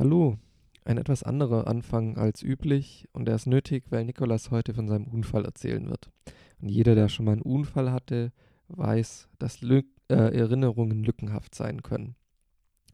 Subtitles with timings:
[0.00, 0.38] Hallo,
[0.86, 5.04] ein etwas anderer Anfang als üblich und er ist nötig, weil Nikolas heute von seinem
[5.04, 6.10] Unfall erzählen wird.
[6.58, 8.32] Und jeder, der schon mal einen Unfall hatte,
[8.68, 12.14] weiß, dass Lü äh, Erinnerungen lückenhaft sein können.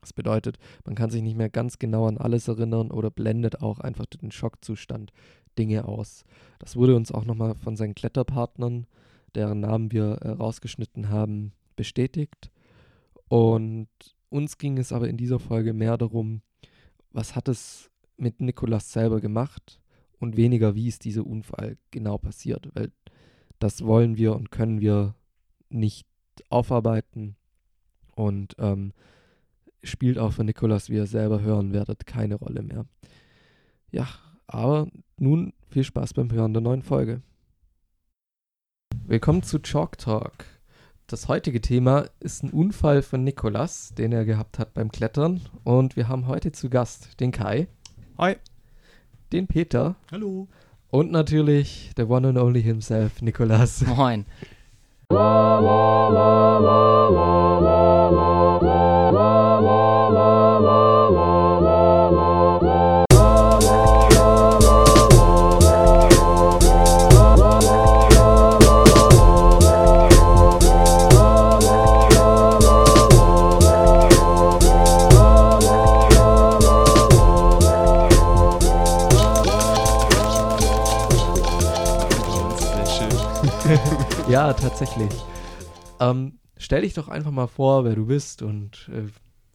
[0.01, 3.79] Das bedeutet, man kann sich nicht mehr ganz genau an alles erinnern oder blendet auch
[3.79, 5.13] einfach den Schockzustand
[5.57, 6.25] Dinge aus.
[6.59, 8.89] Das wurde uns auch nochmal von seinen Kletterpartnern,
[9.37, 12.51] deren Namen wir äh, rausgeschnitten haben, bestätigt.
[13.29, 13.87] Und
[14.29, 16.43] uns ging es aber in dieser Folge mehr darum,
[17.17, 19.81] was hat es mit Nikolas selber gemacht
[20.19, 22.93] und weniger, wie ist dieser Unfall genau passiert, weil
[23.59, 25.15] das wollen wir und können wir
[25.71, 26.07] nicht
[26.51, 27.37] aufarbeiten
[28.15, 28.93] und ähm,
[29.83, 32.85] spielt auch für Nikolas, wie ihr selber hören werdet, keine Rolle mehr.
[33.91, 34.07] Ja,
[34.47, 37.23] aber nun viel Spaß beim Hören der neuen Folge.
[39.07, 40.45] Willkommen zu Chalk Talk.
[41.09, 45.41] Das heutige Thema ist ein Unfall von Nikolas, den er gehabt hat beim Klettern.
[45.63, 47.69] Und wir haben heute zu Gast den Kai.
[48.19, 48.35] Hi.
[49.33, 49.95] Den Peter.
[50.11, 50.49] Hallo.
[50.91, 53.87] Und natürlich der One and Only himself, Nikolas.
[53.87, 54.27] Moin.
[84.55, 85.13] tatsächlich.
[86.01, 89.09] Ähm, stell dich doch einfach mal vor, wer du bist und äh,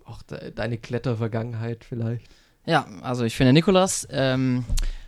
[0.06, 2.28] auch de deine Klettervergangenheit vielleicht.
[2.66, 4.08] Ja, also ich bin der Nikolas.
[4.12, 4.66] Ähm,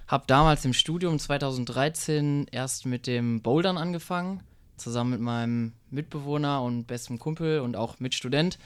[0.07, 4.41] habe damals im Studium 2013 erst mit dem Bouldern angefangen,
[4.77, 8.57] zusammen mit meinem Mitbewohner und bestem Kumpel und auch Mitstudent.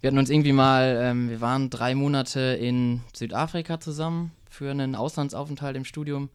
[0.00, 4.94] Wir hatten uns irgendwie mal, ähm, wir waren drei Monate in Südafrika zusammen für einen
[4.94, 6.28] Auslandsaufenthalt im Studium.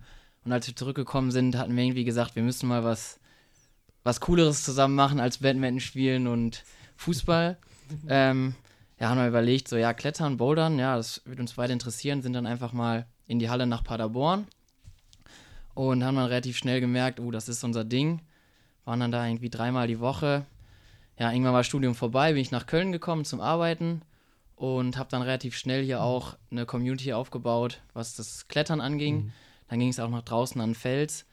[0.45, 3.19] Und als wir zurückgekommen sind, hatten wir irgendwie gesagt, wir müssen mal was,
[4.03, 6.63] was Cooleres zusammen machen als Badminton spielen und
[6.97, 7.57] Fußball.
[8.07, 8.56] ähm,
[9.00, 12.34] ja, haben wir überlegt, so ja, Klettern, Bouldern, ja, das würde uns beide interessieren, sind
[12.34, 14.47] dann einfach mal in die Halle nach Paderborn
[15.74, 18.22] und haben dann relativ schnell gemerkt, oh, das ist unser Ding.
[18.84, 20.45] Waren dann da irgendwie dreimal die Woche.
[21.18, 24.01] Ja, irgendwann war Studium vorbei, bin ich nach Köln gekommen zum Arbeiten
[24.56, 29.16] und habe dann relativ schnell hier auch eine Community aufgebaut, was das Klettern anging.
[29.16, 29.31] Mhm.
[29.69, 31.25] Dann ging es auch nach draußen an den Fels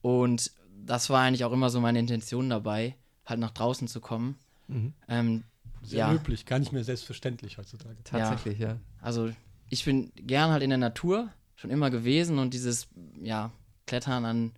[0.00, 0.50] und
[0.86, 2.96] das war eigentlich auch immer so meine Intention dabei,
[3.26, 4.36] halt nach draußen zu kommen.
[4.68, 4.92] Mhm.
[5.08, 5.44] Ähm,
[5.82, 6.12] Sehr Ja.
[6.12, 7.96] löblich, gar nicht mehr selbstverständlich heutzutage.
[8.04, 8.76] Tatsächlich, ja.
[9.00, 9.30] also
[9.70, 12.88] ich bin gern halt in der Natur, schon immer gewesen und dieses,
[13.22, 13.50] ja,
[13.86, 14.52] Klettern an,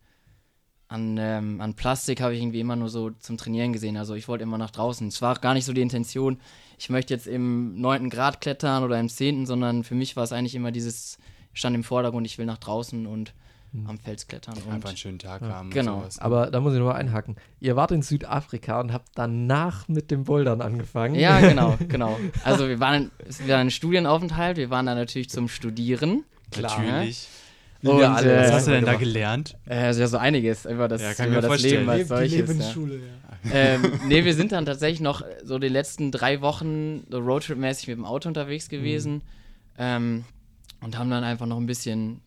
[0.88, 3.96] an, ähm, an Plastik habe ich irgendwie immer nur so zum Trainieren gesehen.
[3.96, 5.06] Also ich wollte immer nach draußen.
[5.08, 6.38] Es war auch gar nicht so die Intention,
[6.78, 8.10] ich möchte jetzt im 9.
[8.10, 11.18] Grad klettern oder im 10., sondern für mich war es eigentlich immer dieses,
[11.52, 13.32] stand im Vordergrund, ich will nach draußen und.
[13.86, 14.54] Am Fels klettern.
[14.56, 15.48] Einfach einen Und schönen Tag Ja.
[15.48, 15.70] haben.
[15.70, 15.94] Genau.
[15.96, 16.22] Und sowas, ne?
[16.22, 17.36] Aber da muss ich nochmal einhaken.
[17.60, 21.14] Ihr wart in Südafrika und habt danach mit dem Bouldern angefangen.
[21.14, 22.18] ja, genau, genau.
[22.44, 26.24] Also wir waren, es war ein Studienaufenthalt, wir waren da natürlich zum Studieren.
[26.50, 27.28] klar, Natürlich.
[27.84, 28.32] Und, wir alle.
[28.32, 29.56] äh, Was Das hast du denn da gelernt?
[29.66, 32.32] Äh, also ja, so einiges über das, Ja, über mir das Leben als Die solches.
[32.32, 32.38] Ja.
[32.38, 33.02] Lebensschule, ja.
[33.52, 37.96] ähm, nee, wir sind dann tatsächlich noch so die letzten drei Wochen so Roadtrip-mäßig mit
[37.96, 39.22] dem Auto unterwegs gewesen
[39.78, 40.24] ähm,
[40.80, 42.20] und haben dann einfach noch ein bisschen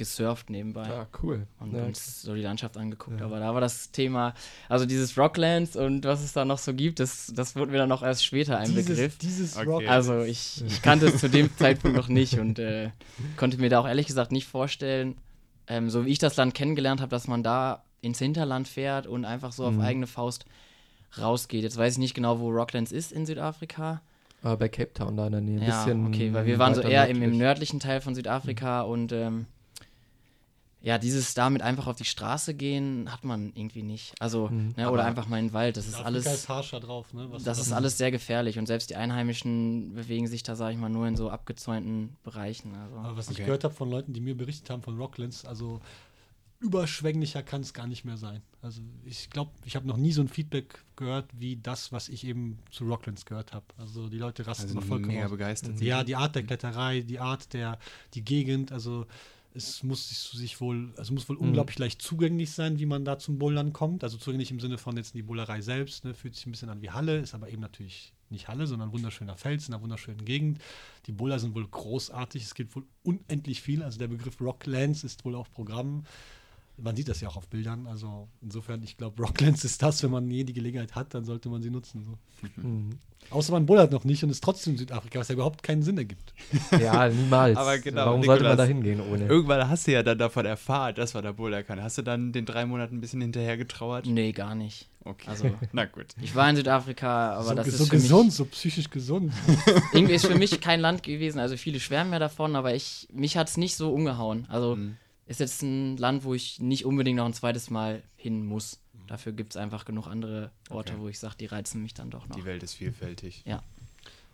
[0.00, 1.46] gesurft nebenbei Ja, cool.
[1.60, 1.84] und ja.
[1.84, 3.20] uns so die Landschaft angeguckt.
[3.20, 3.26] Ja.
[3.26, 4.34] Aber da war das Thema,
[4.68, 7.88] also dieses Rocklands und was es da noch so gibt, das, das wurde mir dann
[7.88, 9.18] noch erst später ein Begriff.
[9.18, 9.66] Dieses, dieses Okay.
[9.68, 9.88] Rock.
[9.88, 12.90] Also ich, ich kannte es zu dem Zeitpunkt noch nicht und äh,
[13.36, 15.16] konnte mir da auch ehrlich gesagt nicht vorstellen,
[15.68, 19.24] ähm, so wie ich das Land kennengelernt habe, dass man da ins Hinterland fährt und
[19.24, 19.78] einfach so Mhm.
[19.78, 20.46] auf eigene Faust
[21.18, 21.62] rausgeht.
[21.62, 24.00] Jetzt weiß ich nicht genau, wo Rocklands ist in Südafrika.
[24.42, 25.60] Aber bei Cape Town da in der Nähe.
[25.60, 27.38] Ein Ja, bisschen okay, weil wir waren so eher im, im nördlich.
[27.38, 29.44] nördlichen Teil von Südafrika und ähm,
[30.82, 34.14] ja, dieses damit einfach auf die Straße gehen, hat man irgendwie nicht.
[34.18, 34.74] Also, Mhm.
[34.76, 35.76] ne, oder einfach mal in den Wald.
[35.76, 36.24] Das ist alles.
[36.26, 37.26] ist harscher drauf, ne?
[37.30, 40.80] Was Das ist alles sehr gefährlich und selbst die Einheimischen bewegen sich da, sage ich
[40.80, 42.74] mal, nur in so abgezäunten Bereichen.
[42.74, 42.96] Also.
[42.96, 43.44] Aber was ich Okay.
[43.44, 45.80] gehört habe von Leuten, die mir berichtet haben von Rocklands, also
[46.60, 48.42] überschwänglicher kann es gar nicht mehr sein.
[48.60, 52.24] Also ich glaube, ich habe noch nie so ein Feedback gehört wie das, was ich
[52.24, 53.64] eben zu Rocklands gehört habe.
[53.78, 55.80] Also die Leute rasten Also vollkommen mega begeistert.
[55.80, 57.78] Ja, die Art der Kletterei, die Art der,
[58.12, 59.06] die Gegend, also
[59.54, 61.42] es muss sich, wohl, also muss wohl Mhm.
[61.48, 64.04] unglaublich leicht zugänglich sein, wie man da zum Bouldern kommt.
[64.04, 66.82] Also zugänglich im Sinne von jetzt die Bowlerei selbst, ne, fühlt sich ein bisschen an
[66.82, 70.60] wie Halle, ist aber eben natürlich nicht Halle, sondern wunderschöner Fels in einer wunderschönen Gegend.
[71.06, 73.82] Die Bowler sind wohl großartig, es gibt wohl unendlich viel.
[73.82, 76.04] Also der Begriff Rocklands ist wohl auf Programm.
[76.82, 77.86] Man sieht das ja auch auf Bildern.
[77.86, 81.48] Also insofern, ich glaube, Rocklands ist das, wenn man je die Gelegenheit hat, dann sollte
[81.48, 82.04] man sie nutzen.
[82.04, 82.18] So.
[82.62, 82.90] Mhm.
[83.30, 86.32] Außer man bullert noch nicht und ist trotzdem Südafrika, was ja überhaupt keinen Sinn ergibt.
[86.80, 87.56] Ja, niemals.
[87.56, 89.26] Aber genau, Warum sollte man Nikolas, da hingehen ohne?
[89.26, 91.82] Irgendwann hast du ja dann davon erfahren, dass man da bouldern kann.
[91.82, 94.06] Hast du dann den drei Monaten ein bisschen hinterher getrauert?
[94.06, 94.88] Nee, gar nicht.
[95.04, 95.28] Okay.
[95.28, 96.06] Also- Na gut.
[96.20, 99.32] Ich war in Südafrika, aber so das so ist für gesund, so psychisch gesund.
[99.46, 99.56] mich
[99.92, 101.38] irgendwie ist für mich kein Land gewesen.
[101.38, 104.46] Also viele schwärmen ja davon, aber ich mich hat es nicht so umgehauen.
[104.48, 104.96] Also Mhm.
[105.30, 108.80] Ist jetzt ein Land, wo ich nicht unbedingt noch ein zweites Mal hin muss.
[109.06, 111.02] Dafür gibt es einfach genug andere Orte, Okay.
[111.02, 112.36] wo ich sage, die reizen mich dann doch noch.
[112.36, 113.44] Die Welt ist vielfältig.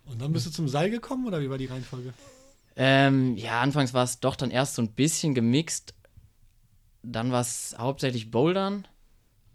[0.06, 2.14] Und dann bist du zum Seil gekommen oder wie war die Reihenfolge?
[2.76, 5.94] Ähm, ja, anfangs war es doch dann erst so ein bisschen gemixt.
[7.02, 8.86] Dann war es hauptsächlich Bouldern.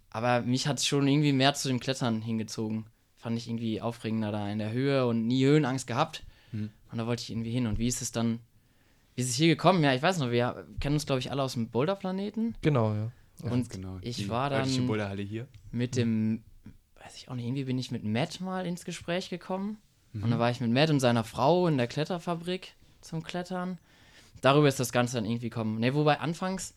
[0.09, 2.85] Aber mich hat es schon irgendwie mehr zu dem Klettern hingezogen.
[3.15, 6.23] Fand ich irgendwie aufregender da in der Höhe und nie Höhenangst gehabt.
[6.51, 6.69] Hm.
[6.91, 7.65] Und da wollte ich irgendwie hin.
[7.67, 8.39] Und wie ist es dann,
[9.21, 9.83] wie ist es hier gekommen?
[9.83, 12.55] Ja, ich weiß noch, wir kennen uns, glaube ich, alle aus dem Boulderplaneten.
[12.61, 13.11] Genau, ja.
[13.43, 13.97] Und genau.
[14.01, 15.47] ich Die war dann- örtliche Boulderhalle hier.
[15.71, 16.43] mit dem,
[17.03, 19.77] weiß ich auch nicht, irgendwie bin ich mit Matt mal ins Gespräch gekommen.
[20.13, 20.29] Und Mhm.
[20.31, 23.77] dann war ich mit Matt und seiner Frau in der Kletterfabrik zum Klettern.
[24.41, 25.79] Darüber ist das Ganze dann irgendwie gekommen.
[25.79, 26.73] Ne, wobei anfangs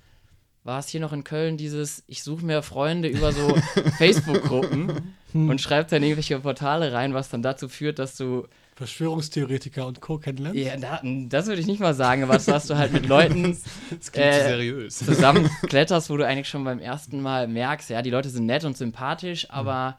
[0.64, 3.54] war es hier noch in Köln dieses, ich suche mir Freunde über so
[3.98, 10.00] Facebook-Gruppen und schreibe dann irgendwelche Portale rein, was dann dazu führt, dass du, Verschwörungstheoretiker und
[10.00, 10.18] Co.
[10.18, 10.60] kennenlernen?
[10.60, 13.44] ja, da, das würde ich nicht mal sagen, aber dass du halt mit Leuten
[13.90, 14.98] Äh, zu seriös.
[14.98, 18.64] zusammen kletterst, wo du eigentlich schon beim ersten Mal merkst, ja, die Leute sind nett
[18.64, 19.98] und sympathisch, aber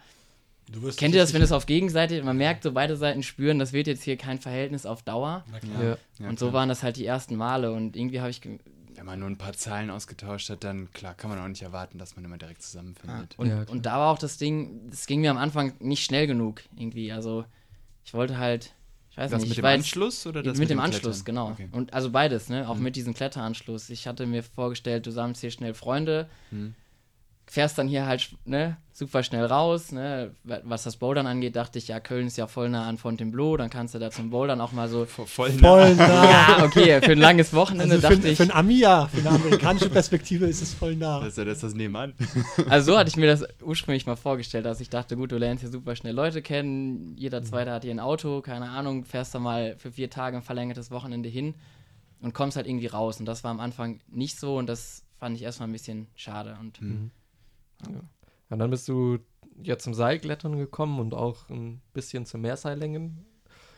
[0.72, 3.22] Du wirst Kennt ihr das, wenn es es auf Gegenseite, man merkt, so beide Seiten
[3.22, 5.44] spüren, das wird jetzt hier kein Verhältnis auf Dauer.
[5.52, 5.84] Na klar.
[5.84, 5.98] ja.
[6.18, 6.62] Ja, und so klar.
[6.62, 8.42] waren das halt die ersten Male und irgendwie habe ich.
[8.44, 12.00] Wenn man nur ein paar Zahlen ausgetauscht hat, dann klar kann man auch nicht erwarten,
[12.00, 13.36] dass man immer direkt zusammenfindet.
[13.38, 16.26] Und, Ja, und da war auch das Ding, das ging mir am Anfang nicht schnell
[16.26, 17.12] genug irgendwie.
[17.12, 17.46] Also
[18.06, 18.72] ich wollte halt,
[19.12, 20.94] ich weiß das nicht, mit dem jetzt- Anschluss oder das mit, dem Klettern?
[20.96, 21.50] Anschluss, genau.
[21.52, 21.68] Okay.
[21.72, 22.70] Und also beides, ne?
[22.70, 22.84] Auch Mhm.
[22.84, 23.90] mit diesem Kletteranschluss.
[23.90, 26.76] Ich hatte mir vorgestellt, du sammelst hier schnell Freunde, Mhm.
[27.48, 29.92] Fährst dann hier halt ne, super schnell raus.
[29.92, 30.32] Ne?
[30.44, 33.70] Was das Bouldern angeht, dachte ich, ja, Köln ist ja voll nah an Fontainebleau, dann
[33.70, 35.06] kannst du da zum Bouldern auch mal so.
[35.06, 35.70] Voll, voll nah.
[35.70, 36.24] Voll nah.
[36.58, 38.38] Ja, okay, für ein langes Wochenende Also dachte für, ich.
[38.38, 41.20] für ein Ami ja, für eine amerikanische Perspektive ist es voll nah.
[41.20, 42.14] Das ist ja das, ist das nebenan.
[42.70, 45.62] Also so hatte ich mir das ursprünglich mal vorgestellt, dass ich dachte, gut, du lernst
[45.62, 49.40] hier super schnell Leute kennen, jeder Zweite hat hier ein Auto, keine Ahnung, fährst da
[49.40, 51.54] mal für vier Tage ein verlängertes Wochenende hin
[52.22, 53.20] und kommst halt irgendwie raus.
[53.20, 56.58] Und das war am Anfang nicht so und das fand ich erstmal ein bisschen schade.
[56.60, 57.12] Und Mhm.
[58.50, 59.20] Und dann bist du
[59.62, 63.26] ja zum Seilklettern gekommen und auch ein bisschen zum Mehrseillängen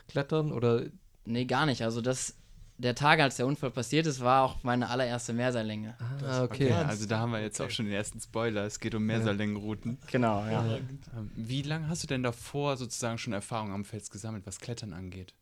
[0.08, 0.82] klettern oder
[1.24, 1.82] nee, gar nicht.
[1.82, 2.36] Also das,
[2.78, 5.94] der Tag, als der Unfall passiert ist, war auch meine allererste Mehrseillänge.
[5.98, 6.72] ah, Okay, okay.
[6.72, 7.68] also da haben wir jetzt Okay.
[7.68, 8.64] auch schon den ersten Spoiler.
[8.64, 9.98] Es geht um Mehrseillängenrouten.
[10.10, 10.64] Genau, ja.
[10.66, 10.76] Ja.
[11.16, 14.92] Ähm, Wie lange hast du denn davor sozusagen schon Erfahrung am Fels gesammelt, was Klettern
[14.92, 15.34] angeht?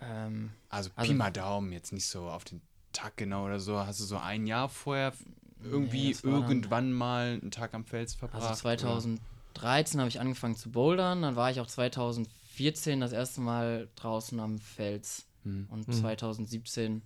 [0.00, 2.60] Ähm, Also, Also- Pi mal Daumen, jetzt nicht so auf den
[2.92, 3.78] Tag genau oder so.
[3.78, 5.12] Hast du so ein Jahr vorher
[5.64, 8.42] irgendwie dann- irgendwann mal einen Tag am Fels verbracht?
[8.42, 13.88] Also 2013 habe ich angefangen zu bouldern, dann war ich auch 2014 das erste Mal
[13.96, 15.26] draußen am Fels?
[15.44, 15.66] Hm.
[15.70, 15.92] und Mhm.
[15.92, 17.02] 2017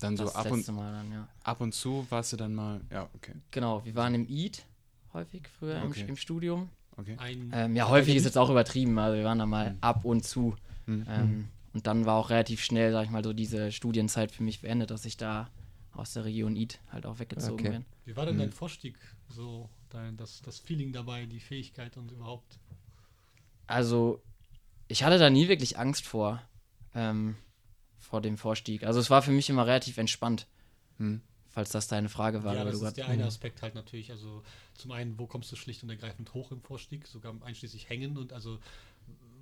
[0.00, 1.28] Dann so das ab und, letzte Mal dann, ja.
[1.44, 4.64] ab und zu warst du dann mal, ja, okay, Genau, wir waren im EAT
[5.12, 6.00] häufig früher Okay.
[6.02, 6.70] im, im Studium.
[6.96, 7.16] okay.
[7.52, 9.78] Ähm, ja, häufig ist jetzt auch übertrieben, also wir waren da mal Mhm.
[9.80, 10.56] ab und zu.
[10.86, 11.06] Hm.
[11.08, 14.60] Ähm, und dann war auch relativ schnell, sag ich mal, so diese Studienzeit für mich
[14.60, 15.48] beendet, dass ich da
[15.98, 17.70] aus der Region EAT halt auch weggezogen Okay.
[17.70, 17.84] bin.
[18.04, 18.40] Wie war denn Mhm.
[18.40, 18.96] dein Vorstieg?
[19.28, 22.58] So, dein, das, das Feeling dabei, die Fähigkeit und überhaupt.
[23.66, 24.22] Also,
[24.88, 26.42] ich hatte da nie wirklich Angst vor,
[26.94, 27.36] ähm,
[28.00, 28.84] vor dem Vorstieg.
[28.84, 30.46] Also es war für mich immer relativ entspannt,
[30.98, 31.20] Hm.
[31.48, 32.54] falls das deine Frage war.
[32.54, 34.10] ja, das du ist grad- der eine Aspekt halt natürlich.
[34.10, 34.42] Also
[34.74, 38.32] zum einen, wo kommst du schlicht und ergreifend hoch im Vorstieg, sogar einschließlich hängen und
[38.32, 38.58] also,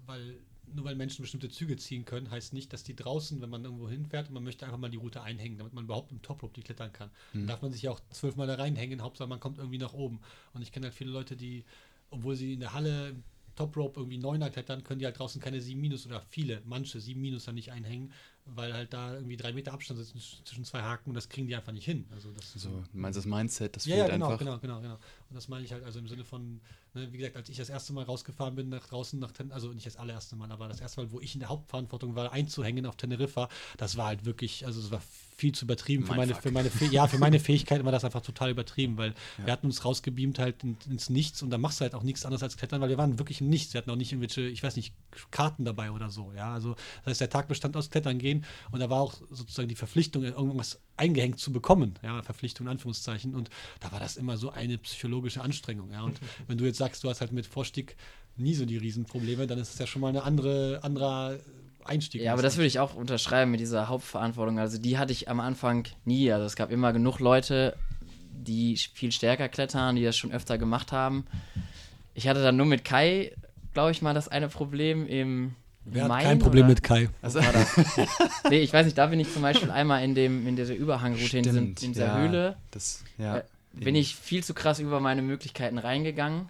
[0.07, 0.38] weil
[0.75, 3.88] nur weil Menschen bestimmte Züge ziehen können, heißt nicht, dass die draußen, wenn man irgendwo
[3.88, 6.62] hinfährt und man möchte einfach mal die Route einhängen, damit man überhaupt im Top die
[6.62, 7.11] klettern kann.
[7.32, 7.46] Mhm.
[7.46, 10.20] darf man sich ja auch zwölfmal da reinhängen, Hauptsache man kommt irgendwie nach oben.
[10.54, 11.64] Und ich kenne halt viele Leute, die,
[12.11, 13.23] obwohl sie in der Halle im
[13.54, 17.00] Top Rope irgendwie Neuner klettern, können die halt draußen keine 7 Minus oder viele, manche
[17.00, 18.12] 7 Minus dann nicht einhängen,
[18.55, 21.57] weil halt da irgendwie drei Meter Abstand ist zwischen zwei Haken und das kriegen die
[21.57, 22.07] einfach nicht hin.
[22.12, 24.38] Also das So, du meinst das Mindset, das ja, fehlt ja, genau, einfach.
[24.38, 24.95] genau, genau, genau.
[24.95, 26.61] Und das meine ich halt also im Sinne von,
[26.95, 29.73] ne, wie gesagt, als ich das erste Mal rausgefahren bin nach draußen, nach Ten also
[29.73, 32.87] nicht das allererste Mal, aber das erste Mal, wo ich in der Hauptverantwortung war, einzuhängen
[32.87, 33.49] auf Teneriffa,
[33.79, 35.03] das war halt wirklich, also es war
[35.37, 38.23] viel zu übertrieben für meine, für meine, Fäh- ja, für meine Fähigkeit war das einfach
[38.23, 39.47] total übertrieben, weil Ja.
[39.47, 42.25] wir hatten uns rausgebeamt halt in, ins Nichts und da machst du halt auch nichts
[42.25, 43.75] anderes als klettern, weil wir waren wirklich im Nichts.
[43.75, 44.95] Wir hatten auch nicht irgendwelche, ich weiß nicht,
[45.31, 46.55] Karten dabei oder so, ja.
[46.55, 46.75] Also
[47.05, 48.36] das heißt, der Tag bestand aus Klettern gehen
[48.71, 53.35] und da war auch sozusagen die Verpflichtung, irgendwas eingehängt zu bekommen, ja, Verpflichtung in Anführungszeichen.
[53.35, 53.50] Und
[53.81, 56.02] da war das immer so eine psychologische Anstrengung, ja.
[56.02, 57.97] Und wenn du jetzt sagst, du hast halt mit Vorstieg
[58.37, 61.38] nie so die Riesenprobleme, dann ist es ja schon mal eine andere, anderer
[61.85, 62.23] Einstieg.
[62.23, 64.59] Ja, aber das würde ich auch unterschreiben mit dieser Hauptverantwortung.
[64.59, 66.31] Also die hatte ich am Anfang nie.
[66.33, 67.76] Also es gab immer genug Leute,
[68.33, 71.26] die viel stärker klettern, die das schon öfter gemacht haben.
[72.14, 73.33] Ich hatte dann nur mit Kai,
[73.73, 75.55] glaube ich mal, das eine Problem im
[75.88, 76.71] Wer hat Main, kein Problem oder?
[76.75, 77.09] mit Kai?
[77.21, 77.76] Was war das?
[78.50, 81.38] nee, ich weiß nicht, da bin ich zum Beispiel einmal in, dem, in dieser Überhangroute,
[81.38, 82.19] in, diesem, in dieser ja.
[82.19, 83.38] Höhle, Das, ja.
[83.38, 86.49] äh, bin ich viel zu krass über meine Möglichkeiten reingegangen.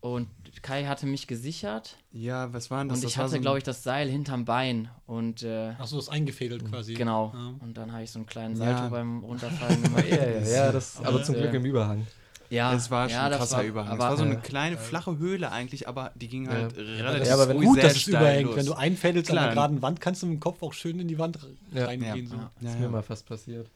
[0.00, 0.28] Und
[0.62, 2.98] Kai hatte mich gesichert Ja, was war denn das?
[2.98, 4.88] und das ich war hatte, so glaube ich, das Seil hinterm Bein.
[5.06, 6.94] Und äh, Achso, das ist eingefädelt quasi.
[6.94, 7.32] genau.
[7.34, 7.54] Ja.
[7.60, 8.76] Und dann habe ich so einen kleinen Ja.
[8.76, 10.04] Salto beim Runterfallen gemacht.
[10.10, 12.06] Ja, ja, ja, das, aber, Aber, zum Glück äh, im Überhang.
[12.52, 13.92] Ja, Es war schon ja, das krasser war, Überhang.
[13.92, 16.82] Aber, es war so eine äh, kleine, flache Höhle eigentlich, aber die ging halt Ja,
[16.82, 18.48] relativ Ja, aber wenn- gut, dass es überhängt.
[18.48, 18.56] los.
[18.56, 21.08] Wenn du einfädelst an einer geraden Wand, kannst du mit dem Kopf auch schön in
[21.08, 21.38] die Wand
[21.72, 21.86] Ja.
[21.86, 22.26] reingehen.
[22.26, 22.30] Ja.
[22.30, 22.36] So.
[22.36, 22.50] Ja.
[22.60, 22.80] ja, ist ja.
[22.80, 23.70] mir mal fast passiert.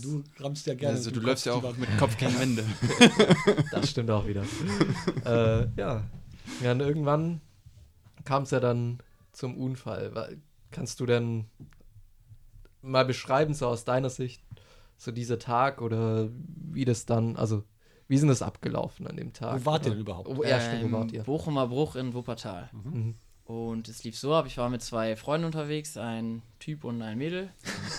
[0.00, 0.96] Du rammst ja gerne.
[0.98, 1.98] also du dem läufst ja auch die mit Wand.
[1.98, 2.64] Kopf keine Wände.
[3.72, 4.44] Das stimmt auch wieder.
[5.24, 6.04] äh, ja.
[6.62, 7.40] ja, und irgendwann
[8.24, 8.98] kam es ja dann
[9.32, 10.38] zum Unfall.
[10.70, 11.46] Kannst du denn
[12.82, 14.42] mal beschreiben, so aus deiner Sicht,
[14.96, 16.28] so dieser Tag oder
[16.72, 17.64] wie das dann, also
[18.10, 19.60] wie sind das abgelaufen an dem Tag?
[19.60, 20.28] Wo wart ihr denn überhaupt?
[20.28, 21.22] Oh, ja, stimmt, ähm, wo wart ihr?
[21.22, 22.68] Bochumer Bruch in Wuppertal.
[22.72, 23.14] Mhm.
[23.44, 27.18] Und es lief so ab, ich war mit zwei Freunden unterwegs, ein Typ und ein
[27.18, 27.50] Mädel.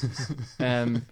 [0.60, 1.04] ähm,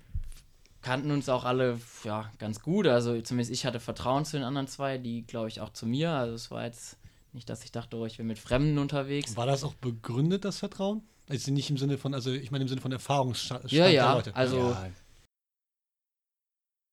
[0.82, 2.88] kannten uns auch alle ja, ganz gut.
[2.88, 6.12] Also zumindest ich hatte Vertrauen zu den anderen zwei, die glaube ich auch zu mir.
[6.12, 6.98] Also es war jetzt
[7.32, 9.38] nicht, dass ich dachte, oh, ich bin mit Fremden unterwegs.
[9.38, 11.04] War das auch begründet, das Vertrauen?
[11.30, 14.14] Also nicht im Sinne von, also ich meine im Sinne von Erfahrungsstand Ja, der ja,
[14.14, 14.36] Leute.
[14.36, 14.90] also ja,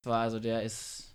[0.01, 1.06] es war also der ist,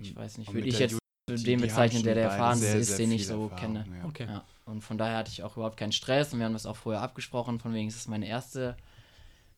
[0.00, 2.88] ich weiß nicht, würde mit ich jetzt die- dem bezeichnen, der der erfahrenste sehr, ist,
[2.88, 3.86] sehr den ich so Erfahrung, kenne.
[4.02, 4.04] ja.
[4.08, 4.26] Okay.
[4.26, 6.76] Ja, und von daher hatte ich auch überhaupt keinen Stress und wir haben das auch
[6.76, 8.76] vorher abgesprochen, von wegen es ist meine erste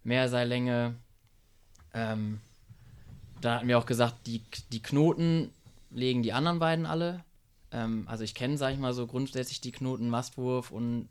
[0.05, 0.95] Mehrseillänge.
[1.95, 2.41] Ähm,
[3.41, 5.51] da hatten wir auch gesagt, die, die Knoten
[5.91, 7.25] legen die anderen beiden alle.
[7.71, 11.09] Ähm, also ich kenne, sag ich mal, so grundsätzlich die Knoten, Mastwurf und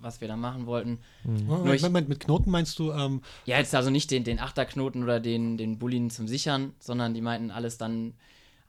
[0.00, 0.98] was wir da machen wollten.
[1.24, 4.40] Moment, Nur ich- Moment, mit Knoten meinst du, ähm, Ja, jetzt also nicht den, den
[4.40, 8.14] Achterknoten oder den, den Bullien zum Sichern, sondern die meinten alles dann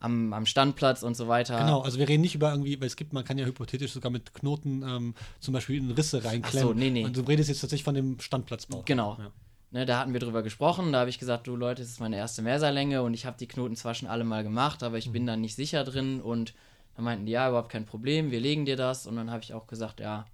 [0.01, 1.57] am, am Standplatz und so weiter.
[1.57, 4.11] genau, also wir reden nicht über irgendwie, weil es gibt, man kann ja hypothetisch sogar
[4.11, 6.69] mit Knoten ähm, zum Beispiel in Risse reinklemmen.
[6.69, 7.05] Ach so, nee, nee.
[7.05, 8.81] Und du redest jetzt tatsächlich von dem Standplatzbau.
[8.85, 9.17] Genau.
[9.19, 9.31] Ja.
[9.73, 10.91] Ne, da hatten wir drüber gesprochen.
[10.91, 13.47] Da habe ich gesagt, du Leute, es ist meine erste Mehrseillänge und ich habe die
[13.47, 15.13] Knoten zwar schon alle mal gemacht, aber ich Mhm.
[15.13, 16.19] bin da nicht sicher drin.
[16.19, 16.53] Und
[16.95, 19.07] dann meinten die, ja, überhaupt kein Problem, wir legen dir das.
[19.07, 20.25] Und dann habe ich auch gesagt, ja,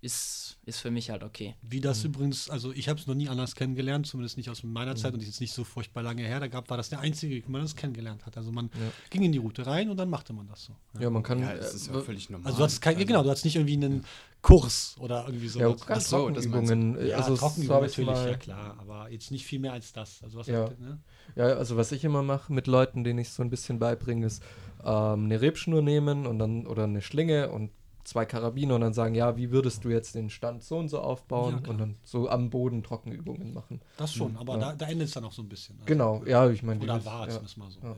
[0.00, 1.56] ist, ist für mich halt okay.
[1.62, 4.94] Wie das übrigens, also ich habe es noch nie anders kennengelernt, zumindest nicht aus meiner
[4.94, 6.38] Zeit und ist jetzt nicht so furchtbar lange her.
[6.38, 8.36] Da gab, war das der einzige, wie man das kennengelernt hat.
[8.36, 8.92] Also man Ja.
[9.10, 10.76] ging in die Route rein und dann machte man das so.
[11.00, 11.40] Ja, man kann.
[11.40, 12.46] Ja, das ist ja äh, völlig normal.
[12.46, 14.04] Also du hattest kein, Also, genau, du hattest nicht irgendwie einen
[14.42, 15.58] Kurs oder irgendwie so.
[15.58, 15.86] ja, was.
[15.86, 16.30] ganz Ach so.
[16.30, 17.06] Trockenübungen.
[17.06, 20.22] ja, also Trockenübungen natürlich, mal, ja klar, aber jetzt nicht viel mehr als das.
[20.22, 20.66] Also was Ja.
[20.68, 21.00] halt, ne?
[21.34, 24.40] Ja, also was ich immer mache mit Leuten, denen ich so ein bisschen beibringe, ist
[24.84, 27.70] ähm, eine Rebschnur nehmen und dann oder eine Schlinge und
[28.04, 30.98] zwei Karabiner und dann sagen, ja, wie würdest du jetzt den Stand so und so
[30.98, 31.70] Ja, aufbauen klar.
[31.70, 33.80] und dann so am Boden Trockenübungen machen.
[33.96, 34.58] Das schon, aber Ja.
[34.60, 35.76] da, da endet es dann auch so ein bisschen.
[35.76, 37.30] Also, Genau, ja, ich meine, Oder war ja.
[37.30, 37.80] zumindest mal so.
[37.80, 37.88] Ja.
[37.90, 37.96] Ja.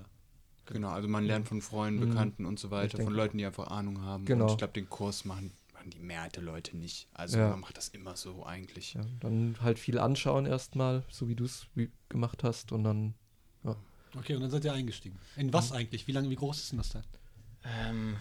[0.67, 2.09] Genau, also man lernt von Freunden, Mhm.
[2.11, 4.25] Bekannten und so weiter, denke- von Leuten, die einfach Ahnung haben.
[4.25, 4.47] Genau.
[4.47, 7.09] Und ich glaube, den Kurs machen, machen die Mehrheit der Leute nicht.
[7.15, 7.51] Also Ja.
[7.51, 8.95] man macht das immer so eigentlich.
[8.95, 11.67] Ja, dann halt viel anschauen erstmal, so wie du es
[12.09, 13.15] gemacht hast und dann
[14.19, 15.19] Okay, und dann seid ihr eingestiegen.
[15.37, 16.07] In was eigentlich?
[16.07, 17.03] Wie lange, wie groß ist denn das denn?
[17.65, 18.17] Ähm,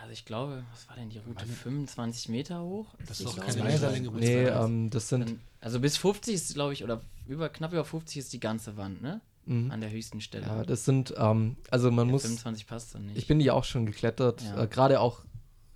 [0.00, 1.44] also ich glaube, was war denn die Route?
[1.46, 2.86] 25 Meter hoch?
[3.06, 4.10] Das ist doch keine Route.
[4.18, 7.84] Nee, ähm, das sind Dann- Also bis 50 ist, glaube ich, oder über knapp über
[7.84, 9.20] 50 ist die ganze Wand, ne?
[9.46, 9.70] mhm.
[9.70, 10.46] An der höchsten Stelle.
[10.46, 13.16] ja, das sind ähm, also man Ja, muss 25 passt dann nicht.
[13.16, 14.64] Ich bin die auch schon geklettert, Ja.
[14.64, 15.20] äh, gerade auch,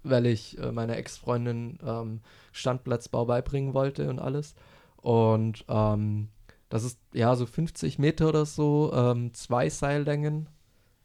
[0.02, 2.20] weil ich äh, meiner Ex-Freundin ähm,
[2.52, 4.54] Standplatzbau beibringen wollte und alles.
[4.96, 6.28] Und ähm,
[6.68, 10.48] das ist ja so 50 Meter oder so, ähm, zwei Seillängen,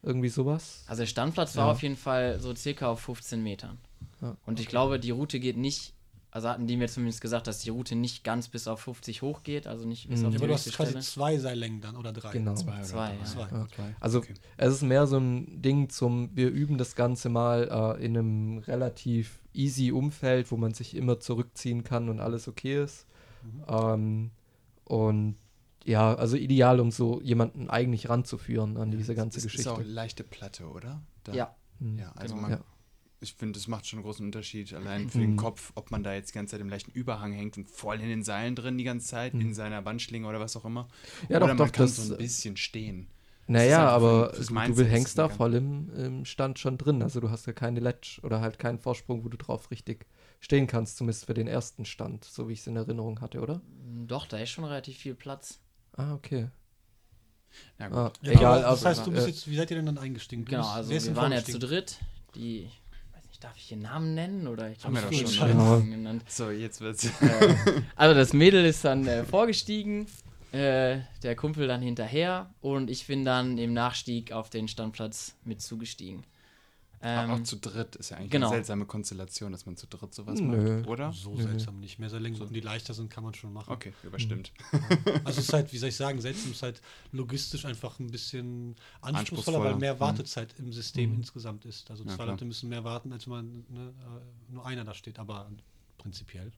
[0.06, 0.84] irgendwie sowas.
[0.88, 1.72] Also der Standplatz war Ja.
[1.72, 3.78] auf jeden Fall so circa auf 15 Metern.
[4.22, 5.94] Ja, Und ich glaube, die Route geht nicht,
[6.32, 9.44] also hatten die mir zumindest gesagt, dass die Route nicht ganz bis auf 50 hoch
[9.44, 10.26] geht, also nicht bis Mhm.
[10.28, 11.04] auf Ja, die aber du hast quasi Stelle.
[11.04, 12.32] zwei Seillängen dann oder drei.
[12.32, 12.54] Genau.
[12.56, 13.24] Zwei oder Zwei, ja.
[13.26, 13.48] Zwei.
[13.52, 13.62] Ja.
[13.64, 13.96] Okay.
[14.00, 14.34] Also Okay.
[14.58, 18.58] es ist mehr so ein Ding zum, wir üben das Ganze mal äh, in einem
[18.60, 23.06] relativ easy Umfeld, wo man sich immer zurückziehen kann und alles okay ist.
[23.44, 23.64] Mhm.
[23.68, 24.32] Ähm,
[24.86, 25.36] und
[25.86, 29.62] ja, also ideal, um so jemanden eigentlich ranzuführen an diese ganze es Geschichte.
[29.62, 31.02] ist auch leichte Platte, oder?
[31.24, 32.00] Da- Ja, Mhm.
[32.00, 32.48] Ja, also Genau.
[32.48, 32.64] man, Ja.
[33.20, 35.22] ich finde, das macht schon einen großen Unterschied, allein für Mhm.
[35.22, 38.00] den Kopf, ob man da jetzt die ganze Zeit im leichten Überhang hängt und voll
[38.00, 39.42] in den Seilen drin die ganze Zeit, Mhm.
[39.42, 40.88] in seiner Bandschlinge oder was auch immer.
[41.30, 43.08] Ja, oder doch, man doch, kann das- so ein bisschen stehen.
[43.42, 44.40] ist Naja, für- aber du,
[44.82, 47.04] ist hängst da voll im, im Stand schon drin.
[47.04, 50.08] Also du hast ja keine Ledge oder halt keinen Vorsprung, wo du drauf richtig
[50.40, 53.62] stehen kannst, zumindest für den ersten Stand, so wie ich es in Erinnerung hatte, oder?
[54.08, 55.60] doch, da ist schon relativ viel Platz.
[55.98, 56.48] Ah, okay.
[57.80, 57.98] Ja, gut.
[57.98, 59.86] Ah, Ja, egal, aber also, das heißt, du bist äh, jetzt, wie seid ihr denn
[59.86, 60.44] dann eingestiegen?
[60.46, 62.00] Du Genau, bist, also wir waren ja zu dritt.
[62.36, 62.82] Die, ich
[63.16, 64.48] weiß nicht, darf ich ihren Namen nennen?
[64.48, 65.48] Oder ich Haben wir hab doch schon schon.
[65.48, 65.64] den Ja.
[65.64, 66.24] Namen genannt.
[66.28, 67.06] So, jetzt wird's.
[67.06, 67.56] Äh,
[67.96, 70.08] also das Mädel ist dann äh, vorgestiegen.
[70.52, 75.62] äh, der Kumpel dann hinterher und ich bin dann im Nachstieg auf den Standplatz mit
[75.62, 76.24] zugestiegen.
[77.08, 78.48] Aber auch Ähm, zu dritt ist ja eigentlich genau.
[78.48, 80.78] eine seltsame Konstellation, dass man zu dritt sowas Nö.
[80.78, 81.12] macht, oder?
[81.12, 81.44] So Nö.
[81.44, 82.00] seltsam nicht.
[82.00, 83.72] Mehr Seilengruppen, die leichter sind, kann man schon machen.
[83.72, 84.52] Okay, überstimmt.
[85.24, 86.82] Also es ist halt, wie soll ich sagen, seltsam ist halt
[87.12, 89.64] logistisch einfach ein bisschen anspruchsvoller, Anspruchsvoller.
[89.66, 90.00] weil mehr Mhm.
[90.00, 91.16] Wartezeit im System Mhm.
[91.18, 91.92] insgesamt ist.
[91.92, 92.28] Also Ja, zwei klar.
[92.28, 93.94] Leute müssen mehr warten, als wenn man ne,
[94.50, 95.50] äh, nur einer da steht, aber
[95.98, 96.52] prinzipiell.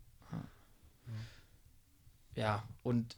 [2.35, 3.15] ja, und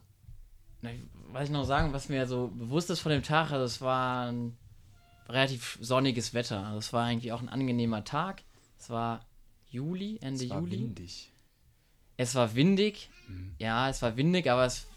[0.82, 0.92] na,
[1.32, 4.28] was ich noch sagen, was mir so bewusst ist von dem Tag, also es war
[4.32, 4.58] ein
[5.30, 6.66] relativ sonniges Wetter.
[6.66, 8.42] Also es war eigentlich auch ein angenehmer Tag.
[8.80, 9.26] Es war
[9.70, 10.72] Juli, Ende Es war Juli.
[10.72, 11.32] windig.
[12.18, 13.10] Es war windig.
[13.28, 13.54] Mhm.
[13.60, 14.88] Ja, es war windig, aber es,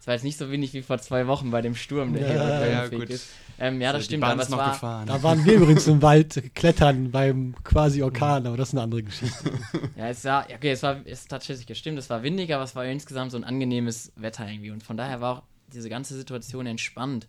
[0.00, 2.58] es war jetzt nicht so windig wie vor zwei Wochen bei dem Sturm, der Ja,
[2.58, 3.10] hier ja, gut.
[3.10, 3.28] ist.
[3.58, 5.06] Ähm, ja, das Die stimmt, aber es noch war, gefahren.
[5.06, 9.02] Da waren wir übrigens im Wald klettern beim quasi Orkan, aber das ist eine andere
[9.02, 9.52] Geschichte.
[9.96, 12.86] Ja, es war, okay, es war, es tatsächlich gestimmt, es war windig, aber es war
[12.86, 14.70] insgesamt so ein angenehmes Wetter irgendwie.
[14.70, 15.42] Und von daher war auch
[15.74, 17.28] diese ganze Situation entspannt.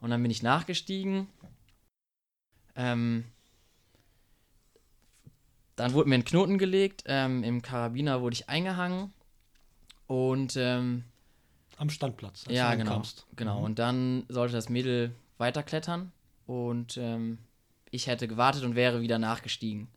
[0.00, 1.26] Und dann bin ich nachgestiegen.
[2.74, 3.24] Ähm,
[5.76, 9.12] dann wurde mir ein Knoten gelegt, ähm, im Karabiner wurde ich eingehangen.
[10.06, 11.04] Und ähm,
[11.78, 12.90] Am Standplatz, als ja, du genau.
[12.92, 13.26] ankamst.
[13.36, 13.58] Genau.
[13.58, 13.64] Mhm.
[13.64, 16.12] Und dann sollte das Mädel weiterklettern
[16.46, 17.38] und ähm,
[17.90, 19.88] ich hätte gewartet und wäre wieder nachgestiegen.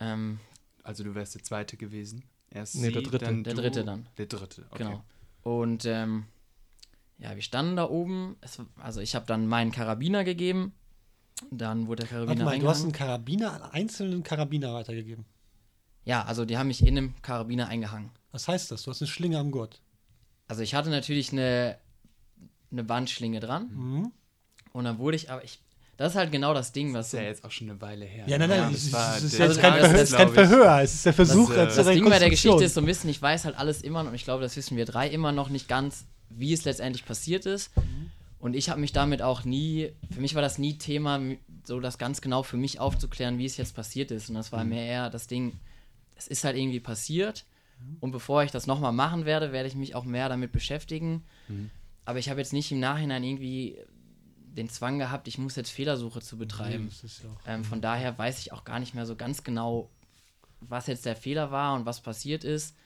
[0.00, 0.40] Ähm,
[0.82, 2.24] Also du wärst der Zweite gewesen.
[2.50, 3.24] Erst Nee, der sie, Dritte.
[3.24, 4.08] Dann Der du, Dritte dann.
[4.18, 4.84] Der Dritte, okay.
[4.84, 5.04] Genau.
[5.42, 6.26] Und ähm,
[7.22, 8.36] ja, wir standen da oben.
[8.40, 10.72] Es, also ich habe dann meinen Karabiner gegeben.
[11.50, 12.92] Dann wurde der Karabiner Warte mal, du hast einen.
[12.92, 15.24] Karabiner, einen einzelnen Karabiner weitergegeben.
[16.04, 18.10] Ja, also die haben mich in einem Karabiner eingehangen.
[18.32, 18.82] Was heißt das?
[18.82, 19.80] Du hast eine Schlinge am Gurt.
[20.48, 21.78] Also ich hatte natürlich eine,
[22.72, 23.70] eine Bandschlinge dran.
[23.72, 24.12] Mhm.
[24.72, 25.60] Und dann wurde ich, aber ich.
[25.96, 28.04] Das ist halt genau das Ding, was Das ist ja jetzt auch schon eine Weile
[28.04, 28.24] her.
[28.26, 30.16] Ja, nein, nein, Ja, es ist, es ist jetzt kein, das- Verhör, das es ist
[30.16, 32.80] kein Verhör, es ist der Versuch Das, äh, Das Ding bei der Geschichte ist so
[32.80, 35.08] ein bisschen, ich weiß halt alles immer noch, und ich glaube, das wissen wir drei
[35.08, 37.70] immer noch nicht ganz, wie es letztendlich passiert ist.
[38.38, 41.20] Und ich habe mich damit auch nie, für mich war das nie Thema,
[41.64, 44.28] so das ganz genau für mich aufzuklären, wie es jetzt passiert ist.
[44.28, 45.52] Und das war mehr eher das Ding,
[46.16, 47.44] es ist halt irgendwie passiert.
[48.00, 51.22] Und bevor ich das nochmal machen werde, werde ich mich auch mehr damit beschäftigen.
[52.04, 53.78] Aber ich habe jetzt nicht im Nachhinein irgendwie
[54.56, 56.84] den Zwang gehabt, ich muss jetzt Fehlersuche zu betreiben.
[56.84, 56.90] Ja
[57.46, 59.88] Ähm, von daher weiß ich auch gar nicht mehr so ganz genau,
[60.60, 62.76] was jetzt der Fehler war und was passiert ist.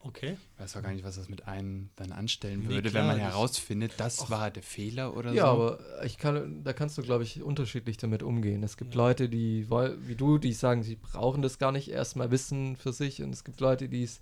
[0.00, 0.36] Okay.
[0.54, 3.08] Ich weiß auch gar nicht, was das mit einem dann anstellen Nee, würde, klar, wenn
[3.18, 5.48] man herausfindet, das war der Fehler oder Ja, so.
[5.50, 8.62] aber ich kann, da kannst du, glaube ich, unterschiedlich damit umgehen.
[8.62, 12.30] Es gibt Leute, die woll- wie du, die sagen, sie brauchen das gar nicht erstmal
[12.30, 13.22] wissen für sich.
[13.22, 14.20] Und es gibt Leute, die es,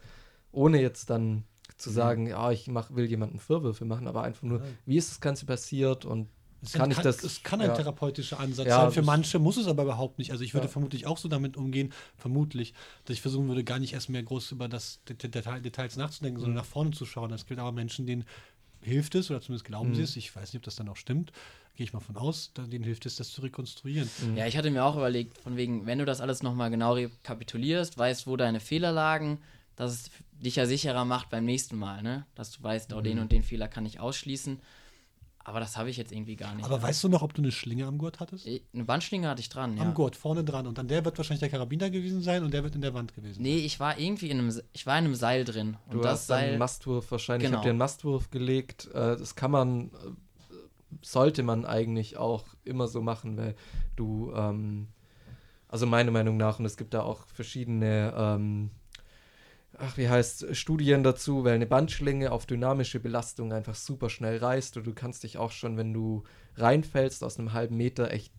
[0.51, 1.45] ohne jetzt dann
[1.77, 4.65] zu sagen, ja, ich mach, will jemanden Vorwürfe machen, aber einfach nur, Ja.
[4.87, 6.29] wie ist das Ganze passiert und
[6.63, 7.75] Es kann kann, das- es kann ein ja.
[7.75, 8.93] therapeutischer Ansatz Ja, sein.
[8.93, 10.33] Für manche muss es aber überhaupt nicht.
[10.33, 10.73] Also ich würde Ja.
[10.73, 12.73] vermutlich auch so damit umgehen, vermutlich,
[13.05, 15.97] dass ich versuchen würde, gar nicht erst mehr groß über das Det- Det- Detail, Details
[15.97, 16.59] nachzudenken, sondern Mhm.
[16.59, 17.33] nach vorne zu schauen.
[17.33, 18.25] Es gibt aber Menschen, denen
[18.81, 20.05] hilft es, oder zumindest glauben sie Mhm.
[20.05, 20.17] es.
[20.17, 21.31] Ich weiß nicht, ob das dann auch stimmt.
[21.77, 24.09] Gehe ich mal von aus, dann- denen hilft es, das zu rekonstruieren.
[24.23, 24.37] Mhm.
[24.37, 27.99] Ja, ich hatte mir auch überlegt, von wegen, wenn du das alles nochmal genau rekapitulierst,
[27.99, 29.39] weißt, wo deine Fehler lagen,
[29.77, 32.25] dass es dich ja sicherer macht beim nächsten Mal, ne?
[32.35, 33.05] Dass du weißt, oh, Mhm.
[33.05, 34.59] den und den Fehler kann ich ausschließen.
[35.49, 36.65] Aber das habe ich jetzt irgendwie gar nicht.
[36.65, 38.47] Aber weißt du noch, ob du eine Schlinge am Gurt hattest?
[38.49, 39.85] Ich- Eine Bandschlinge hatte ich dran, ja.
[39.85, 40.67] Am Gurt, vorne dran.
[40.67, 43.15] Und an der wird wahrscheinlich der Karabiner gewesen sein und der wird in der Wand
[43.15, 43.43] gewesen.
[43.43, 45.77] Nee, ich war irgendwie in einem, ich war in einem Seil drin.
[45.87, 47.45] Und du das hast dann einen Seil, Mastwurf wahrscheinlich.
[47.45, 47.59] Ich Genau.
[47.59, 48.87] habe dir einen Mastwurf gelegt.
[48.93, 49.91] Äh, das kann man, äh,
[51.03, 53.55] sollte man eigentlich auch immer so machen, weil
[53.95, 54.89] du, ähm,
[55.69, 58.71] also meiner Meinung nach, und es gibt da auch verschiedene, ähm,
[59.79, 64.77] ach, wie heißt, Studien dazu, weil eine Bandschlinge auf dynamische Belastung einfach super schnell reißt
[64.77, 66.25] und du kannst dich auch schon, wenn du
[66.57, 68.33] reinfällst, aus einem halben Meter echt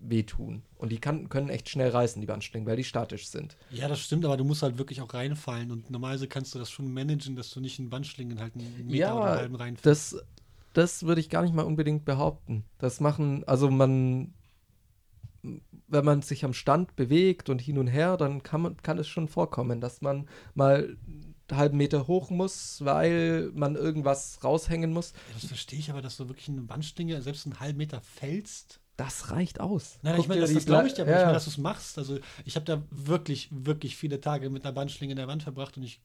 [0.00, 0.62] wehtun.
[0.76, 3.56] Und die kann, können echt schnell reißen, die Bandschlingen, weil die statisch sind.
[3.70, 5.70] Ja, das stimmt, aber du musst halt wirklich auch reinfallen.
[5.70, 8.96] Und normalerweise kannst du das schon managen, dass du nicht in Bandschlingen halt einen Meter
[8.96, 10.12] Ja, oder einen halben reinfällst.
[10.12, 10.24] Das,
[10.74, 12.64] das würde ich gar nicht mal unbedingt behaupten.
[12.78, 14.34] Das machen, also man,
[15.88, 19.08] wenn man sich am Stand bewegt und hin und her, dann kann man, kann es
[19.08, 25.12] schon vorkommen, dass man mal einen halben Meter hoch muss, weil man irgendwas raushängen muss.
[25.12, 28.00] Ja, das verstehe ich aber, dass du wirklich in eine Bandschlinge selbst einen halben Meter
[28.00, 28.80] fällst.
[28.96, 29.98] Das reicht aus.
[30.02, 31.26] Nein, Guck ich meine, das, das glaube ich dir, aber Ble- ich ja.
[31.26, 31.98] meine, dass du es machst.
[31.98, 35.76] Also ich habe da wirklich, wirklich viele Tage mit einer Bandschlinge in der Wand verbracht
[35.76, 36.00] und ich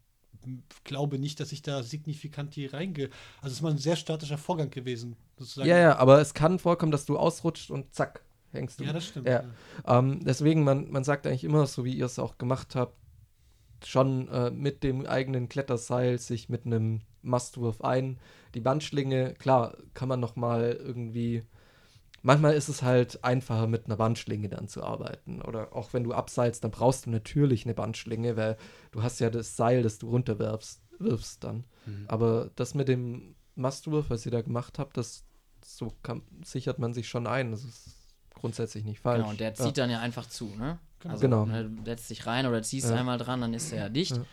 [0.83, 3.09] glaube nicht, dass ich da signifikant hier reinge...
[3.41, 5.67] Also es ist mal ein sehr statischer Vorgang gewesen, sozusagen.
[5.69, 8.83] ja, ja, aber es kann vorkommen, dass du ausrutscht und zack, hängst du.
[8.83, 9.27] Ja, das stimmt.
[9.27, 9.43] Ja.
[9.85, 9.99] Ja.
[9.99, 12.95] Ähm, deswegen, man, man sagt eigentlich immer, so wie ihr es auch gemacht habt,
[13.85, 18.19] schon äh, mit dem eigenen Kletterseil sich mit einem Mastwurf ein.
[18.53, 21.43] Die Bandschlinge, klar, kann man noch mal irgendwie.
[22.21, 25.41] Manchmal ist es halt einfacher, mit einer Bandschlinge dann zu arbeiten.
[25.41, 28.57] Oder auch wenn du abseilst, dann brauchst du natürlich eine Bandschlinge, weil
[28.91, 31.63] du hast ja das Seil, das du runterwerfst, wirfst dann.
[31.85, 32.05] Mhm.
[32.07, 35.23] Aber das mit dem Mastwurf, was ihr da gemacht habt, das
[35.63, 37.51] so kann, sichert man sich schon ein.
[37.51, 37.98] Das ist
[38.39, 39.19] grundsätzlich nicht falsch.
[39.19, 39.83] Genau, und der zieht ja.
[39.83, 40.79] dann ja einfach zu, ne?
[40.99, 41.13] Genau.
[41.13, 41.45] Also, Genau.
[41.45, 42.95] ne, du setzt dich rein oder ziehst Ja.
[42.97, 44.17] einmal dran, dann ist er ja dicht.
[44.17, 44.25] Ja.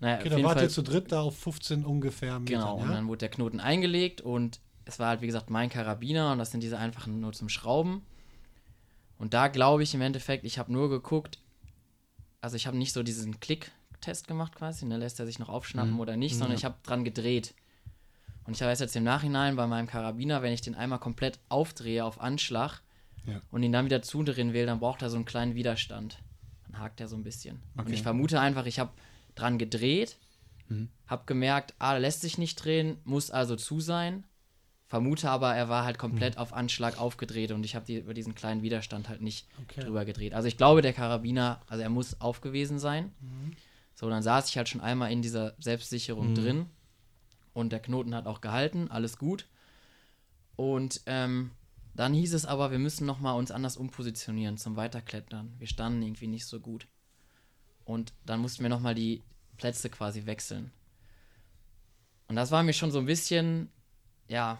[0.00, 0.62] Naja, Okay, auf dann jeden wart Fall.
[0.64, 4.20] ihr zu dritt da auf 15 ungefähr Metern, Genau, und dann wurde der Knoten eingelegt
[4.22, 7.48] und es war halt, wie gesagt, mein Karabiner und das sind diese einfachen nur zum
[7.48, 8.02] Schrauben.
[9.18, 11.38] Und da glaube ich im Endeffekt, ich habe nur geguckt,
[12.40, 15.92] also ich habe nicht so diesen Klick-Test gemacht quasi, ne, lässt er sich noch aufschnappen
[15.92, 16.00] Mhm.
[16.00, 16.56] oder nicht, sondern Ja.
[16.58, 17.54] ich habe dran gedreht.
[18.46, 22.02] Und ich weiß jetzt im Nachhinein bei meinem Karabiner, wenn ich den einmal komplett aufdrehe
[22.04, 22.80] auf Anschlag
[23.30, 23.40] Ja.
[23.50, 26.18] und ihn dann wieder zudrehen will, dann braucht er so einen kleinen Widerstand.
[26.68, 27.56] Dann hakt er so ein bisschen.
[27.76, 27.94] Und Okay.
[27.94, 28.90] ich vermute einfach, ich habe
[29.34, 30.16] dran gedreht,
[30.68, 30.88] Mhm.
[31.06, 34.24] habe gemerkt, ah, lässt sich nicht drehen, muss also zu sein.
[34.88, 38.34] Vermute aber, er war halt komplett auf Anschlag aufgedreht und ich habe die, über diesen
[38.34, 39.80] kleinen Widerstand halt nicht Okay.
[39.82, 40.34] drüber gedreht.
[40.34, 43.12] Also ich glaube, der Karabiner, also er muss auf gewesen sein.
[43.20, 43.52] Mhm.
[43.94, 46.34] So, dann saß ich halt schon einmal in dieser Selbstsicherung Mhm.
[46.34, 46.66] drin
[47.52, 49.46] und der Knoten hat auch gehalten, alles gut.
[50.56, 51.50] Und ähm,
[52.00, 55.52] dann hieß es aber, wir müssen noch mal uns anders umpositionieren zum Weiterklettern.
[55.58, 56.88] Wir standen irgendwie nicht so gut.
[57.84, 59.22] Und dann mussten wir noch mal die
[59.58, 60.72] Plätze quasi wechseln.
[62.26, 63.68] Und das war mir schon so ein bisschen,
[64.28, 64.58] ja,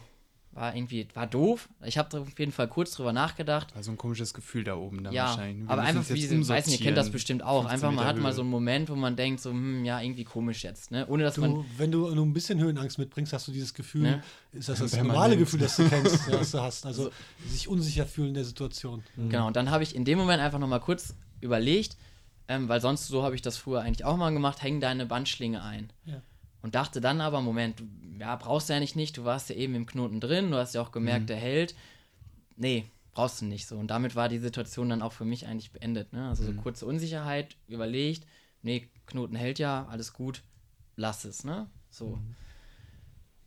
[0.53, 1.69] war irgendwie, war doof.
[1.85, 3.73] Ich habe auf jeden Fall kurz drüber nachgedacht.
[3.73, 5.65] War so ein komisches Gefühl da oben dann Ja, wahrscheinlich.
[5.65, 7.61] Wir aber einfach wie diese, weiß nicht, ihr kennt das bestimmt auch.
[7.69, 8.35] 15 Einfach, man hat mal Höhe.
[8.35, 11.07] so einen Moment, wo man denkt, so, hm, ja, irgendwie komisch jetzt, ne?
[11.07, 11.55] Ohne dass man.
[11.55, 14.23] Du, wenn du nur ein bisschen Höhenangst mitbringst, hast du dieses Gefühl, Ne?
[14.51, 16.85] ist das das normale Gefühl, das du kennst, das du hast.
[16.85, 17.11] Also
[17.47, 19.03] sich unsicher fühlen in der Situation.
[19.15, 21.95] Genau, und dann habe ich in dem Moment einfach nochmal kurz überlegt,
[22.49, 25.63] ähm, weil sonst so habe ich das früher eigentlich auch mal gemacht, häng deine Bandschlinge
[25.63, 25.91] ein.
[26.05, 26.21] Ja.
[26.61, 27.81] Und dachte dann aber, Moment,
[28.19, 30.75] ja, brauchst du ja nicht nicht, du warst ja eben im Knoten drin, du hast
[30.75, 31.75] ja auch gemerkt, der hält.
[32.55, 33.77] Nee, brauchst du nicht so.
[33.77, 36.13] Und damit war die Situation dann auch für mich eigentlich beendet.
[36.13, 36.29] Ne?
[36.29, 38.27] Also so kurze Unsicherheit, überlegt,
[38.61, 40.43] nee, Knoten hält ja, alles gut,
[40.95, 41.67] lass es, ne?
[41.89, 42.19] So.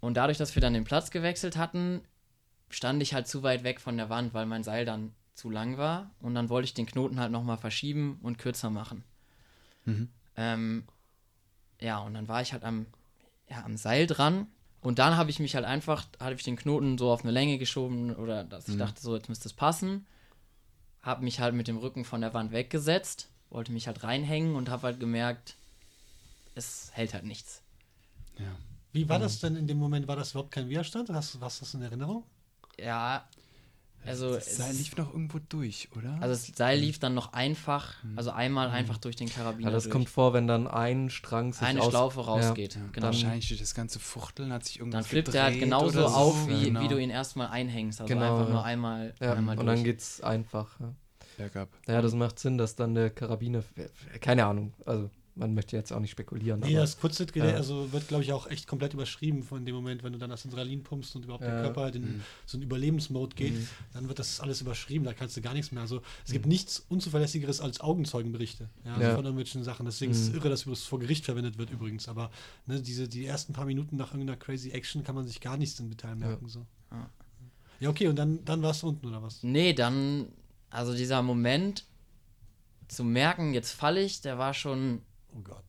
[0.00, 2.02] Und dadurch, dass wir dann den Platz gewechselt hatten,
[2.68, 5.78] stand ich halt zu weit weg von der Wand, weil mein Seil dann zu lang
[5.78, 6.10] war.
[6.20, 9.04] Und dann wollte ich den Knoten halt nochmal verschieben und kürzer machen.
[9.84, 10.08] Mhm.
[10.36, 10.84] Ähm,
[11.80, 12.86] ja, und dann war ich halt am,
[13.48, 14.46] ja, am Seil dran.
[14.80, 17.56] Und dann habe ich mich halt einfach, hatte ich den Knoten so auf eine Länge
[17.58, 20.06] geschoben oder dass ich dachte, so, jetzt müsste es passen.
[21.00, 24.68] Habe mich halt mit dem Rücken von der Wand weggesetzt, wollte mich halt reinhängen und
[24.68, 25.56] habe halt gemerkt,
[26.54, 27.62] es hält halt nichts.
[28.38, 28.54] Ja.
[28.92, 30.06] Wie war das denn in dem Moment?
[30.06, 31.08] War das überhaupt kein Widerstand?
[31.10, 32.24] Hast, hast du das in Erinnerung?
[32.78, 33.26] Ja,
[34.06, 36.12] also Das Seil es- lief noch irgendwo durch, oder?
[36.20, 38.18] Also das Seil lief dann noch einfach, Mhm.
[38.18, 39.92] also einmal einfach durch den Karabiner Ja, das durch.
[39.92, 42.74] kommt vor, wenn dann ein Strang sich eine aus Schlaufe rausgeht.
[42.76, 43.06] ja, Genau.
[43.06, 46.06] Wahrscheinlich durch das ganze Fuchteln hat sich irgendwas Dann flippt er halt gedreht genauso so.
[46.14, 46.80] auf, wie, Genau.
[46.82, 48.00] wie du ihn erstmal einhängst.
[48.00, 48.52] Also Genau, einfach ja.
[48.54, 49.76] nur einmal, Ja, einmal und durch.
[49.76, 50.78] dann geht's einfach.
[50.80, 50.92] Ja.
[51.36, 51.68] Bergab.
[51.88, 53.64] ja, das macht Sinn, dass dann der Karabiner.
[54.20, 54.72] Keine Ahnung.
[54.86, 56.60] Also, man möchte jetzt auch nicht spekulieren.
[56.60, 57.44] Nee, aber, das kurze Ja.
[57.56, 60.46] also wird, glaube ich, auch echt komplett überschrieben von dem Moment, wenn du dann das
[60.46, 61.62] Adrenalin pumpst und überhaupt der Ja.
[61.62, 62.20] Körper halt in Mhm.
[62.46, 63.68] so einen Überlebensmode geht, Mhm.
[63.94, 65.80] dann wird das alles überschrieben, da kannst du gar nichts mehr.
[65.82, 69.14] Also es gibt nichts Unzuverlässigeres als Augenzeugenberichte ja, also Ja.
[69.16, 69.86] von irgendwelchen Sachen.
[69.86, 70.36] Deswegen ist es Mhm.
[70.36, 72.06] irre, dass übrigens vor Gericht verwendet wird übrigens.
[72.08, 72.30] Aber
[72.66, 75.80] ne, diese, die ersten paar Minuten nach irgendeiner crazy Action kann man sich gar nichts
[75.80, 76.48] im Detail merken.
[76.48, 76.64] So.
[76.92, 77.10] Ja.
[77.80, 79.42] Ja, okay, und dann, dann warst du unten, oder was?
[79.42, 80.26] Nee, dann,
[80.70, 81.84] also dieser Moment
[82.86, 85.00] zu merken, jetzt falle ich, der war schon,
[85.36, 85.64] Oh Gott.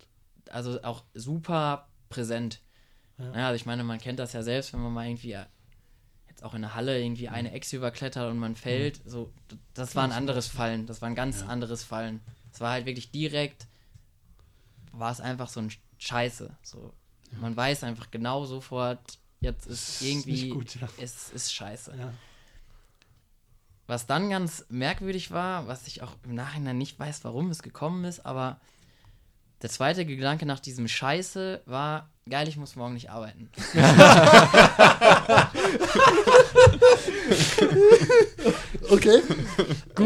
[0.49, 2.61] also auch super präsent.
[3.17, 3.25] Ja.
[3.25, 3.47] Ja.
[3.47, 5.45] also ich meine, man kennt das ja selbst, wenn man mal irgendwie äh,
[6.29, 9.31] jetzt auch in der Halle irgendwie eine Echse überklettert und man fällt, so,
[9.73, 12.21] das war ein anderes Fallen, das war ein ganz anderes Fallen.
[12.51, 13.67] Es war halt wirklich direkt,
[14.91, 16.93] war es einfach so ein Scheiße, so.
[17.41, 20.87] Man weiß einfach genau sofort, jetzt ist Ist irgendwie, nicht gut, ja.
[20.99, 21.95] es ist scheiße.
[21.97, 22.13] Ja.
[23.87, 28.03] Was dann ganz merkwürdig war, was ich auch im Nachhinein nicht weiß, warum es gekommen
[28.05, 28.59] ist, aber
[29.61, 33.49] der zweite Gedanke nach diesem Scheiße war, geil, ich muss morgen nicht arbeiten.
[38.89, 39.19] Okay.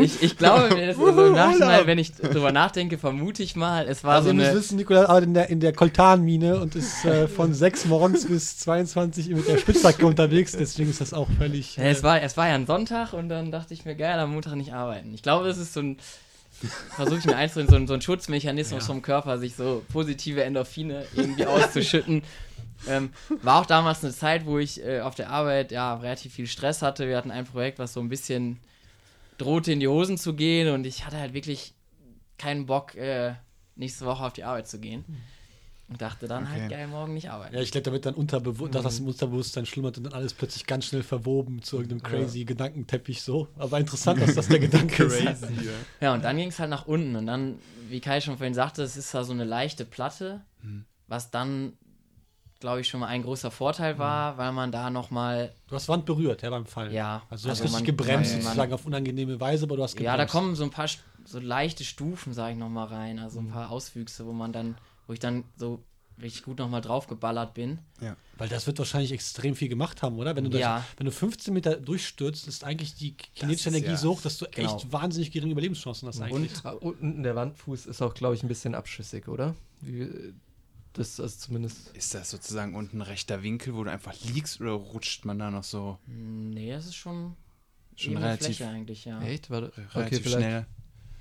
[0.01, 3.87] Ich, ich glaube, mir ist also im Nachhinein, wenn ich drüber nachdenke, vermute ich mal,
[3.87, 4.53] es war Also so eine.
[4.53, 8.57] wissen, Nikolas arbeitet in der, in der Koltanmine und ist äh, von 6 morgens bis
[8.59, 11.75] 22 mit der Spitzhacke unterwegs, deswegen ist das auch völlig.
[11.75, 14.31] Ja, es, war, es war ja ein Sonntag und dann dachte ich mir, geil, am
[14.31, 15.13] Montag nicht arbeiten.
[15.13, 15.97] Ich glaube, das ist so ein,
[16.95, 18.87] versuche ich mir einzureden, so ein, so ein Schutzmechanismus Ja.
[18.87, 22.23] vom Körper, sich so positive Endorphine irgendwie auszuschütten.
[22.87, 26.47] Ähm, war auch damals eine Zeit, wo ich äh, auf der Arbeit ja relativ viel
[26.47, 27.07] Stress hatte.
[27.07, 28.57] Wir hatten ein Projekt, was so ein bisschen
[29.37, 31.73] drohte in die Hosen zu gehen und ich hatte halt wirklich
[32.37, 33.33] keinen Bock, äh,
[33.75, 35.03] nächste Woche auf die Arbeit zu gehen.
[35.89, 36.69] Und dachte dann halt, Okay.
[36.75, 37.55] geil, morgen nicht arbeiten.
[37.55, 40.33] Ja, ich glaube, da wird dann unterbewu dass das im Unterbewusstsein schlummert und dann alles
[40.35, 43.47] plötzlich ganz schnell verwoben zu irgendeinem crazy Gedankenteppich so.
[43.57, 45.17] Aber interessant, dass das der Gedanke ist.
[45.23, 45.71] Crazy, ja.
[45.99, 47.15] Ja, und dann ging es halt nach unten.
[47.15, 47.57] Und dann,
[47.89, 50.41] wie Kai schon vorhin sagte, es ist da so eine leichte Platte.
[50.61, 50.85] Mhm.
[51.07, 51.73] was dann,
[52.59, 56.05] glaube ich, schon mal ein großer Vorteil war, weil man da nochmal, Du hast Wand
[56.05, 56.93] berührt, ja, beim Fall.
[56.93, 57.23] ja.
[57.31, 59.93] Also du hast also richtig man- gebremst, man- sozusagen auf unangenehme Weise, aber du hast
[59.95, 60.05] gebremst.
[60.05, 60.87] Ja, da kommen so ein paar
[61.25, 63.47] so leichte Stufen, sage ich nochmal rein, also Mhm.
[63.47, 64.75] ein paar Auswüchse, wo man dann,
[65.09, 65.83] wo ich dann so
[66.21, 67.79] richtig gut nochmal draufgeballert bin.
[68.37, 70.35] Weil das wird wahrscheinlich extrem viel gemacht haben, oder?
[70.35, 70.77] Wenn du, Ja.
[70.77, 74.21] das, wenn du 15 Meter durchstürzt, ist eigentlich die kinetische ist Energie ja- so hoch,
[74.21, 74.75] dass du Genau.
[74.75, 76.63] echt wahnsinnig geringe Überlebenschancen hast eigentlich.
[76.63, 79.55] Und äh, unten der Wandfuß ist auch, glaube ich, ein bisschen abschüssig, oder?
[79.81, 80.07] Wie,
[80.93, 81.89] das ist zumindest.
[81.97, 85.49] Ist das sozusagen unten ein rechter Winkel, wo du einfach liegst oder rutscht man da
[85.49, 87.35] noch so Nee, es ist schon,
[87.95, 89.19] schon relativ, Fläche eigentlich, ja.
[89.23, 89.49] Echt?
[89.49, 89.67] Warte.
[89.69, 90.65] Okay, relativ vielleicht schnell?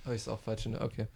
[0.05, 0.83] habe ich es auch falsch in der.
[0.83, 1.07] Okay.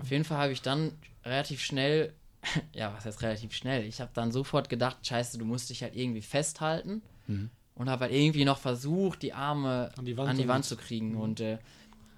[0.00, 0.92] Auf jeden Fall habe ich dann
[1.24, 2.12] relativ schnell,
[2.72, 3.84] ja, was heißt relativ schnell?
[3.84, 7.50] Ich habe dann sofort gedacht, scheiße, du musst dich halt irgendwie festhalten Mhm.
[7.76, 10.76] und habe halt irgendwie noch versucht, die Arme An die Wand an die Wand zu
[10.76, 11.16] kriegen.
[11.16, 11.58] Und äh,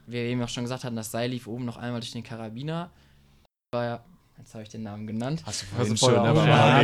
[0.07, 2.23] wie wir eben auch schon gesagt hatten, das Seil lief oben noch einmal durch den
[2.23, 2.91] Karabiner.
[3.73, 4.05] War ja,
[4.39, 5.43] jetzt habe ich den Namen genannt.
[5.45, 6.83] Hast du vorhin schon, aber ja,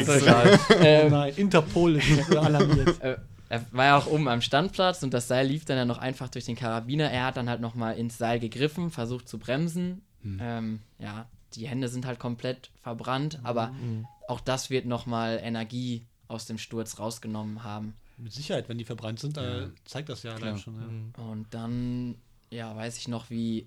[0.81, 3.01] ähm, Nein, Interpol ist alarmiert.
[3.03, 3.17] äh,
[3.49, 6.29] er war ja auch oben am Standplatz und das Seil lief dann ja noch einfach
[6.29, 7.11] durch den Karabiner.
[7.11, 10.03] Er hat dann halt nochmal ins Seil gegriffen, versucht zu bremsen.
[10.25, 14.07] Ähm, ja, die Hände sind halt komplett verbrannt, aber Mhm.
[14.29, 17.95] auch das wird nochmal Energie aus dem Sturz rausgenommen haben.
[18.17, 20.75] Mit Sicherheit, wenn die verbrannt sind, äh, zeigt das ja allein schon.
[20.81, 20.87] Ja.
[20.87, 21.31] Mhm.
[21.31, 22.17] Und dann,
[22.51, 23.67] ja, weiß ich noch, wie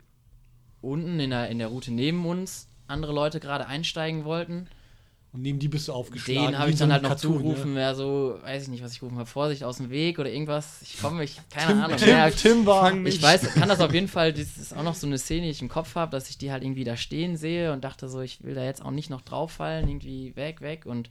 [0.81, 4.67] unten in der, in der Route neben uns andere Leute gerade einsteigen wollten.
[5.33, 6.51] Und neben die bist du aufgeschlagen.
[6.51, 8.99] Den habe ich dann halt noch Cartoon, zugerufen, ja, so, weiß ich nicht, was ich
[8.99, 10.83] gerufen habe, Vorsicht aus dem Weg oder irgendwas.
[10.83, 11.97] Ich komme, ich, keine Tim, Ahnung.
[11.97, 13.05] Tim, Ja, Tim war.
[13.05, 15.49] ich weiß, kann das auf jeden Fall, das ist auch noch so eine Szene, die
[15.51, 18.21] ich im Kopf habe, dass ich die halt irgendwie da stehen sehe und dachte so,
[18.21, 21.09] ich will da jetzt auch nicht noch drauf fallen, irgendwie weg, weg und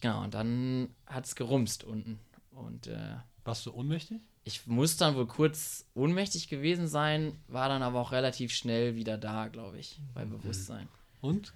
[0.00, 2.18] genau, und dann hat es gerumst unten.
[2.50, 2.96] Und äh,
[3.44, 4.22] Warst du ohnmächtig?
[4.44, 9.18] ich muss dann wohl kurz ohnmächtig gewesen sein, war dann aber auch relativ schnell wieder
[9.18, 10.88] da, glaube ich, bei Bewusstsein.
[11.20, 11.52] Und?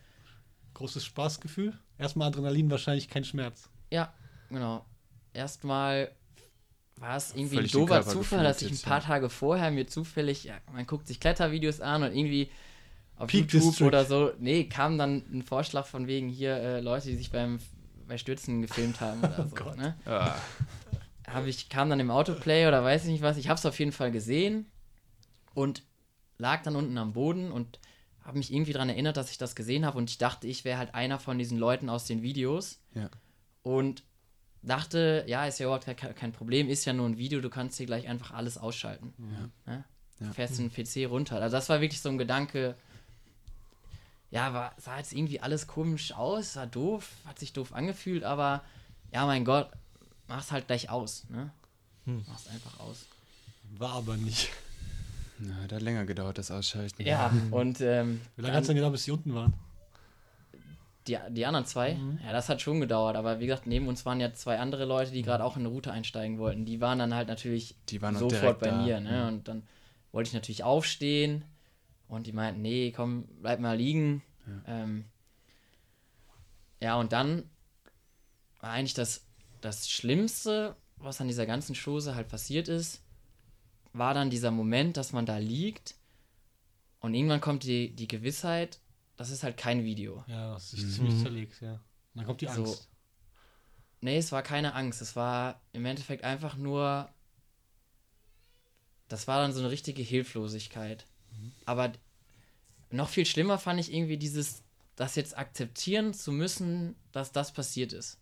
[0.79, 1.77] Großes Spaßgefühl?
[1.99, 3.69] Erstmal Adrenalin, wahrscheinlich kein Schmerz.
[3.91, 4.15] Ja,
[4.49, 4.85] genau.
[5.33, 6.13] Erstmal
[6.95, 9.07] war es irgendwie Völlig ein dober Zufall, dass ich ein paar ja.
[9.07, 12.49] Tage vorher mir zufällig, ja, man guckt sich Klettervideos an und irgendwie
[13.17, 13.87] auf Peak YouTube District.
[13.89, 17.59] oder so, nee, kam dann ein Vorschlag von wegen hier äh, Leute, die sich beim
[18.07, 19.57] bei Stürzen gefilmt haben oder so.
[19.57, 19.77] Gott.
[19.77, 19.97] Ne?
[20.07, 20.37] Ah,
[21.27, 23.81] Hab ich, kam dann im Autoplay oder weiß ich nicht was, ich habe es auf
[23.81, 24.67] jeden Fall gesehen
[25.55, 25.83] und
[26.39, 27.81] lag dann unten am Boden und
[28.29, 30.77] habe mich irgendwie daran erinnert, dass ich das gesehen habe und ich dachte, ich wäre
[30.77, 33.09] halt einer von diesen Leuten aus den Videos ja.
[33.63, 34.03] und
[34.63, 37.87] dachte, ja, ist ja überhaupt kein, Problem, ist ja nur ein Video, du kannst hier
[37.87, 39.15] gleich einfach alles ausschalten.
[39.65, 39.83] Ne?
[40.21, 40.33] Ja.
[40.33, 41.41] Fährst den PC runter.
[41.41, 42.77] Also das war wirklich so ein Gedanke,
[44.31, 48.63] ja, war, sah jetzt irgendwie alles komisch aus, sah doof, hat sich doof angefühlt, aber
[49.11, 49.71] ja, mein Gott,
[50.27, 51.51] mach's halt gleich aus, ne?
[52.05, 52.27] Hm.
[52.29, 53.07] Mach's einfach aus.
[53.79, 54.51] War aber nicht.
[55.39, 57.03] Na, hat halt länger gedauert, das Ausschalten.
[57.03, 59.55] Ja, und ähm, Wie lange hat es denn gedauert, bis die unten waren?
[61.07, 64.21] Die, die anderen zwei, ja, das hat schon gedauert, aber wie gesagt, neben uns waren
[64.21, 66.67] ja zwei andere Leute, die gerade auch in eine Route einsteigen wollten.
[66.67, 68.83] Die waren dann halt natürlich Die waren noch sofort bei da.
[68.83, 69.23] mir, ne?
[69.23, 69.29] Mhm.
[69.29, 69.63] Und dann
[70.13, 71.45] wollte ich natürlich aufstehen
[72.09, 74.23] und die meinten, nee, komm, bleib mal liegen.
[74.47, 75.05] Ja, ähm,
[76.83, 77.45] ja und dann
[78.61, 79.25] war eigentlich das,
[79.63, 83.03] das Schlimmste, was an dieser ganzen Chose halt passiert ist,
[83.99, 85.95] war dann dieser Moment, dass man da liegt
[87.01, 88.81] und irgendwann kommt die, die Gewissheit,
[89.17, 90.25] das ist halt kein Video.
[90.27, 90.91] Ja, das sich Mhm.
[90.91, 91.73] ziemlich zerlegt, ja.
[91.75, 91.81] Und
[92.15, 92.65] dann kommt die So.
[92.65, 92.89] Angst.
[94.01, 95.03] Nee, es war keine Angst.
[95.03, 97.09] Es war im Endeffekt einfach nur.
[99.09, 101.07] Das war dann so eine richtige Hilflosigkeit.
[101.65, 101.93] Aber
[102.91, 104.63] noch viel schlimmer fand ich irgendwie dieses,
[104.97, 108.19] das jetzt akzeptieren zu müssen, dass das passiert ist.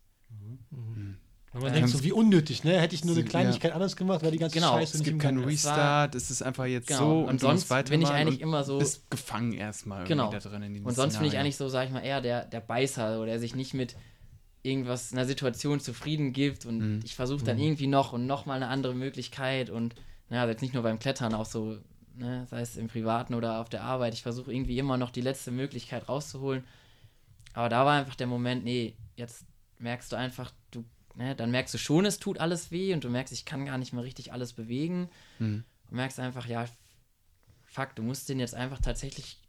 [1.52, 2.78] Wenn man Ähm, denkt, so wie unnötig, ne?
[2.80, 3.28] Hätte ich nur eine Ja.
[3.30, 6.66] Kleinigkeit anders gemacht, wäre die ganze Genau, Scheiße Es gibt keinen Restart, es ist einfach
[6.66, 6.98] jetzt Genau.
[7.00, 10.30] so Und und, sonst bin ich eigentlich immer so- bist gefangen erstmal irgendwie Genau.
[10.30, 12.44] da drin in diesem Und sonst bin ich eigentlich so, sag ich mal, eher der,
[12.44, 13.96] der Beißer, oder der sich nicht mit
[14.62, 17.00] irgendwas, einer Situation zufrieden gibt und Mhm.
[17.04, 19.94] ich versuche dann irgendwie noch und noch mal eine andere Möglichkeit und
[20.28, 21.78] naja, jetzt nicht nur beim Klettern, auch so,
[22.16, 25.20] ne, sei es im Privaten oder auf der Arbeit, ich versuche irgendwie immer noch die
[25.20, 26.64] letzte Möglichkeit rauszuholen.
[27.54, 29.46] Aber da war einfach der Moment, nee, jetzt
[29.78, 30.84] merkst du einfach, du,
[31.16, 33.78] ne, dann merkst du schon, es tut alles weh und du merkst, ich kann gar
[33.78, 35.08] nicht mehr richtig alles bewegen.
[35.38, 35.64] Mhm.
[35.88, 36.66] Und merkst einfach, ja,
[37.64, 39.40] fuck, du musst den jetzt einfach tatsächlich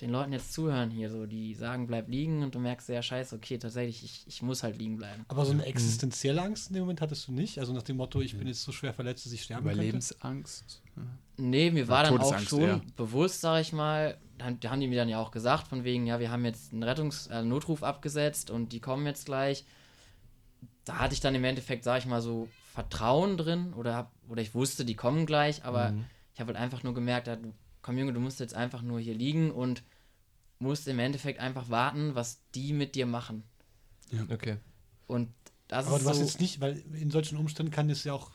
[0.00, 3.36] den Leuten jetzt zuhören hier, so, die sagen, bleib liegen und du merkst, ja, scheiße,
[3.36, 5.26] okay, tatsächlich, ich, ich muss halt liegen bleiben.
[5.28, 7.58] Aber so eine existenzielle Angst in dem Moment hattest du nicht?
[7.58, 9.76] Also nach dem Motto, ich bin jetzt so schwer verletzt, dass ich sterben könnte?
[9.76, 10.82] Überlebensangst.
[10.96, 11.02] Ja.
[11.36, 12.80] Nee, mir war dann auch Todesangst schon eher.
[12.96, 16.06] bewusst, sag ich mal, dann da haben die mir dann ja auch gesagt, von wegen,
[16.06, 19.64] ja, wir haben jetzt einen Rettungs-, äh, Notruf abgesetzt und die kommen jetzt gleich.
[20.84, 24.42] Da hatte ich dann im Endeffekt, sag ich mal, so Vertrauen drin oder, hab, oder
[24.42, 25.94] ich wusste, die kommen gleich, aber
[26.34, 27.36] ich habe halt einfach nur gemerkt, ja,
[27.82, 29.82] komm Junge, du musst jetzt einfach nur hier liegen und
[30.58, 33.42] musst im Endeffekt einfach warten, was die mit dir machen.
[34.30, 34.56] Okay.
[35.06, 35.32] Und
[35.68, 38.12] das Aber ist du hast so, jetzt nicht, weil in solchen Umständen kann es ja
[38.12, 38.30] auch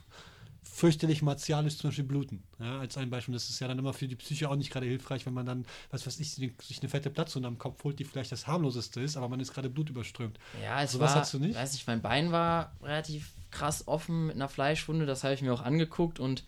[0.70, 2.44] fürchterlich martialisch zum Beispiel bluten.
[2.60, 3.34] Ja, als ein Beispiel.
[3.34, 5.66] Das ist ja dann immer für die Psyche auch nicht gerade hilfreich, wenn man dann,
[5.92, 9.16] was weiß ich, sich eine fette Platzwunde am Kopf holt, die vielleicht das harmloseste ist,
[9.18, 10.38] aber man ist gerade blutüberströmt.
[10.62, 11.56] Ja, es Sowas war, hast du nicht?
[11.56, 15.54] weiß nicht, mein Bein war relativ krass offen mit einer Fleischwunde, das habe ich mir
[15.54, 16.44] auch angeguckt und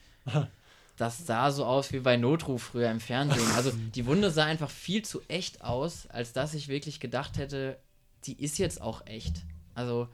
[0.97, 3.49] das sah so aus wie bei Notruf früher im Fernsehen.
[3.55, 7.77] Also die Wunde sah einfach viel zu echt aus, als dass ich wirklich gedacht hätte,
[8.25, 9.43] die ist jetzt auch echt.
[9.77, 10.07] Also,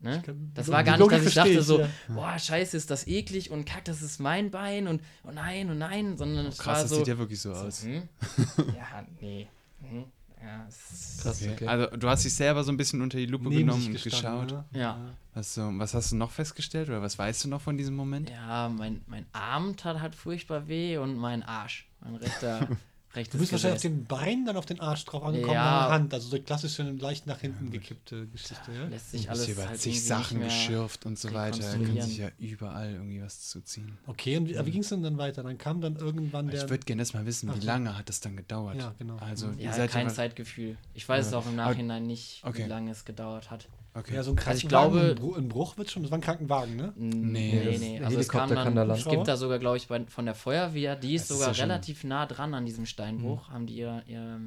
[0.00, 0.20] ne?
[0.26, 1.88] kann- Das war gar nicht, dass ich dachte ich, so, ja.
[2.08, 5.74] boah, scheiße, ist das eklig und kack, das ist mein Bein und oh nein, oh
[5.74, 7.84] nein, sondern es Krass, war das so, sieht ja wirklich so so aus.
[7.84, 8.02] hm?
[8.76, 9.48] Ja, nee.
[9.80, 10.04] Hm?
[10.42, 11.66] Ja, es ist, Krass, okay.
[11.66, 14.50] Also du hast dich selber so ein bisschen unter die Lupe Neben genommen und geschaut.
[14.50, 14.64] ne?
[14.72, 14.98] Ja.
[15.34, 18.30] Was, so, was hast du noch festgestellt oder was weißt du noch von diesem Moment?
[18.30, 21.88] Ja, mein, mein Arm tat halt furchtbar weh und mein Arsch.
[22.00, 22.68] Mein rechter,
[23.14, 23.98] rechtes Du bist wahrscheinlich auf Gesäß.
[23.98, 25.78] den Beinen, dann auf den Arsch drauf angekommen, Ja.
[25.80, 26.14] an der Hand.
[26.14, 28.72] Also so klassische, leicht nach hinten gekippte Geschichte.
[28.72, 28.86] Ja?
[28.86, 31.58] Lässt sich alles über halt zig irgendwie Sachen geschürft und so weiter.
[31.58, 33.98] Da kann sich ja überall irgendwie was zuziehen.
[34.06, 35.42] Okay, und wie, wie ging es denn dann weiter?
[35.42, 36.64] Dann kam dann irgendwann der.
[36.64, 38.76] Ich würde gerne erst mal wissen, Ach wie lange hat das dann gedauert?
[38.76, 39.16] Ja, genau.
[39.18, 39.58] Also, Mhm.
[39.58, 40.12] ihr Ja, seid kein ja.
[40.14, 40.76] Zeitgefühl.
[40.94, 42.64] Ich weiß es auch im Nachhinein nicht, Okay.
[42.64, 43.68] wie lange es gedauert hat.
[43.94, 44.14] Okay.
[44.14, 46.02] ja, so ein Also ich Krankenwagen, glaube- ein, Bruch, wird schon.
[46.02, 46.92] Das war ein Krankenwagen, ne?
[46.96, 48.04] Nee, nee, nee.
[48.04, 50.94] Also es kann da dann, es gibt da sogar, glaube ich, bei, von der Feuerwehr,
[50.96, 53.74] die ist Das ist sogar ja schon- relativ nah dran an diesem Steinbruch, haben die
[53.76, 54.40] ihr, ihr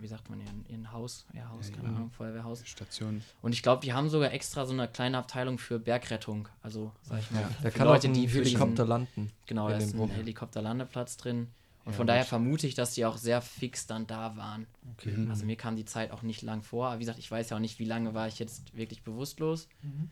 [0.00, 1.94] wie sagt man, ihren, ihren Haus, ihr Haus, Ja, keine ja.
[1.96, 2.62] Ahnung, Feuerwehrhaus.
[2.64, 3.20] Station.
[3.42, 6.48] Und ich glaube, die haben sogar extra so eine kleine Abteilung für Bergrettung.
[6.62, 7.48] Also, sag ich mal, Ja.
[7.62, 9.32] Für kann Leute, auch die ein für diesen- Helikopter landen.
[9.46, 10.08] Genau, da ist ein.
[10.10, 11.48] Helikopterlandeplatz drin.
[11.84, 12.28] Und Ja, von daher gut.
[12.28, 14.66] vermute ich, dass die auch sehr fix dann da waren.
[14.92, 15.16] Okay.
[15.16, 15.30] Mhm.
[15.30, 16.86] Also mir kam die Zeit auch nicht lang vor.
[16.88, 19.68] Aber wie gesagt, ich weiß ja auch nicht, wie lange war ich jetzt wirklich bewusstlos.
[19.82, 20.10] Mhm.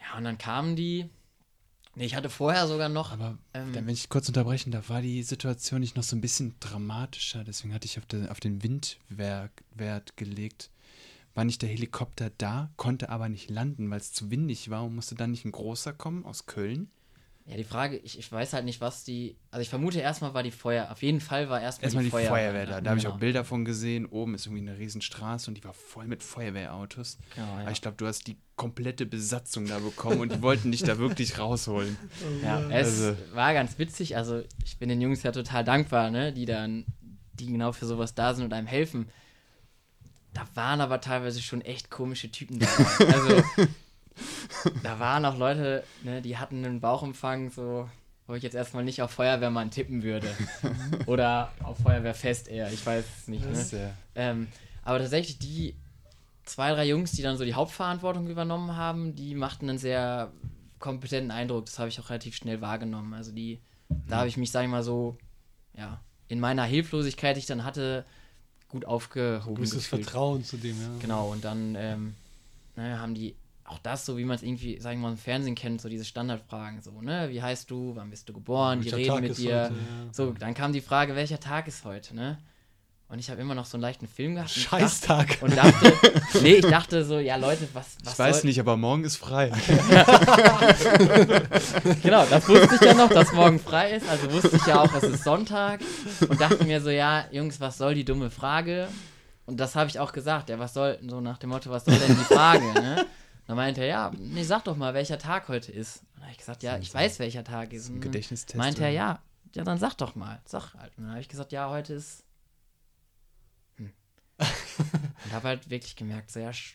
[0.00, 1.08] Ja, und dann kamen die.
[1.94, 3.12] Nee, ich hatte vorher sogar noch.
[3.12, 6.20] Aber Ähm, dann, wenn ich kurz unterbrechen darf, war die Situation nicht noch so ein
[6.22, 7.44] bisschen dramatischer.
[7.44, 10.70] Deswegen hatte ich auf, den- auf den Windwert Wert gelegt.
[11.34, 14.94] War nicht der Helikopter da, konnte aber nicht landen, weil es zu windig war und
[14.94, 16.90] musste dann nicht ein großer kommen aus Köln?
[17.44, 19.36] Ja, die Frage, ich, ich weiß halt nicht, was die.
[19.50, 20.90] Also ich vermute erstmal war die Feuer.
[20.92, 22.80] Auf jeden Fall war erstmal Erstmal die, die Feuerwehr, da.
[22.80, 23.16] Da habe ich Genau.
[23.16, 24.06] auch Bilder von gesehen.
[24.06, 27.18] Oben ist irgendwie eine Riesenstraße und die war voll mit Feuerwehrautos.
[27.34, 27.60] Genau, ja.
[27.62, 30.98] Aber ich glaube, du hast die komplette Besatzung da bekommen und die wollten dich da
[30.98, 31.96] wirklich rausholen.
[32.44, 34.16] Ja, es Also- war ganz witzig.
[34.16, 36.84] Also ich bin den Jungs ja total dankbar, ne, die dann,
[37.34, 39.08] die genau für sowas da sind und einem helfen.
[40.32, 43.12] Da waren aber teilweise schon echt komische Typen dabei.
[43.12, 43.42] Also
[44.82, 47.88] da waren auch Leute, ne, die hatten einen Bauchumfang, so
[48.26, 50.28] wo ich jetzt erstmal nicht auf Feuerwehrmann tippen würde.
[51.06, 53.44] Oder auf Feuerwehrfest eher, ich weiß es nicht.
[53.44, 53.78] Ne?
[53.78, 54.48] Äh, Ähm,
[54.84, 55.74] aber tatsächlich die
[56.44, 60.32] zwei, drei Jungs, die dann so die Hauptverantwortung übernommen haben, die machten einen sehr
[60.78, 61.66] kompetenten Eindruck.
[61.66, 63.14] Das habe ich auch relativ schnell wahrgenommen.
[63.14, 63.60] Also die,
[64.08, 65.16] da habe ich mich, sage ich mal so,
[65.76, 68.04] ja, in meiner Hilflosigkeit, die ich dann hatte,
[68.68, 70.04] gut aufgehoben Gewisses gefühlt.
[70.04, 70.88] Vertrauen zu dem, ja.
[71.00, 72.14] Genau, und dann ähm,
[72.76, 73.36] ne, haben die
[73.72, 76.04] auch das, so wie man es irgendwie, sagen wir mal, im Fernsehen kennt, so diese
[76.04, 79.38] Standardfragen, so, ne, wie heißt du, wann bist du geboren, die Welcher reden Tag mit
[79.38, 79.62] dir.
[79.64, 80.12] heute, ja.
[80.12, 82.38] So, dann kam die Frage, welcher Tag ist heute, ne?
[83.08, 84.48] Und ich habe immer noch so einen leichten Film gehabt.
[84.48, 85.36] Scheißtag.
[85.42, 85.92] Und dachte,
[86.42, 89.16] nee, ich dachte so, ja Leute, was, was ich weiß soll, nicht, aber morgen ist
[89.16, 89.52] frei.
[92.02, 94.08] Genau, das wusste ich ja noch, dass morgen frei ist.
[94.08, 95.80] Also wusste ich ja auch, es ist Sonntag.
[96.26, 98.88] Und dachte mir so, ja, Jungs, was soll die dumme Frage?
[99.44, 100.48] Und das habe ich auch gesagt.
[100.48, 102.64] Ja, was soll, so nach dem Motto, was soll denn die Frage?
[102.72, 103.04] Ne?
[103.46, 105.98] Dann meinte er, ja, nee, sag doch mal, welcher Tag heute ist.
[106.02, 107.88] Und dann habe ich gesagt, ja, ich weiß, welcher Tag ist.
[107.88, 108.56] Und dann Gedächtnistest.
[108.56, 109.20] meinte er, ja,
[109.54, 110.40] ja, dann sag doch mal.
[110.44, 110.96] Sag halt.
[110.96, 112.24] Und dann habe ich gesagt, ja, heute ist.
[113.76, 113.92] Hm.
[114.38, 116.74] Und habe halt wirklich gemerkt, so, ja, sch-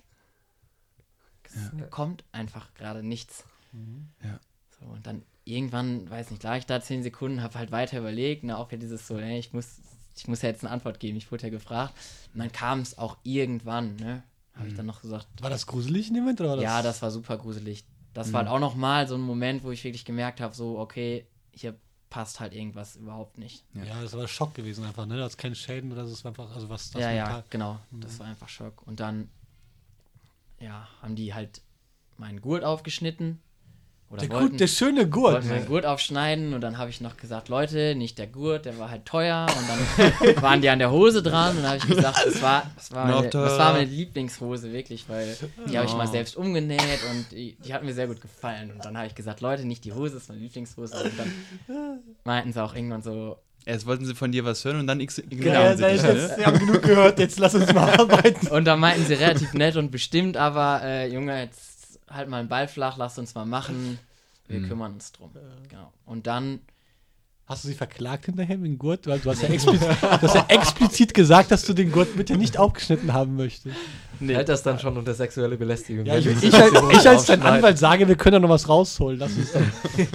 [1.46, 3.46] es kommt einfach gerade nichts.
[4.24, 4.40] Ja.
[4.80, 8.44] So, und dann irgendwann, weiß nicht, lag ich da zehn Sekunden, habe halt weiter überlegt,
[8.44, 9.78] ne, auch wieder dieses so, ey, ich muss,
[10.16, 11.94] ich muss ja jetzt eine Antwort geben, ich wurde ja gefragt.
[12.34, 14.24] Und dann kam es auch irgendwann, ne,
[14.58, 16.40] habe ich dann noch gesagt, War das gruselig in dem Moment?
[16.42, 17.86] Oder war das ja, das war super gruselig.
[18.14, 21.28] Das war halt auch nochmal so ein Moment, wo ich wirklich gemerkt habe, so, okay,
[21.52, 21.76] hier
[22.10, 23.64] passt halt irgendwas überhaupt nicht.
[23.74, 25.18] Ja, das war Schock gewesen einfach, ne?
[25.18, 27.80] Da hat keine Schäden oder das war einfach, also was das ja, ja, genau.
[27.92, 28.86] Das war einfach Schock.
[28.88, 29.30] Und dann,
[30.60, 31.62] ja, haben die halt
[32.18, 33.40] meinen Gurt aufgeschnitten.
[34.10, 35.34] Oder Der, wollten, Gut, der schöne Gurt.
[35.34, 38.80] wollten meinen Gurt aufschneiden und dann habe ich noch gesagt, Leute, nicht der Gurt, der
[38.80, 39.46] war halt teuer.
[39.50, 42.64] Und dann waren die an der Hose dran und dann habe ich gesagt, das war,
[42.78, 45.36] das war, meine, das war meine Lieblingshose, wirklich, weil
[45.70, 46.12] die habe ich mal Oh.
[46.12, 48.72] selbst umgenäht und die, die hat mir sehr gut gefallen.
[48.72, 51.04] Und dann habe ich gesagt, Leute, nicht die Hose, das ist meine Lieblingshose.
[51.04, 54.88] Und dann meinten sie auch irgendwann so, Erst wollten sie von dir was hören und
[54.88, 55.34] dann ix- Genau.
[55.34, 55.96] ignorieren Ja, sie dich.
[55.96, 56.14] ich Ne?
[56.14, 58.48] jetzt, wir haben genug gehört, jetzt lass uns mal arbeiten.
[58.48, 62.48] Und dann meinten sie relativ nett und bestimmt, aber äh, Junge, jetzt halt mal einen
[62.48, 64.00] Ball flach, lass uns mal machen.
[64.48, 64.68] Wir Mhm.
[64.70, 65.32] kümmern uns drum.
[65.70, 65.92] Genau.
[66.06, 66.60] Und dann
[67.50, 69.08] Hast du sie verklagt hinterher mit dem Gurt?
[69.08, 72.36] Weil du hast ja, explizit, du hast ja explizit gesagt, dass du den Gurt bitte
[72.36, 73.74] nicht aufgeschnitten haben möchtest.
[74.20, 74.36] Nee.
[74.36, 76.06] Hält das dann schon unter sexuelle Belästigung?
[76.06, 77.42] Ja, ich, ich, als- ich als dein?
[77.42, 79.18] Anwalt sage, wir können da noch was rausholen.
[79.20, 79.62] Lass uns doch.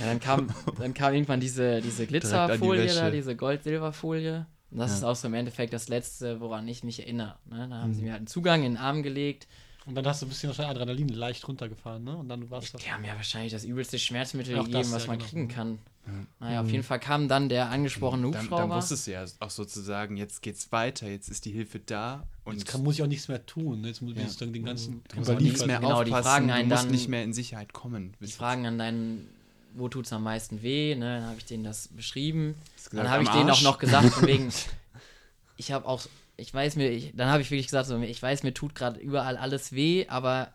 [0.00, 0.46] Ja, dann kam,
[0.78, 4.46] dann kam irgendwann diese, diese an die Glitzerfolie da, diese Gold-Silber-Folie.
[4.70, 4.96] Und das Ja.
[4.98, 7.34] ist auch so im Endeffekt das Letzte, woran ich mich erinnere.
[7.50, 7.66] Ne?
[7.68, 7.94] Da haben Mhm.
[7.94, 9.46] sie mir halt einen Zugang in den Arm gelegt.
[9.86, 12.16] Und dann hast du ein bisschen wahrscheinlich Adrenalin leicht runtergefahren, ne?
[12.16, 12.78] Und dann warst du.
[12.78, 15.30] Die haben ja wahrscheinlich das übelste Schmerzmittel Auch gegeben, das, was ja, man genau.
[15.30, 15.78] kriegen kann.
[16.06, 16.12] Ja.
[16.40, 18.76] Naja, auf jeden Fall kam dann der angesprochene Dann, dann Hubschrauber.
[18.76, 22.66] wusstest du ja auch sozusagen, jetzt geht's weiter, jetzt ist die Hilfe da und Jetzt
[22.68, 23.80] kann, muss ich auch nichts mehr tun.
[23.80, 23.88] ne?
[23.88, 24.24] Jetzt muss ich Ja.
[24.26, 26.90] sozusagen den ganzen du musst nichts mehr Genau, die aufpassen, fragen einen du musst dann-
[26.92, 28.14] nicht mehr in Sicherheit kommen.
[28.20, 29.28] die fragen an deinen,
[29.74, 30.94] wo tut's am meisten weh?
[30.94, 31.20] Ne?
[31.20, 32.54] Dann habe ich denen das beschrieben.
[32.54, 34.48] Dann gesagt, habe ich denen auch noch gesagt, von wegen,
[35.56, 36.02] ich habe auch,
[36.40, 38.98] ich weiß mir, ich, dann habe ich wirklich gesagt, so, ich weiß, mir tut gerade
[39.00, 40.52] überall alles weh, aber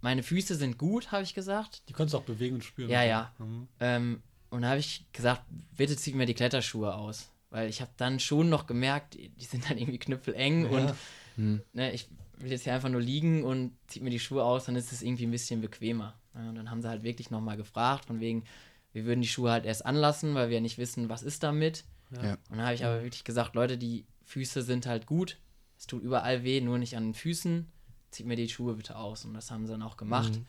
[0.00, 1.82] meine Füße sind gut, habe ich gesagt.
[1.88, 2.90] Die konntest du auch bewegen und spüren.
[2.90, 3.32] Ja, ja.
[3.38, 3.68] Mhm.
[3.80, 5.42] Ähm, und da habe ich gesagt,
[5.76, 7.30] bitte zieht mir die Kletterschuhe aus.
[7.50, 10.70] Weil ich habe dann schon noch gemerkt, die die sind dann irgendwie knüppeleng Ja.
[10.70, 10.94] und
[11.36, 11.62] Hm.
[11.72, 12.06] ne, ich
[12.38, 15.02] will jetzt hier einfach nur liegen und zieht mir die Schuhe aus, dann ist es
[15.02, 16.14] irgendwie ein bisschen bequemer.
[16.34, 18.44] Ja, und dann haben sie halt wirklich nochmal gefragt, von wegen,
[18.92, 21.84] wir würden die Schuhe halt erst anlassen, weil wir nicht wissen, was ist damit.
[22.22, 22.34] Ja.
[22.50, 25.38] Und dann habe ich aber wirklich gesagt, Leute, die Füße sind halt gut.
[25.78, 27.70] Es tut überall weh, nur nicht an den Füßen.
[28.10, 29.24] Zieht mir die Schuhe bitte aus.
[29.24, 30.32] Und das haben sie dann auch gemacht.
[30.34, 30.46] Mhm.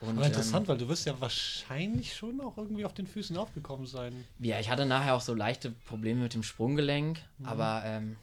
[0.00, 3.36] Und, Aber interessant, ähm, weil du wirst ja wahrscheinlich schon auch irgendwie auf den Füßen
[3.36, 4.24] aufgekommen sein.
[4.40, 7.46] ja, ich hatte nachher auch so leichte Probleme mit dem Sprunggelenk, Mhm.
[7.46, 8.16] aber ähm,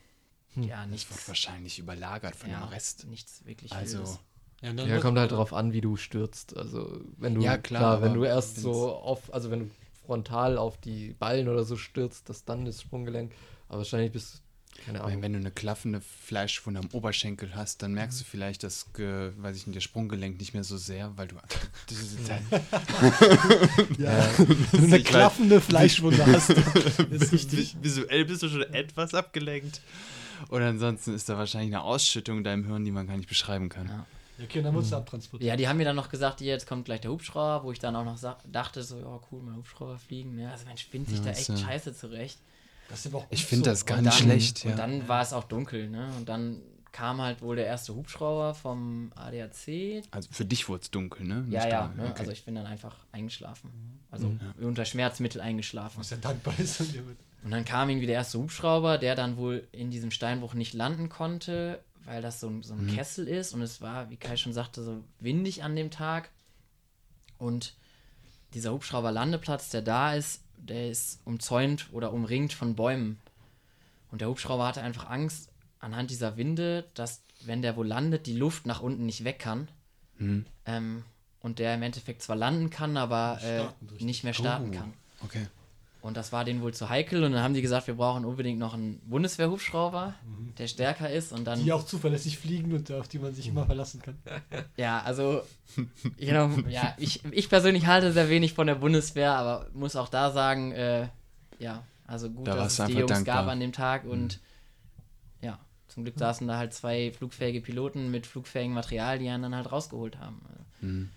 [0.55, 0.63] Hm.
[0.63, 3.07] ja, Das nichts, wird wahrscheinlich überlagert von ja, dem Rest.
[3.07, 4.19] nichts wirklich Also, Wildes.
[4.61, 6.57] Ja, Ja, kommt halt drauf an, wie du stürzt.
[6.57, 9.69] Also, wenn du, Ja, klar, wenn aber du erst so auf, also wenn du
[10.05, 13.31] frontal auf die Ballen oder so stürzt, das dann das Sprunggelenk.
[13.69, 14.41] Aber wahrscheinlich bist
[14.85, 15.21] keine Wenn, Ahnung.
[15.23, 19.67] wenn du eine klaffende Fleischwunde am Oberschenkel hast, dann merkst du vielleicht das, weiß ich
[19.67, 21.35] nicht, das Sprunggelenk nicht mehr so sehr, weil du.
[21.87, 22.43] Das ist halt,
[23.97, 26.49] Ja, wenn du eine klaffende Fleischwunde hast,
[27.11, 27.77] ist richtig.
[27.81, 29.81] Visuell bist du schon etwas abgelenkt.
[30.47, 33.67] Und ansonsten ist da wahrscheinlich eine Ausschüttung in deinem Hirn, die man gar nicht beschreiben
[33.69, 33.87] kann.
[33.87, 34.05] Ja.
[34.41, 35.45] Okay, dann wurdest du abtransportiert.
[35.49, 37.93] Ja, die haben mir dann noch gesagt, jetzt kommt gleich der Hubschrauber, wo ich dann
[37.97, 38.17] auch noch
[38.49, 40.39] dachte, so, ja, cool, mein Hubschrauber fliegen.
[40.39, 42.39] Ja, also man spinnt sich Ja, da echt ja- scheiße zurecht.
[43.29, 43.71] Ich finde so.
[43.71, 44.63] das gar nicht schlecht.
[44.65, 44.77] Und Ja.
[44.77, 46.11] dann war es auch dunkel, ne?
[46.17, 46.61] Und dann
[46.91, 50.01] kam halt wohl der erste Hubschrauber vom ADAC.
[50.11, 51.45] Also für dich wurde es dunkel, ne?
[51.49, 51.87] Ja, Nicht ja, da.
[51.89, 52.09] ne?
[52.09, 52.19] Okay.
[52.19, 53.69] also ich bin dann einfach eingeschlafen.
[54.11, 55.99] Also unter Schmerzmittel eingeschlafen.
[55.99, 56.81] Was ja dankbar ist.
[57.43, 61.09] Und dann kam irgendwie der erste Hubschrauber, der dann wohl in diesem Steinbruch nicht landen
[61.09, 62.95] konnte, weil das so, ein- so ein Mhm.
[62.95, 66.31] Kessel ist und es war, wie Kai schon sagte, so windig an dem Tag.
[67.37, 67.75] Und
[68.53, 73.19] dieser Hubschrauber-Landeplatz, der da ist, der ist umzäunt oder umringt von Bäumen.
[74.11, 78.35] Und der Hubschrauber hatte einfach Angst anhand dieser Winde, dass, wenn der wo landet, die
[78.37, 79.69] Luft nach unten nicht weg kann.
[80.17, 80.45] Mhm.
[80.65, 81.03] Ähm,
[81.41, 83.39] und der im Endeffekt zwar landen kann, aber
[83.81, 84.93] Nicht äh, nicht mehr starten Oh, kann.
[85.23, 85.47] Okay.
[86.01, 87.23] Und das war denen wohl zu heikel.
[87.25, 90.55] Und dann haben die gesagt, wir brauchen unbedingt noch einen Bundeswehrhubschrauber, Mhm.
[90.55, 91.33] der stärker ist.
[91.33, 94.17] Und dann, Die auch zuverlässig fliegen und auf die man sich immer verlassen kann.
[94.77, 95.41] ja, also,
[96.17, 100.31] genau, ja, ich, ich persönlich halte sehr wenig von der Bundeswehr, aber muss auch da
[100.31, 101.09] sagen, äh,
[101.59, 103.49] ja, also gut, Da dass es die Jungs gab dankbar.
[103.49, 104.05] an dem Tag.
[104.05, 104.39] Und
[105.41, 109.55] ja, zum Glück saßen da halt zwei flugfähige Piloten mit flugfähigem Material, die einen dann
[109.55, 110.41] halt rausgeholt haben.
[110.79, 111.09] Mhm.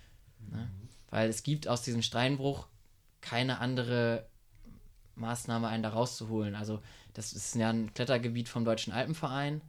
[0.51, 0.68] Ne?
[1.11, 2.66] Weil es gibt aus diesem Steinbruch
[3.20, 4.26] keine andere
[5.17, 6.55] Maßnahme, einen da rauszuholen.
[6.55, 6.81] Also
[7.15, 9.61] das ist ja ein Klettergebiet vom Deutschen Alpenverein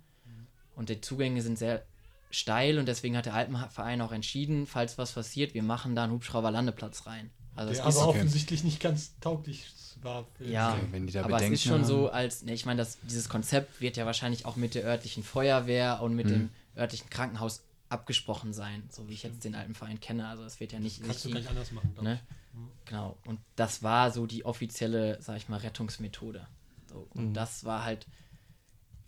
[0.75, 1.83] und die Zugänge sind sehr
[2.31, 6.13] steil und deswegen hat der Alpenverein auch entschieden, falls was passiert, wir machen da einen
[6.13, 7.29] Hubschrauberlandeplatz rein.
[7.55, 8.17] Also Der es ist, aber okay.
[8.19, 9.67] offensichtlich nicht ganz tauglich
[10.01, 10.25] war.
[10.35, 11.85] für- ja, Okay, wenn die da aber es ist schon haben.
[11.85, 15.23] so als, ne, ich meine, das- dieses Konzept wird ja wahrscheinlich auch mit der örtlichen
[15.23, 16.29] Feuerwehr und mit Mhm.
[16.31, 20.27] dem örtlichen Krankenhaus abgesprochen sein, so wie ich jetzt den Alpenverein kenne.
[20.27, 21.93] Also es wird ja nicht, Kannst du nicht gar nicht anders machen.
[22.01, 22.19] Ne?
[22.27, 22.42] ich.
[22.53, 22.71] Mhm.
[22.85, 23.17] Genau.
[23.25, 26.47] Und das war so die offizielle, sag ich mal, Rettungsmethode.
[26.87, 27.33] So, und Mhm.
[27.33, 28.07] das war halt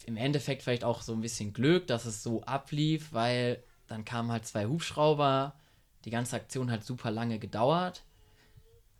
[0.05, 4.31] im Endeffekt vielleicht auch so ein bisschen Glück, dass es so ablief, weil dann kamen
[4.31, 5.55] halt zwei Hubschrauber,
[6.03, 8.03] die ganze Aktion hat super lange gedauert,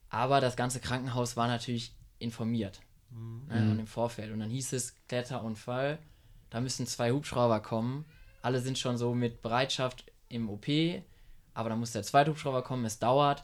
[0.10, 2.82] aber das ganze Krankenhaus war natürlich informiert
[3.12, 3.46] Mhm.
[3.48, 4.32] ne, und im Vorfeld.
[4.32, 6.00] Und dann hieß es Kletterunfall,
[6.50, 8.06] da müssen zwei Hubschrauber kommen.
[8.42, 10.68] Alle sind schon so mit Bereitschaft im OP,
[11.54, 13.44] aber dann muss der zweite Hubschrauber kommen, es dauert.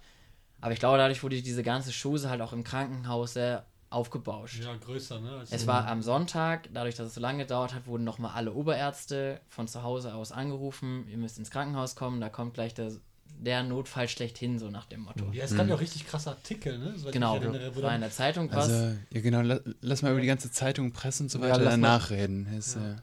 [0.62, 4.64] Aber ich glaube, dadurch wurde diese ganze Chose halt auch im Krankenhaus sehr aufgebauscht.
[4.64, 5.32] Ja, größer, ne?
[5.40, 8.54] als- Es war am Sonntag, dadurch, dass es so lange gedauert hat, wurden nochmal alle
[8.54, 12.92] Oberärzte von zu Hause aus angerufen, ihr müsst ins Krankenhaus kommen, da kommt gleich der,
[13.40, 15.26] der Notfall schlechthin, so nach dem Motto.
[15.34, 16.94] Ja, es gab ja auch richtig krasse Artikel, ne?
[16.96, 18.70] Ich Genau, erinnere, wo war in der Zeitung was.
[18.70, 21.58] Also, ja genau, la, lass mal über die ganze Zeitung, Presse und so Ja, weiter
[21.64, 21.88] lass mal.
[21.88, 22.46] danach reden.
[22.58, 22.94] Ist, Ja.
[22.94, 22.96] äh,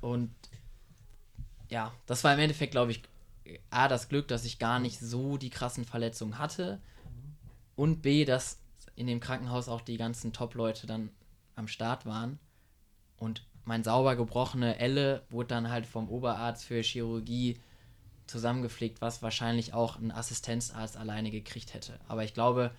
[0.00, 0.30] Und
[1.68, 3.02] ja, das war im Endeffekt, glaube ich,
[3.70, 6.80] A, das Glück, dass ich gar nicht so die krassen Verletzungen hatte.
[7.76, 8.58] Und B, dass
[8.96, 11.10] in dem Krankenhaus auch die ganzen Top-Leute dann
[11.56, 12.38] am Start waren.
[13.16, 17.58] Und mein sauber gebrochene Elle wurde dann halt vom Oberarzt für Chirurgie
[18.26, 21.98] zusammengepflegt, was wahrscheinlich auch ein Assistenzarzt alleine gekriegt hätte.
[22.08, 22.70] Aber ich glaube,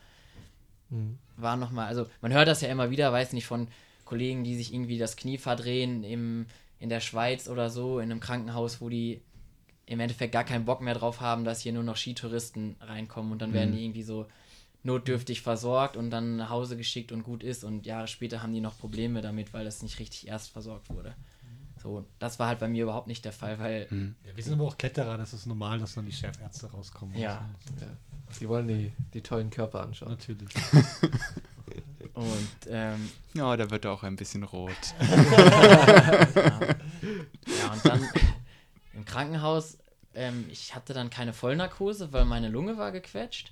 [0.89, 1.17] Mhm.
[1.35, 3.67] war nochmal, also man hört das ja immer wieder, weiß nicht, von
[4.05, 6.45] Kollegen, die sich irgendwie das Knie verdrehen im,
[6.79, 9.21] in der Schweiz oder so, in einem Krankenhaus, wo die
[9.87, 13.41] im Endeffekt gar keinen Bock mehr drauf haben, dass hier nur noch Skitouristen reinkommen und
[13.41, 14.25] dann werden die irgendwie so
[14.83, 18.61] notdürftig versorgt und dann nach Hause geschickt und gut ist und Jahre später haben die
[18.61, 21.15] noch Probleme damit, weil das nicht richtig erst versorgt wurde.
[21.81, 23.87] So, das war halt bei mir überhaupt nicht der Fall, weil
[24.23, 27.15] Ja, wir sind aber auch Kletterer, das ist normal, dass dann die Chefärzte rauskommen.
[27.15, 27.47] Ja.
[27.79, 27.87] Ja.
[28.31, 30.09] Sie wollen die, die tollen Körper anschauen.
[30.09, 30.49] Natürlich.
[32.13, 34.71] und ähm, Ja, da wird er auch ein bisschen rot.
[37.47, 38.01] Ja, und dann
[38.95, 39.77] im Krankenhaus,
[40.13, 43.51] ähm, ich hatte dann keine Vollnarkose, weil meine Lunge war gequetscht.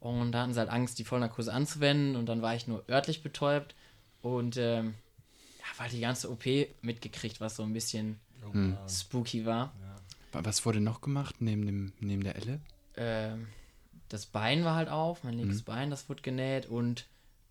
[0.00, 2.16] Und da hatten sie halt Angst, die Vollnarkose anzuwenden.
[2.16, 3.74] Und dann war ich nur örtlich betäubt.
[4.22, 4.94] Und ähm,
[5.58, 6.44] ja, weil die ganze OP
[6.82, 8.18] mitgekriegt, was so ein bisschen
[8.52, 8.72] Hm.
[8.72, 8.88] Ja.
[8.88, 9.72] spooky war.
[10.32, 10.44] Ja.
[10.44, 12.60] Was wurde noch gemacht neben, dem, neben der Elle?
[12.96, 13.48] Ähm,
[14.08, 16.66] das Bein war halt auf, mein linkes Bein, das wurde genäht.
[16.66, 17.06] Und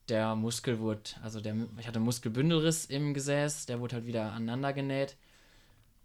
[0.09, 4.31] der Muskel wurde, also der, ich hatte einen Muskelbündelriss im Gesäß, der wurde halt wieder
[4.31, 5.15] aneinander genäht.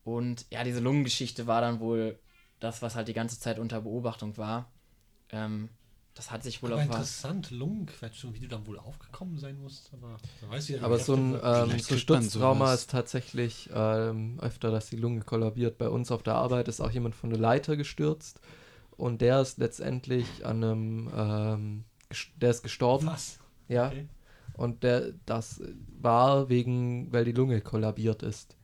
[0.05, 2.19] Und ja, diese Lungengeschichte war dann wohl
[2.61, 4.71] das, was halt die ganze Zeit unter Beobachtung war.
[5.31, 5.71] Ähm,
[6.15, 6.97] das hat sich wohl Aber auf was.
[6.97, 9.93] interessant, Lungenquetschung, wie du dann wohl aufgekommen sein musst.
[9.93, 14.71] Aber, da weiß ich ja Aber so ein ähm, so Sturztrauma ist tatsächlich ähm, öfter,
[14.71, 15.77] dass die Lunge kollabiert.
[15.77, 18.41] Bei uns auf der Arbeit ist auch jemand von der Leiter gestürzt
[18.97, 21.85] und der ist letztendlich an einem, ähm,
[22.37, 23.09] der ist gestorben.
[23.09, 23.41] Was?
[23.69, 23.89] Ja.
[23.89, 24.09] Okay.
[24.57, 25.63] Und der, das
[26.01, 28.57] war wegen, weil die Lunge kollabiert ist.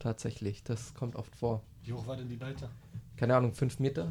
[0.00, 1.62] Tatsächlich, das kommt oft vor.
[1.84, 2.70] Wie hoch war denn die Leiter?
[3.16, 4.10] Keine Ahnung, fünf Meter?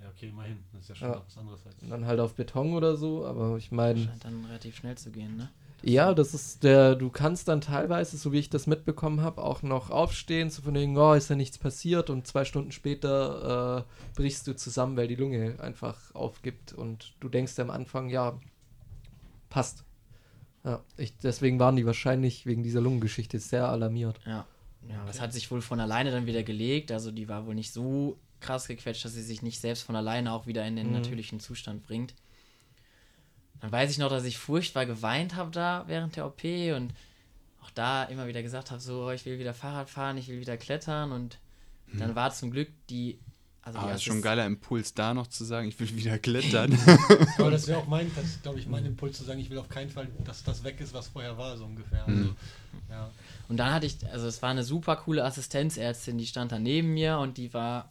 [0.00, 0.58] Ja, okay, immerhin.
[0.72, 1.22] Das ist ja schon Ja.
[1.26, 1.82] was anderes als.
[1.82, 5.10] Und dann halt auf Beton oder so, aber ich meine, Scheint dann relativ schnell zu
[5.10, 5.50] gehen, ne?
[5.82, 9.62] Ja, das ist der, du kannst dann teilweise, so wie ich das mitbekommen habe, auch
[9.62, 14.16] noch aufstehen, so von wegen, oh, ist ja nichts passiert und zwei Stunden später äh,
[14.16, 18.38] brichst du zusammen, weil die Lunge einfach aufgibt und du denkst am Anfang, ja,
[19.50, 19.84] passt.
[20.64, 24.18] Ja, ich, deswegen waren die wahrscheinlich wegen dieser Lungengeschichte sehr alarmiert.
[24.24, 24.46] Ja.
[24.88, 26.92] Ja, aber es hat sich wohl von alleine dann wieder gelegt.
[26.92, 30.32] Also die war wohl nicht so krass gequetscht, dass sie sich nicht selbst von alleine
[30.32, 30.92] auch wieder in den Mhm.
[30.94, 32.14] natürlichen Zustand bringt.
[33.60, 36.42] Dann weiß ich noch, dass ich furchtbar geweint habe da während der OP
[36.76, 36.92] und
[37.62, 40.40] auch da immer wieder gesagt habe, so, oh, ich will wieder Fahrrad fahren, ich will
[40.40, 41.38] wieder klettern und
[41.94, 43.18] dann war zum Glück die,
[43.62, 46.76] also Aber ist schon ein geiler Impuls, da noch zu sagen, ich will wieder klettern.
[47.38, 49.58] Aber das wäre auch mein, das ist, glaube ich, mein Impuls zu sagen, ich will
[49.58, 52.04] auf keinen Fall, dass das weg ist, was vorher war, so ungefähr.
[52.04, 52.36] Also, Mhm.
[52.90, 53.10] ja.
[53.48, 56.94] Und dann hatte ich, also es war eine super coole Assistenzärztin, die stand da neben
[56.94, 57.90] mir und die war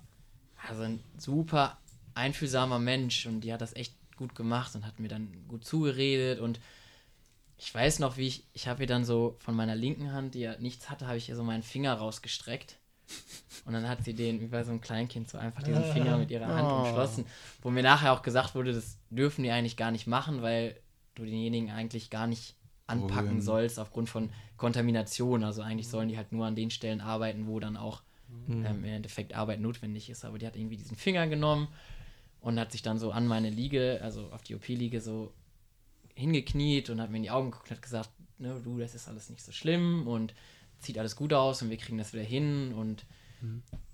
[0.67, 1.77] also ein super
[2.15, 6.39] einfühlsamer Mensch und die hat das echt gut gemacht und hat mir dann gut zugeredet
[6.39, 6.59] und
[7.57, 10.39] ich weiß noch, wie ich, ich habe ihr dann so von meiner linken Hand, die
[10.41, 12.77] ja nichts hatte, habe ich ihr so meinen Finger rausgestreckt
[13.65, 16.31] und dann hat sie den, wie bei so einem Kleinkind, so einfach diesen Finger mit
[16.31, 16.75] ihrer Hand Oh.
[16.77, 17.25] umschlossen,
[17.61, 20.75] wo mir nachher auch gesagt wurde, das dürfen die eigentlich gar nicht machen, weil
[21.15, 22.55] du denjenigen eigentlich gar nicht
[23.01, 25.43] anpacken sollst aufgrund von Kontamination.
[25.43, 28.01] Also eigentlich sollen die halt nur an den Stellen arbeiten, wo dann auch
[28.47, 28.65] Mhm.
[28.65, 30.25] ähm, im Endeffekt Arbeit notwendig ist.
[30.25, 31.67] Aber die hat irgendwie diesen Finger genommen
[32.41, 35.33] und hat sich dann so an meine Liege, also auf die OP-Liege so
[36.15, 39.07] hingekniet und hat mir in die Augen geguckt und hat gesagt, ne, du, das ist
[39.07, 40.33] alles nicht so schlimm und
[40.79, 43.05] sieht alles gut aus und wir kriegen das wieder hin und,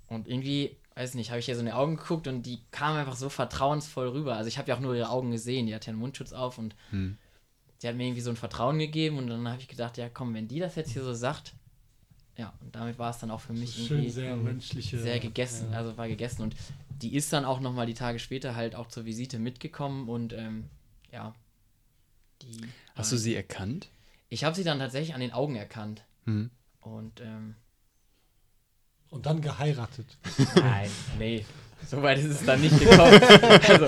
[0.08, 2.95] und irgendwie, weiß nicht, habe ich ihr so in die Augen geguckt und die kam
[2.97, 4.36] einfach so vertrauensvoll rüber.
[4.36, 6.58] Also ich habe ja auch nur ihre Augen gesehen, die hat ja einen Mundschutz auf
[6.58, 7.18] und Hm.
[7.82, 10.34] Die hat mir irgendwie so ein Vertrauen gegeben und dann habe ich gedacht, ja komm,
[10.34, 11.54] wenn die das jetzt hier so sagt,
[12.38, 15.00] ja, und damit war es dann auch für mich Schön, irgendwie sehr menschliche.
[15.00, 15.78] sehr gegessen, Ja.
[15.80, 16.56] also war gegessen und
[17.02, 20.66] die ist dann auch nochmal die Tage später halt auch zur Visite mitgekommen und ähm,
[21.12, 21.34] ja,
[22.42, 22.62] die.
[22.96, 23.90] Hast du sie erkannt?
[24.30, 26.50] Ich habe sie dann tatsächlich an den Augen erkannt Hm.
[26.82, 27.56] und ähm,
[29.10, 30.05] Und dann geheiratet.
[30.55, 31.45] nein, nee,
[31.88, 33.20] so weit ist es dann nicht gekommen.
[33.68, 33.88] also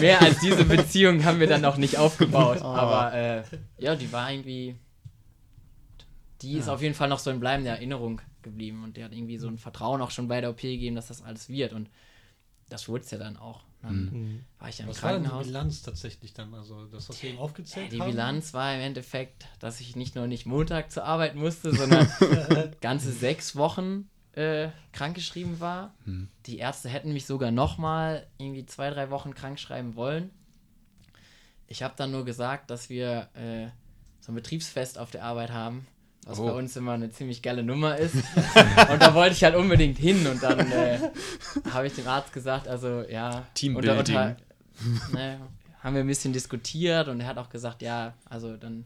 [0.00, 3.42] mehr als diese Beziehung haben wir dann noch nicht aufgebaut, aber äh,
[3.78, 4.76] ja, die war irgendwie,
[6.42, 6.74] die ist Ja.
[6.74, 9.58] auf jeden Fall noch so in bleibender Erinnerung geblieben und der hat irgendwie so ein
[9.58, 11.90] Vertrauen auch schon bei der OP gegeben, dass das alles wird und
[12.68, 13.62] das wurde es ja dann auch.
[13.82, 14.40] Dann Mhm.
[14.58, 15.46] war ich ja im Was war denn die Krankenhaus.
[15.46, 16.54] Bilanz tatsächlich dann?
[16.54, 18.10] Also das, was wir eben Ja, aufgezählt die haben?
[18.10, 22.06] Bilanz war im Endeffekt, dass ich nicht nur nicht Montag zur Arbeit musste, sondern
[22.80, 25.94] ganze sechs Wochen äh, krankgeschrieben war.
[26.04, 26.28] Hm.
[26.46, 30.30] Die Ärzte hätten mich sogar nochmal irgendwie zwei, drei Wochen krank schreiben wollen.
[31.66, 33.68] Ich habe dann nur gesagt, dass wir äh,
[34.20, 35.86] so ein Betriebsfest auf der Arbeit haben,
[36.26, 36.46] was Oh.
[36.46, 38.14] bei uns immer eine ziemlich geile Nummer ist.
[38.14, 40.98] und da wollte ich halt unbedingt hin und dann äh,
[41.70, 43.98] habe ich dem Arzt gesagt, also ja, Teambuilding.
[43.98, 44.36] unter,
[44.82, 45.40] unter, ne,
[45.82, 48.84] haben wir ein bisschen diskutiert und er hat auch gesagt, ja, also dann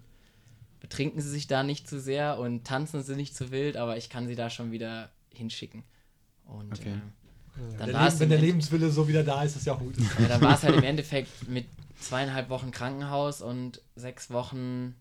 [0.80, 4.10] betrinken sie sich da nicht zu sehr und tanzen sie nicht zu wild, aber ich
[4.10, 5.84] kann sie da schon wieder hinschicken.
[6.46, 6.90] Und Okay.
[7.56, 9.78] äh, dann Der war es wenn der Lebenswille so wieder da ist, ist ja auch
[9.78, 9.94] gut.
[10.18, 11.66] ja, dann war es halt im Endeffekt mit
[12.00, 14.94] zweieinhalb Wochen Krankenhaus und sechs Wochen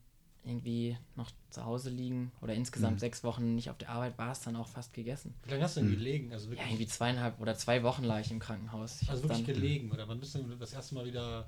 [0.45, 2.99] irgendwie noch zu Hause liegen oder insgesamt Mhm.
[2.99, 5.33] sechs Wochen nicht auf der Arbeit, war es dann auch fast gegessen.
[5.43, 6.31] Wie lange hast du denn gelegen?
[6.33, 9.01] Also Ja, wirklich, irgendwie zweieinhalb oder zwei Wochen lag ich im Krankenhaus.
[9.01, 9.91] Ich also wirklich dann, gelegen?
[9.91, 11.47] Oder wann bist du das erste Mal wieder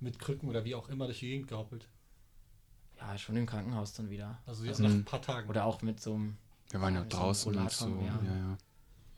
[0.00, 1.88] mit Krücken oder wie auch immer durch die Gegend gehoppelt?
[2.98, 4.38] ja, schon im Krankenhaus dann wieder.
[4.46, 5.48] Also jetzt Also- nach ein paar Tagen.
[5.48, 6.36] Oder auch mit so einem
[6.70, 7.86] Wir waren ja Ja, so draußen und so.
[7.86, 7.92] Ja.
[7.92, 8.32] ja.
[8.34, 8.58] Ja,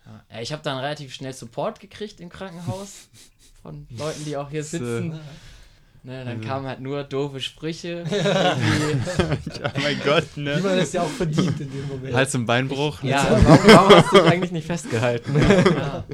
[0.07, 3.09] Ja, ja ich habe dann relativ schnell Support gekriegt im Krankenhaus
[3.63, 5.19] von Leuten, die auch hier sitzen.
[6.07, 8.05] Ne, dann kamen halt nur doofe Sprüche.
[8.09, 10.61] oh mein Gott, Wie ne?
[10.63, 12.15] man es ja auch verdient in dem Moment.
[12.15, 13.03] Hals- und Beinbruch.
[13.03, 13.11] ne?
[13.11, 15.35] ja, warum, warum hast du dich eigentlich nicht festgehalten?
[15.37, 16.05] ja.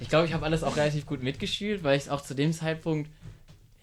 [0.00, 3.08] Ich glaube, ich habe alles auch relativ gut mitgespielt, weil ich auch zu dem Zeitpunkt,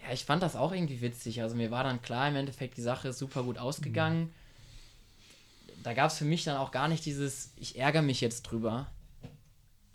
[0.05, 1.41] ja, ich fand das auch irgendwie witzig.
[1.41, 4.33] Also mir war dann klar, im Endeffekt, die Sache ist super gut ausgegangen.
[5.83, 8.87] Da gab es für mich dann auch gar nicht dieses, ich ärgere mich jetzt drüber,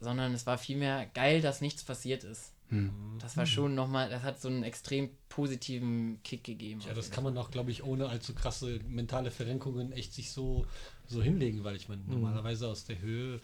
[0.01, 2.53] sondern es war vielmehr geil, dass nichts passiert ist.
[2.69, 2.91] Hm.
[3.21, 6.83] Das war schon nochmal, das hat so einen extrem positiven Kick gegeben.
[6.87, 10.67] Ja, das kann man auch, glaube ich, ohne allzu krasse mentale Verrenkungen echt sich so,
[11.07, 13.41] so hinlegen, weil ich meine, normalerweise aus der Höhe,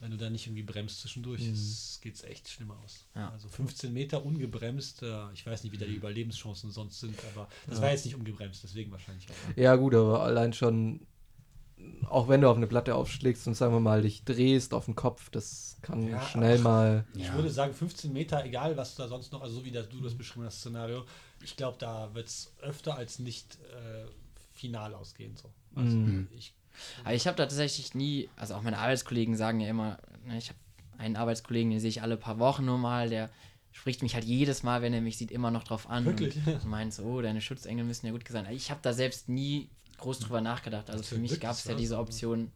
[0.00, 1.42] wenn du da nicht irgendwie bremst zwischendurch,
[2.00, 3.06] geht es echt schlimmer aus.
[3.14, 3.30] Ja.
[3.30, 7.48] Also 15 Meter ungebremst, äh, ich weiß nicht, wie da die Überlebenschancen sonst sind, aber
[7.68, 9.56] das war jetzt nicht ungebremst, deswegen wahrscheinlich auch.
[9.56, 11.06] Ja, gut, aber allein schon,
[12.08, 14.94] auch wenn du auf eine Platte aufschlägst und sagen wir mal dich drehst auf den
[14.94, 16.62] Kopf, das kann Ja, schnell ach.
[16.62, 17.04] mal.
[17.14, 17.34] Ich Ja.
[17.34, 20.14] würde sagen, 15 Meter, egal was da sonst noch, also so wie das, du das
[20.14, 21.04] beschrieben hast, Szenario,
[21.42, 24.06] ich glaube, da wird es öfter als nicht äh,
[24.52, 25.36] final ausgehen.
[25.36, 25.50] So.
[25.74, 26.28] Also Mhm.
[26.36, 26.54] ich,
[27.04, 30.48] Aber ich habe da tatsächlich nie, also auch meine Arbeitskollegen sagen ja immer, ne, ich
[30.48, 30.58] habe
[30.98, 33.30] einen Arbeitskollegen, den sehe ich alle paar Wochen nur mal, der
[33.72, 36.04] spricht mich halt jedes Mal, wenn er mich sieht, immer noch drauf an.
[36.04, 36.36] Wirklich?
[36.46, 38.46] Und meint so, oh, deine Schutzengel müssen ja gut sein.
[38.52, 39.68] Ich habe da selbst nie
[39.98, 40.90] groß drüber nachgedacht.
[40.90, 42.50] Also für mich gab es ja diese Option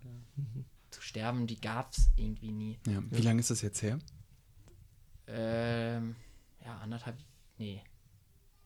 [0.90, 2.78] zu sterben, die gab es irgendwie nie.
[2.86, 3.02] Ja.
[3.10, 3.98] Wie lange ist das jetzt her?
[5.26, 6.16] Ähm,
[6.64, 7.16] ja, anderthalb,
[7.58, 7.82] nee.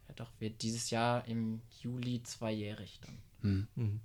[0.08, 3.18] Ja, doch, wird dieses Jahr im Juli zweijährig dann.
[3.42, 3.68] Hm.
[3.74, 4.00] Mhm.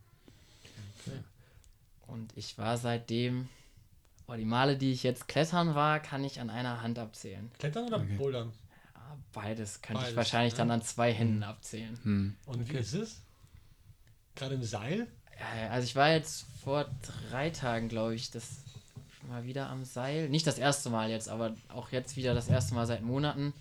[2.07, 3.49] Und ich war seitdem,
[4.27, 7.51] oh, die Male, die ich jetzt klettern war, kann ich an einer Hand abzählen.
[7.59, 8.15] Klettern oder Okay.
[8.15, 8.51] Bouldern?
[8.95, 10.59] Ja, beides könnte Beides, ich wahrscheinlich ja.
[10.59, 11.99] dann an zwei Händen abzählen.
[12.03, 12.35] Hm.
[12.45, 13.21] Und wie ist es?
[14.37, 15.07] Gerade im Seil?
[15.39, 16.85] Äh, Also ich war jetzt vor
[17.29, 18.57] drei Tagen, glaube ich, das
[19.27, 20.29] mal wieder am Seil.
[20.29, 23.53] Nicht das erste Mal jetzt, aber auch jetzt wieder das erste Mal seit Monaten.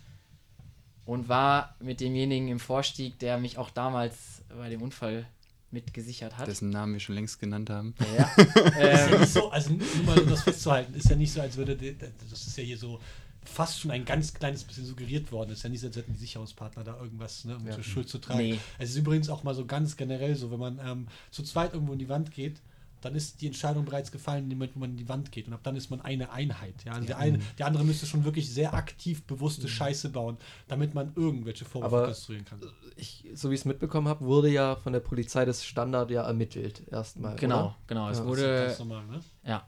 [1.05, 5.25] Und war mit demjenigen im Vorstieg, der mich auch damals bei dem Unfall
[5.71, 6.47] mitgesichert hat.
[6.47, 7.93] Dessen Namen wir schon längst genannt haben.
[8.17, 8.25] ja.
[8.43, 11.41] Ist ja ähm, nicht so, also nur mal um das festzuhalten, ist ja nicht so,
[11.41, 12.99] als würde, das ist ja hier so
[13.47, 15.51] fast schon ein ganz kleines bisschen suggeriert worden.
[15.51, 17.73] Ist ja nicht so, als hätten die Sicherungspartner da irgendwas ne, um Ja.
[17.73, 18.39] zur Schuld zu tragen.
[18.39, 18.59] Nee.
[18.77, 21.93] Es ist übrigens auch mal so ganz generell so, wenn man ähm, zu zweit irgendwo
[21.93, 22.61] in die Wand geht,
[23.01, 25.47] dann ist die Entscheidung bereits gefallen, in dem Moment, wo man in die Wand geht.
[25.47, 26.73] Und ab dann ist man eine Einheit.
[26.83, 26.93] Ja?
[26.93, 30.37] Also Der, eine, der andere müsste schon wirklich sehr aktiv bewusste Scheiße bauen,
[30.67, 32.59] damit man irgendwelche Vorwürfe konstruieren kann.
[32.95, 36.23] Ich, so wie ich es mitbekommen habe, wurde ja von der Polizei das Standard ja
[36.23, 37.35] ermittelt erstmal.
[37.35, 37.77] genau, Oder?
[37.85, 38.09] genau.
[38.09, 38.23] Es Ja.
[38.23, 39.19] Das ist wurde, ganz normal, ne?
[39.43, 39.67] ja.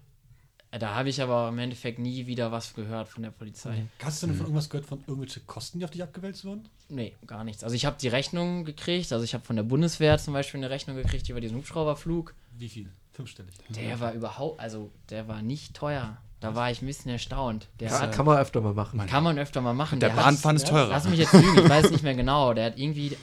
[0.72, 3.86] Da habe ich aber im Endeffekt nie wieder was gehört von der Polizei.
[4.04, 6.70] Hast du denn von irgendwas gehört von irgendwelche Kosten, die auf dich abgewälzt wurden?
[6.90, 7.64] Nee, gar nichts.
[7.64, 10.70] Also ich habe die Rechnung gekriegt, also ich habe von der Bundeswehr zum Beispiel eine
[10.70, 12.36] Rechnung gekriegt über diesen Hubschrauberflug.
[12.58, 12.92] Wie viel?
[13.14, 13.54] Fünfstellig.
[13.70, 16.18] Der war überhaupt, also der war nicht teuer.
[16.40, 17.68] Da war ich ein bisschen erstaunt.
[17.80, 19.06] Der Ja, hat, kann man öfter mal machen.
[19.08, 20.00] kann man öfter mal machen.
[20.00, 20.88] Der hat- Bahnfahren ist teurer.
[20.90, 22.54] Lass mich jetzt lügen, ich weiß nicht mehr genau.
[22.54, 23.18] Der hat irgendwie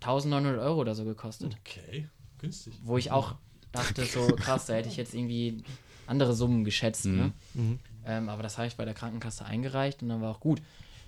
[0.00, 1.54] 1900 Euro oder so gekostet.
[1.60, 2.74] Okay, günstig.
[2.82, 3.34] Wo ich auch
[3.72, 5.64] dachte, so krass, da hätte ich jetzt irgendwie
[6.06, 7.06] andere Summen geschätzt.
[7.06, 7.32] Ne?
[7.54, 7.78] Mhm.
[8.04, 10.60] Ähm, aber das habe ich bei der Krankenkasse eingereicht und dann war auch gut.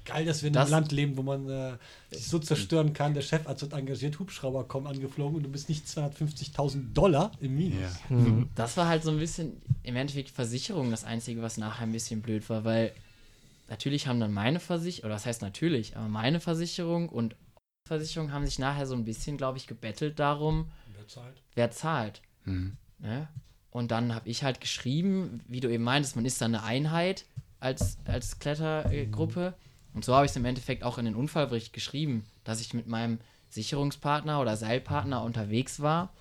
[0.04, 1.76] Geil, dass wir in Das- einem Land leben, wo man äh,
[2.10, 3.14] sich so zerstören kann.
[3.14, 7.80] Der Chefarzt wird engagiert, Hubschrauber kommen angeflogen und du bist nicht 250.000 Dollar im Minus.
[8.10, 8.16] Ja.
[8.16, 8.50] Mhm.
[8.54, 12.20] Das war halt so ein bisschen, im Endeffekt Versicherung das Einzige, was nachher ein bisschen
[12.20, 12.92] blöd war, weil
[13.68, 17.34] natürlich haben dann meine Versicherung, oder das heißt natürlich, aber meine Versicherung und
[17.88, 21.42] Versicherung haben sich nachher so ein bisschen, glaube ich, gebettelt darum, Wer zahlt?
[21.54, 22.20] wer zahlt.
[22.44, 22.76] Hm.
[22.98, 23.28] Ne?
[23.74, 27.24] Und dann habe ich halt geschrieben, wie du eben meintest, man ist dann eine Einheit
[27.58, 29.54] als, als Klettergruppe.
[29.94, 32.86] Und so habe ich es im Endeffekt auch in den Unfallbericht geschrieben, dass ich mit
[32.86, 33.18] meinem
[33.50, 36.12] Sicherungspartner oder Seilpartner unterwegs war.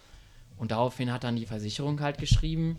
[0.58, 2.78] Und daraufhin hat dann die Versicherung halt geschrieben,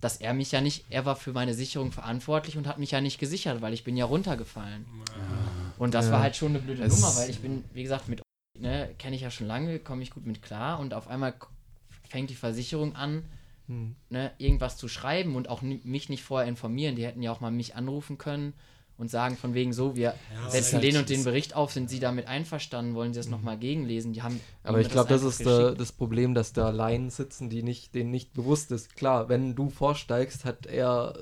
[0.00, 3.02] dass er mich ja nicht, er war für meine Sicherung verantwortlich und hat mich ja
[3.02, 4.86] nicht gesichert, weil ich bin ja runtergefallen.
[5.76, 6.12] Und das Ja.
[6.12, 8.22] war halt schon eine blöde Es- Nummer, weil ich bin, wie gesagt, mit
[8.58, 11.34] ne, kenne ich ja schon lange, komme ich gut mit klar und auf einmal
[12.08, 13.22] fängt die Versicherung an,
[13.68, 13.96] Mhm.
[14.10, 16.96] ne, irgendwas zu schreiben und auch mich nicht vorher informieren.
[16.96, 18.52] Die hätten ja auch mal mich anrufen können
[18.98, 20.14] und sagen von wegen so, wir
[20.44, 23.28] Ja, setzen den halt- und den Bericht auf, sind Sie damit einverstanden, wollen Sie das
[23.28, 24.12] nochmal gegenlesen?
[24.12, 24.40] Die haben Mhm.
[24.62, 25.80] Aber ich glaube, das einfach ist der, geschickt.
[25.80, 28.96] das Problem, dass da Laien sitzen, die nicht, denen nicht bewusst ist.
[28.96, 31.14] Klar, wenn du vorsteigst, hat er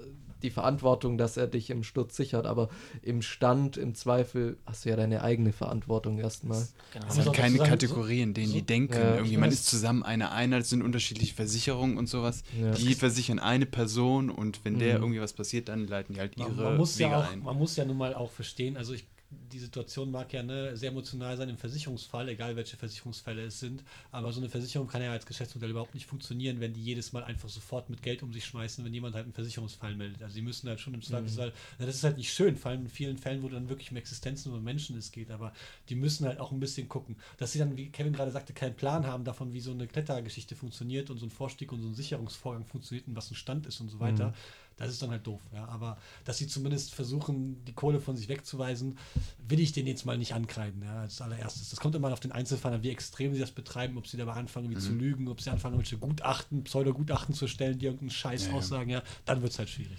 [0.44, 2.68] die Verantwortung, dass er dich im Sturz sichert, aber
[3.02, 6.64] im Stand, im Zweifel, hast du ja deine eigene Verantwortung erstmal.
[6.92, 7.06] Genau.
[7.08, 8.94] Es sind auch keine Kategorien, in denen so- die denken.
[8.94, 9.14] Ja.
[9.16, 12.44] Irgendwie, man ist zusammen eine Einheit, es sind unterschiedliche Versicherungen und sowas.
[12.60, 12.70] Ja.
[12.72, 15.02] Die versichern eine Person und wenn der Mhm.
[15.04, 17.42] irgendwie was passiert, dann leiten die halt ihre Man, man, muss Wege ja auch, ein.
[17.42, 19.04] man muss ja nun mal auch verstehen, also ich,
[19.52, 23.82] die Situation mag ja ne, sehr emotional sein im Versicherungsfall, egal welche Versicherungsfälle es sind,
[24.10, 27.24] aber so eine Versicherung kann ja als Geschäftsmodell überhaupt nicht funktionieren, wenn die jedes Mal
[27.24, 30.22] einfach sofort mit Geld um sich schmeißen, wenn jemand halt einen Versicherungsfall meldet.
[30.22, 32.82] Also die müssen halt schon im Zweifelsfall, na, das ist halt nicht schön, vor allem
[32.82, 35.52] in vielen Fällen, wo dann wirklich um Existenzen von Menschen es geht, aber
[35.88, 38.74] die müssen halt auch ein bisschen gucken, dass sie dann, wie Kevin gerade sagte, keinen
[38.74, 41.94] Plan haben davon, wie so eine Klettergeschichte funktioniert und so ein Vorstieg und so ein
[41.94, 44.34] Sicherungsvorgang funktioniert und was ein Stand ist und so weiter.
[44.76, 45.66] Das ist dann halt doof, ja.
[45.66, 48.98] Aber dass sie zumindest versuchen, die Kohle von sich wegzuweisen,
[49.46, 51.70] will ich denen jetzt mal nicht ankreiden, ja, als allererstes.
[51.70, 54.32] Das kommt immer auf den Einzelfall an, wie extrem sie das betreiben, ob sie dabei
[54.32, 58.46] anfangen, irgendwie zu lügen, ob sie anfangen, irgendwelche Gutachten, Pseudogutachten zu stellen, die irgendeinen Scheiß
[58.46, 58.54] Ja, ja.
[58.56, 59.98] aussagen, ja, dann wird es halt schwierig.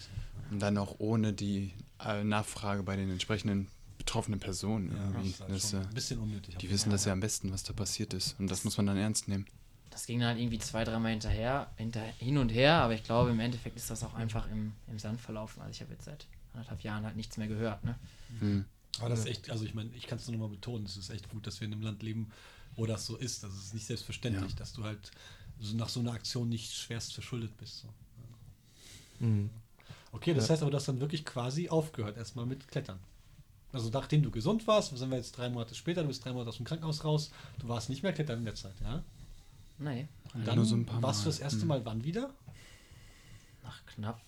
[0.52, 1.72] Und dann auch ohne die
[2.04, 3.68] äh, Nachfrage bei den entsprechenden
[3.98, 4.92] betroffenen Personen.
[4.92, 5.30] irgendwie.
[5.30, 6.58] ist halt das, schon äh, ein bisschen unnötig.
[6.58, 8.36] die wissen das ja am besten, was da passiert ist.
[8.40, 9.46] Und das muss man dann ernst nehmen.
[9.96, 13.30] Das ging dann halt irgendwie zwei, dreimal hinterher, hinter, hin und her, aber ich glaube,
[13.30, 15.62] im Endeffekt ist das auch einfach im, im Sand verlaufen.
[15.62, 17.96] Also ich habe jetzt seit anderthalb Jahren halt nichts mehr gehört, ne?
[18.40, 18.66] Hm.
[19.00, 20.98] Aber das ist echt, also ich meine, ich kann es nur noch mal betonen, es
[20.98, 22.30] ist echt gut, dass wir in einem Land leben,
[22.76, 23.42] wo das so ist.
[23.46, 24.58] Das ist nicht selbstverständlich, Ja.
[24.58, 25.12] dass du halt
[25.62, 27.80] so nach so einer Aktion nicht schwerst verschuldet bist.
[27.80, 27.88] So.
[29.26, 29.50] Mhm.
[30.12, 30.52] Okay, das Ja.
[30.56, 33.00] heißt aber, du hast dann wirklich quasi aufgehört, erstmal mit Klettern.
[33.72, 36.50] Also nachdem du gesund warst, sind wir jetzt drei Monate später, du bist drei Monate
[36.50, 39.02] aus dem Krankenhaus raus, du warst nicht mehr klettern in der Zeit, ja?
[39.78, 41.32] Nee, Und dann nur so ein paar warst du Mal.
[41.32, 41.68] das erste Hm.
[41.68, 42.34] Mal wann wieder?
[43.64, 44.22] nach knapp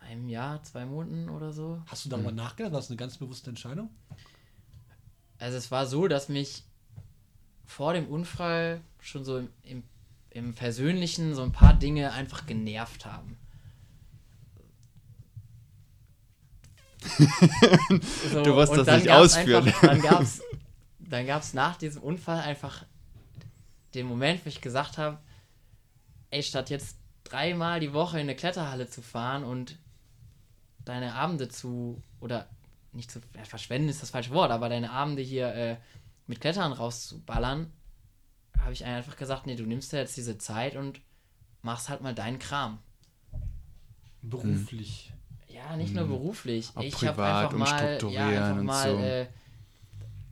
[0.00, 1.80] einem Jahr, zwei Monaten oder so.
[1.86, 2.72] Hast du darüber nachgedacht?
[2.72, 3.90] War das eine ganz bewusste Entscheidung?
[5.38, 6.64] Also es war so, dass mich
[7.66, 9.82] vor dem Unfall schon so im, im,
[10.30, 13.36] im Persönlichen so ein paar Dinge einfach genervt haben.
[18.32, 19.66] So, Du musst und das nicht ausführen.
[19.66, 20.42] Einfach, dann gab es
[20.98, 22.84] dann gab's nach diesem Unfall einfach
[23.94, 25.18] den Moment, wo ich gesagt habe,
[26.30, 29.78] ey, statt jetzt dreimal die Woche in eine Kletterhalle zu fahren und
[30.84, 32.48] deine Abende zu, oder
[32.92, 35.76] nicht zu, ja, verschwenden ist das falsche Wort, aber deine Abende hier äh,
[36.26, 37.72] mit Klettern rauszuballern,
[38.58, 41.00] habe ich einfach gesagt, nee, du nimmst dir jetzt diese Zeit und
[41.62, 42.78] machst halt mal deinen Kram.
[44.22, 45.12] Beruflich.
[45.48, 46.10] Ja, nicht nur Mhm.
[46.10, 46.70] beruflich.
[46.74, 48.98] Auch ich habe einfach mal, ja, einfach und mal so.
[48.98, 49.26] äh,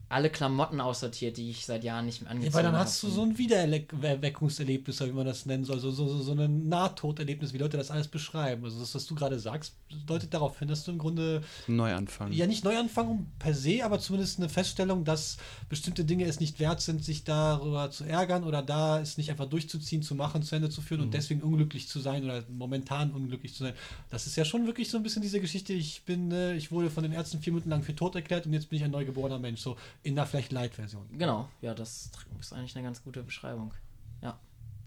[0.09, 2.85] alle Klamotten aussortiert, die ich seit Jahren nicht mehr Ja, angezogen weil dann habe.
[2.85, 6.69] hast du so ein Wiedererweckungserlebnis, wie man das nennen soll, so, so, so, so ein
[6.69, 8.65] Nahtoderlebnis, wie Leute das alles beschreiben.
[8.65, 9.75] Also das, was du gerade sagst,
[10.07, 12.33] deutet darauf hin, dass du im Grunde Neuanfang.
[12.33, 15.37] ja nicht Neuanfang per se, aber zumindest eine Feststellung, dass
[15.69, 19.47] bestimmte Dinge es nicht wert sind, sich darüber zu ärgern oder da es nicht einfach
[19.47, 23.55] durchzuziehen, zu machen, zu Ende zu führen und deswegen unglücklich zu sein oder momentan unglücklich
[23.55, 23.75] zu sein.
[24.11, 26.91] Das ist ja schon wirklich so ein bisschen diese Geschichte, ich bin, äh, ich wurde
[26.91, 29.39] von den Ärzten vier Minuten lang für tot erklärt und jetzt bin ich ein neugeborener
[29.39, 29.77] Mensch, so
[30.07, 31.07] in der vielleicht Light-Version.
[31.19, 33.73] Genau, ja, das ist eigentlich eine ganz gute Beschreibung.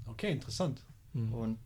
[0.06, 0.82] Okay, interessant.
[1.14, 1.34] Mhm.
[1.34, 1.60] Und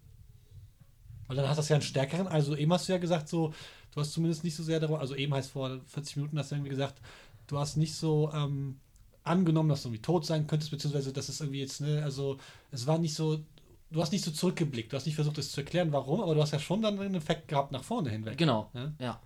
[1.28, 3.54] Weil dann hast du ja einen stärkeren, also eben hast du ja gesagt, so,
[3.91, 6.56] du hast zumindest nicht so sehr darüber, also eben heißt vor 40 Minuten hast du
[6.56, 6.99] irgendwie gesagt,
[7.47, 8.80] du hast nicht so ähm,
[9.24, 12.38] angenommen, dass du irgendwie tot sein könntest, beziehungsweise dass es irgendwie jetzt, ne, also
[12.72, 13.39] es war nicht so,
[13.91, 16.41] du hast nicht so zurückgeblickt, du hast nicht versucht, es zu erklären, warum, aber du
[16.41, 18.38] hast ja schon dann einen Effekt gehabt nach vorne hinweg.
[18.38, 18.91] genau, Ja?
[18.99, 19.22] ja.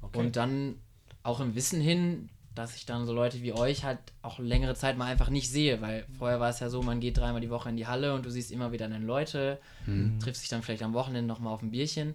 [0.00, 0.18] Okay.
[0.18, 0.76] Und dann
[1.22, 4.96] auch im Wissen hin, dass ich dann so Leute wie euch halt auch längere Zeit
[4.98, 7.68] mal einfach nicht sehe, weil vorher war es ja so, man geht dreimal die Woche
[7.68, 10.18] in die Halle und du siehst immer wieder deine Leute, Hm.
[10.18, 12.14] triffst dich dann vielleicht am Wochenende nochmal auf ein Bierchen.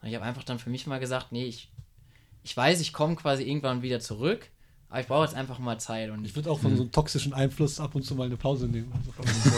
[0.00, 1.70] Und ich habe einfach dann für mich mal gesagt, nee, ich,
[2.42, 4.48] ich weiß, ich komme quasi irgendwann wieder zurück,
[4.88, 7.34] aber ich brauche jetzt einfach mal Zeit und ich würde auch von so einem toxischen
[7.34, 8.92] Einfluss ab und zu mal eine Pause nehmen.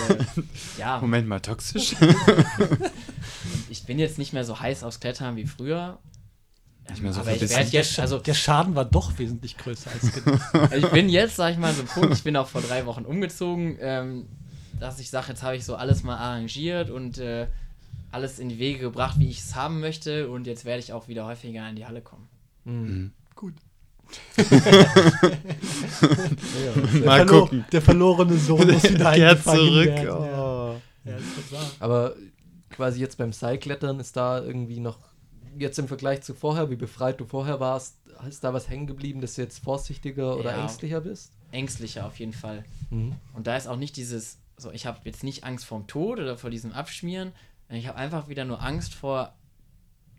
[0.78, 1.94] ja, Moment mal, toxisch?
[3.70, 5.98] ich bin jetzt nicht mehr so heiß aufs Klettern wie früher.
[6.90, 10.12] Nicht mehr so aber ich werde jetzt, also der Schaden war doch wesentlich größer als
[10.12, 10.42] gedacht.
[10.70, 12.84] Also ich bin jetzt, sag ich mal, so ein Punkt, ich bin auch vor drei
[12.86, 14.26] Wochen umgezogen, ähm,
[14.80, 17.46] dass ich sage, jetzt habe ich so alles mal arrangiert und äh,
[18.10, 21.06] alles in die Wege gebracht, wie ich es haben möchte und jetzt werde ich auch
[21.08, 22.28] wieder häufiger in die Halle kommen.
[22.64, 23.12] Mhm.
[23.36, 23.54] Gut.
[24.36, 24.44] Ja,
[27.04, 27.64] Mal Verlo- gucken.
[27.72, 29.86] Der verlorene Sohn muss wieder Kehr eingefangen zurück.
[29.86, 30.06] werden.
[30.06, 30.72] Ja.
[30.72, 30.80] Oh.
[31.04, 31.14] Ja,
[31.50, 31.70] wahr.
[31.80, 32.14] Aber
[32.70, 34.98] quasi jetzt beim Seilklettern ist da irgendwie noch,
[35.58, 37.96] jetzt im Vergleich zu vorher, wie befreit du vorher warst,
[38.28, 40.62] ist da was hängen geblieben, dass du jetzt vorsichtiger oder Ja.
[40.62, 41.32] ängstlicher bist?
[41.50, 42.64] Ängstlicher auf jeden Fall.
[42.90, 43.14] Mhm.
[43.34, 46.36] Und da ist auch nicht dieses, so ich habe jetzt nicht Angst vorm Tod oder
[46.36, 47.32] vor diesem Abschmieren,
[47.68, 49.32] ich habe einfach wieder nur Angst vor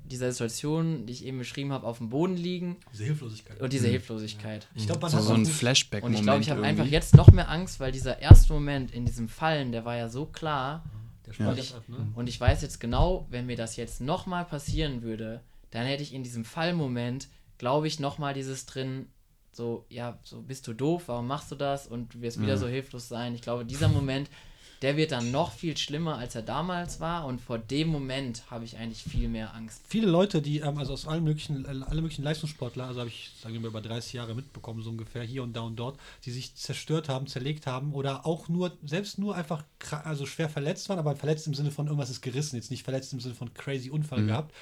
[0.05, 3.61] dieser Situation, die ich eben beschrieben habe, auf dem Boden liegen Diese Hilflosigkeit.
[3.61, 4.67] und diese Hilflosigkeit.
[4.75, 6.03] ich glaube, So, so ein Flashback.
[6.03, 9.05] Und ich glaube, ich habe einfach jetzt noch mehr Angst, weil dieser erste Moment in
[9.05, 10.83] diesem Fallen, der war ja so klar.
[11.25, 12.11] Der Und speichert ich, ab, ne?
[12.15, 16.13] und ich weiß jetzt genau, wenn mir das jetzt nochmal passieren würde, dann hätte ich
[16.13, 19.07] in diesem Fallmoment, glaube ich, nochmal dieses drin,
[19.51, 21.87] so, ja, so bist du doof, warum machst du das?
[21.87, 23.35] Und du wirst wieder so hilflos sein.
[23.35, 24.29] Ich glaube, dieser Moment,
[24.83, 28.65] der wird dann noch viel schlimmer, als er damals war und vor dem Moment habe
[28.65, 29.81] ich eigentlich viel mehr Angst.
[29.87, 33.31] viele Leute, die, ähm, also aus allen möglichen, äh, alle möglichen Leistungssportler, also habe ich,
[33.41, 36.31] sagen wir mal, über 30 Jahre mitbekommen, so ungefähr, hier und da und dort, die
[36.31, 39.63] sich zerstört haben, zerlegt haben oder auch nur, selbst nur einfach,
[40.03, 43.13] also schwer verletzt waren, aber verletzt im Sinne von irgendwas ist gerissen, jetzt nicht verletzt
[43.13, 44.53] im Sinne von crazy Unfall gehabt.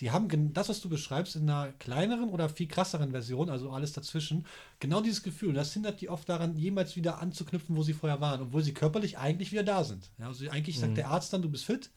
[0.00, 3.92] Die haben das, was du beschreibst, in einer kleineren oder viel krasseren Version, also alles
[3.92, 4.46] dazwischen,
[4.78, 5.50] genau dieses Gefühl.
[5.50, 8.72] Und das hindert die oft daran, jemals wieder anzuknüpfen, wo sie vorher waren, obwohl sie
[8.72, 10.10] körperlich eigentlich wieder da sind.
[10.18, 11.90] Ja, also eigentlich sagt der Arzt dann, du bist fit,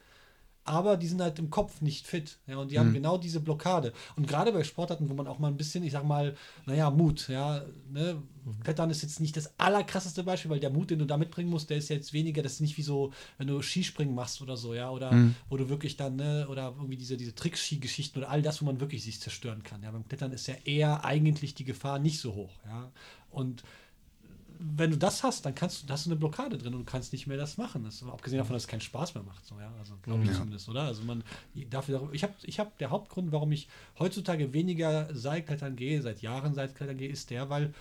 [0.65, 2.37] aber die sind halt im Kopf nicht fit.
[2.47, 3.93] Ja, und die haben genau diese Blockade.
[4.15, 6.35] Und gerade bei Sportarten, wo man auch mal ein bisschen, ich sag mal,
[6.65, 8.21] naja, Mut, ja, ne,
[8.63, 11.69] Klettern ist jetzt nicht das allerkrasseste Beispiel, weil der Mut, den du da mitbringen musst,
[11.69, 14.73] der ist jetzt weniger, das ist nicht wie so, wenn du Skispringen machst oder so,
[14.73, 18.61] ja, oder wo du wirklich dann, ne, oder irgendwie diese, diese Trickski-Geschichten oder all das,
[18.61, 19.83] wo man wirklich sich zerstören kann.
[19.83, 22.91] Ja, beim Klettern ist ja eher eigentlich die Gefahr nicht so hoch, ja.
[23.31, 23.63] Und
[24.65, 27.11] wenn du das hast, dann kannst du, hast du eine Blockade drin und du kannst
[27.11, 27.83] nicht mehr das machen.
[27.83, 29.45] Das, abgesehen davon, dass es keinen Spaß mehr macht.
[29.45, 29.71] So, ja?
[29.77, 30.83] Also glaube ich zumindest, oder?
[30.83, 31.23] Also man
[31.69, 33.67] dafür, ich habe ich hab der Hauptgrund, warum ich
[33.99, 37.73] heutzutage weniger Seilklettern gehe, seit Jahren Seilklettern gehe, ist der, weil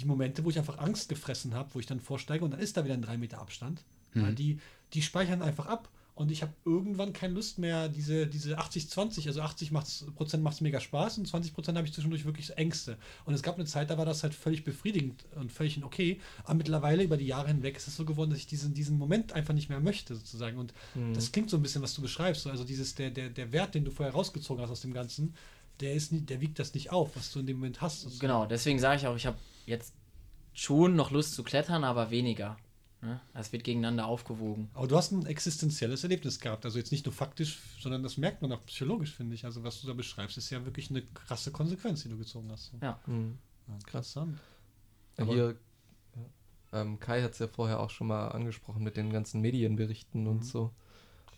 [0.00, 2.76] die Momente, wo ich einfach Angst gefressen habe, wo ich dann vorsteige und dann ist
[2.76, 3.82] da wieder ein 3 Meter Abstand,
[4.14, 4.58] ja, die,
[4.94, 5.88] die speichern einfach ab.
[6.16, 10.54] Und ich habe irgendwann keine Lust mehr, diese, diese 80-20, also 80 macht's, Prozent macht
[10.54, 12.96] es mega Spaß und 20 Prozent habe ich zwischendurch wirklich Ängste.
[13.26, 16.18] Und es gab eine Zeit, da war das halt völlig befriedigend und völlig okay.
[16.44, 19.34] Aber mittlerweile über die Jahre hinweg ist es so geworden, dass ich diesen, diesen Moment
[19.34, 20.56] einfach nicht mehr möchte, sozusagen.
[20.56, 20.72] Und
[21.12, 22.44] das klingt so ein bisschen, was du beschreibst.
[22.44, 25.34] So, also dieses, der, der, der Wert, den du vorher rausgezogen hast aus dem Ganzen,
[25.80, 28.00] der ist nie, der wiegt das nicht auf, was du in dem Moment hast.
[28.00, 28.20] sozusagen.
[28.20, 29.36] Genau, deswegen sage ich auch, ich habe
[29.66, 29.92] jetzt
[30.54, 32.56] schon noch Lust zu klettern, aber weniger.
[33.06, 33.20] Ne?
[33.34, 34.68] Das wird gegeneinander aufgewogen.
[34.74, 36.64] Aber du hast ein existenzielles Erlebnis gehabt.
[36.64, 39.44] Also jetzt nicht nur faktisch, sondern das merkt man auch psychologisch, finde ich.
[39.44, 42.72] Also was du da beschreibst, ist ja wirklich eine krasse Konsequenz, die du gezogen hast.
[42.72, 42.78] So.
[42.82, 42.98] Ja.
[43.06, 43.38] Mhm.
[43.68, 44.38] Ja, interessant.
[45.18, 45.56] Aber- Hier,
[46.72, 50.44] ähm, Kai hat es ja vorher auch schon mal angesprochen mit den ganzen Medienberichten und
[50.44, 50.72] so.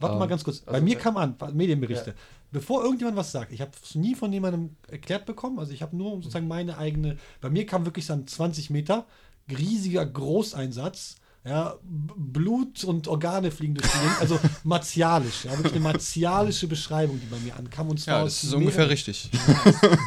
[0.01, 0.61] Warte Ähm, mal ganz kurz.
[0.61, 2.11] Bei also- mir kam an, Medienberichte.
[2.11, 2.17] Ja.
[2.51, 5.59] Bevor irgendjemand was sagt, ich habe es nie von jemandem erklärt bekommen.
[5.59, 7.19] Also ich habe nur sozusagen meine eigene.
[7.41, 9.07] Bei mir kam wirklich dann 20 Meter,
[9.51, 11.17] riesiger Großeinsatz.
[11.45, 14.21] Ja, Blut und Organe fliegen durch die Gegend.
[14.21, 15.45] Also martialisch.
[15.45, 17.89] Ja, wirklich eine martialische Beschreibung, die bei mir ankam.
[17.89, 19.31] Und zwar Ja, das ist ungefähr richtig.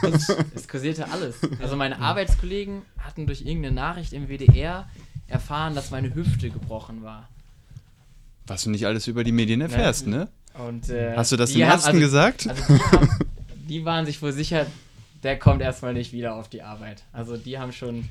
[0.03, 1.35] Also, Es kursierte alles.
[1.59, 4.87] Also meine Arbeitskollegen hatten durch irgendeine Nachricht im WDR
[5.27, 7.27] erfahren, dass meine Hüfte gebrochen war.
[8.47, 10.27] Was du nicht alles über die Medien erfährst, ne?
[10.53, 12.47] Und, äh, Hast du das den Ärzten also, gesagt?
[12.49, 13.09] Also die, haben,
[13.69, 14.67] die waren sich wohl sicher,
[15.23, 17.03] der kommt erstmal nicht wieder auf die Arbeit.
[17.13, 18.09] Also die haben schon.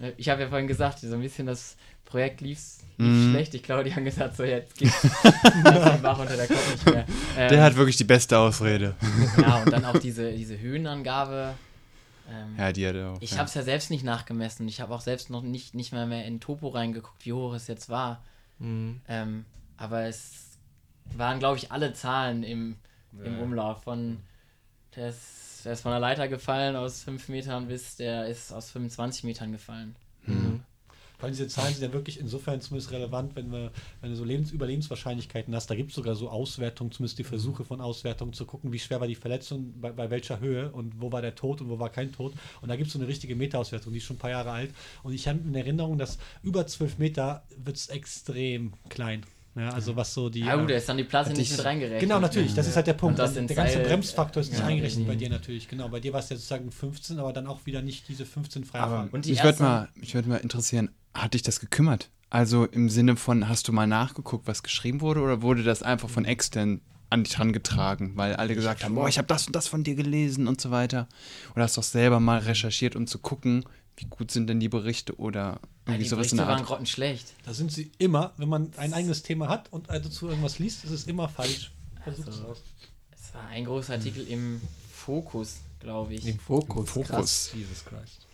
[0.00, 1.76] ne, Ich habe ja vorhin gesagt, so ein bisschen das
[2.12, 2.60] Projekt lief,
[2.98, 3.30] Mhm.
[3.32, 3.54] schlecht.
[3.54, 5.00] Ich glaube, die haben gesagt, so jetzt geht's
[6.02, 7.06] Bach unter der Kopf nicht mehr.
[7.38, 8.94] Ähm, Der hat wirklich die beste Ausrede.
[9.40, 11.54] ja, und dann auch diese, diese Höhenangabe.
[12.30, 13.18] Ähm, Ja, die hat er auch.
[13.22, 13.38] ich ja.
[13.38, 14.68] habe es ja selbst nicht nachgemessen.
[14.68, 17.66] Ich habe auch selbst noch nicht, nicht mal mehr in Topo reingeguckt, wie hoch es
[17.66, 18.22] jetzt war.
[18.58, 19.00] Mhm.
[19.08, 19.46] Ähm,
[19.78, 20.58] aber es
[21.16, 22.76] waren, glaube ich, alle Zahlen im,
[23.24, 23.84] im Umlauf.
[23.84, 24.18] Von
[24.96, 28.70] der ist, der ist von der Leiter gefallen aus 5 Metern bis der ist aus
[28.70, 29.96] 25 Metern gefallen.
[30.26, 30.60] Mhm.
[31.22, 33.70] Weil diese Zahlen sind ja wirklich insofern zumindest relevant, wenn, wir,
[34.02, 35.70] wenn du so Lebens Überlebenswahrscheinlichkeiten hast.
[35.70, 39.00] Da gibt es sogar so Auswertungen, zumindest die Versuche von Auswertungen zu gucken, wie schwer
[39.00, 41.88] war die Verletzung, bei, bei welcher Höhe und wo war der Tod und wo war
[41.90, 42.34] kein Tod.
[42.60, 44.70] Und da gibt es so eine richtige Meta-Auswertung, die ist schon ein paar Jahre alt.
[45.02, 49.22] Und ich habe in Erinnerung, dass über 12 Meter wird es extrem klein.
[49.54, 50.40] Ja, also was so die.
[50.40, 52.00] Ja, gut, da äh, ist dann die Platte nicht ich- mit reingerechnet.
[52.00, 53.18] Genau, natürlich, das ist halt der Punkt.
[53.20, 55.68] Und das der ganze Seil- Bremsfaktor ist nicht ja, eingerechnet bei die- dir natürlich.
[55.68, 58.64] Genau, bei dir war es ja sozusagen 15, aber dann auch wieder nicht diese 15
[58.64, 59.12] freie Aber Fahrt.
[59.12, 62.10] Und die mich würde mal, mich würd mal interessieren, hat dich das gekümmert?
[62.30, 66.08] Also im Sinne von, hast du mal nachgeguckt, was geschrieben wurde, oder wurde das einfach
[66.08, 69.68] von extern an dich herangetragen, weil alle gesagt haben, boah, ich habe das und das
[69.68, 71.08] von dir gelesen und so weiter?
[71.54, 73.64] Oder hast du auch selber mal recherchiert, um zu gucken,
[73.96, 75.58] wie gut sind denn die Berichte oder Ja,
[75.88, 76.66] irgendwie die sowas in Berichte der waren Art?
[76.68, 77.34] grottenschlecht.
[77.44, 80.90] Da sind sie immer, wenn man ein eigenes Thema hat und dazu irgendwas liest, ist
[80.90, 81.70] es immer falsch.
[82.02, 82.62] Versucht es aus.
[83.14, 84.62] Es war ein großer Artikel im
[84.94, 86.26] Fokus, glaube ich.
[86.26, 86.88] Im Fokus.
[86.88, 87.50] Fokus.
[87.54, 88.26] Jesus Christ.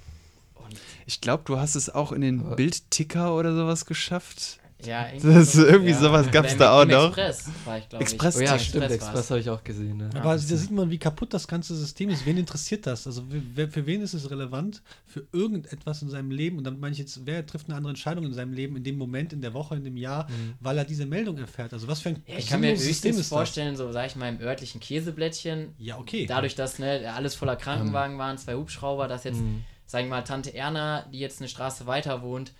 [1.07, 4.59] Ich glaube, du hast es auch in den Bildticker oder sowas geschafft.
[4.85, 7.07] Ja, Das ist so- irgendwie sowas gab's Oder da auch noch.
[7.19, 8.13] Express war ich, glaube ich.
[8.13, 8.91] Express Oh ja, Im stimmt.
[8.93, 9.97] Express habe ich auch gesehen.
[9.97, 10.09] Ne?
[10.15, 12.25] Aber da sieht man, wie kaputt das ganze System ist.
[12.25, 13.05] Wen interessiert das?
[13.05, 14.81] Also wer, für wen ist es relevant?
[15.05, 16.59] Für irgendetwas in seinem Leben.
[16.59, 18.99] Und damit meine ich jetzt, wer trifft eine andere Entscheidung in seinem Leben, in dem
[18.99, 20.29] Moment, in der Woche, in dem Jahr,
[20.61, 21.73] weil er diese Meldung erfährt.
[21.73, 23.27] Also was für ein Ja, ich kann mir höchstens das?
[23.27, 26.27] vorstellen, so sag ich mal im örtlichen Käseblättchen, Ja, okay.
[26.27, 28.19] dadurch, dass ne, alles voller Krankenwagen Ähm.
[28.21, 29.65] waren, zwei Hubschrauber, dass jetzt, Mhm.
[29.89, 32.53] Sagen wir mal, Tante Erna, die jetzt eine Straße weiter wohnt,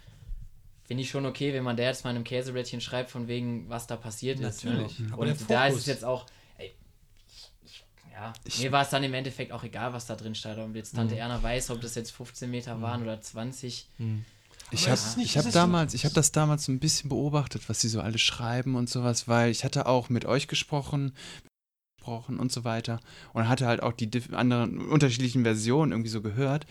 [0.85, 3.69] finde ich schon okay, wenn man der jetzt mal in einem Käseblättchen schreibt, von wegen,
[3.69, 4.65] was da passiert ist.
[4.65, 4.99] Natürlich.
[4.99, 5.15] Ne?
[5.15, 6.25] Und da ist es jetzt auch,
[6.57, 6.75] ey,
[7.27, 10.59] ich, ich, ja, mir war es dann im Endeffekt auch egal, was da drin stand.
[10.59, 13.87] Ob jetzt Tante Erna weiß, ob das jetzt 15 Meter waren oder 20.
[14.71, 17.69] Ich Aber habe ich es hab damals, ich habe das damals so ein bisschen beobachtet,
[17.69, 21.13] was sie so alle schreiben und sowas, weil ich hatte auch mit euch gesprochen,
[22.09, 23.01] gesprochen und so weiter
[23.33, 26.67] und hatte halt auch die anderen unterschiedlichen Versionen irgendwie so gehört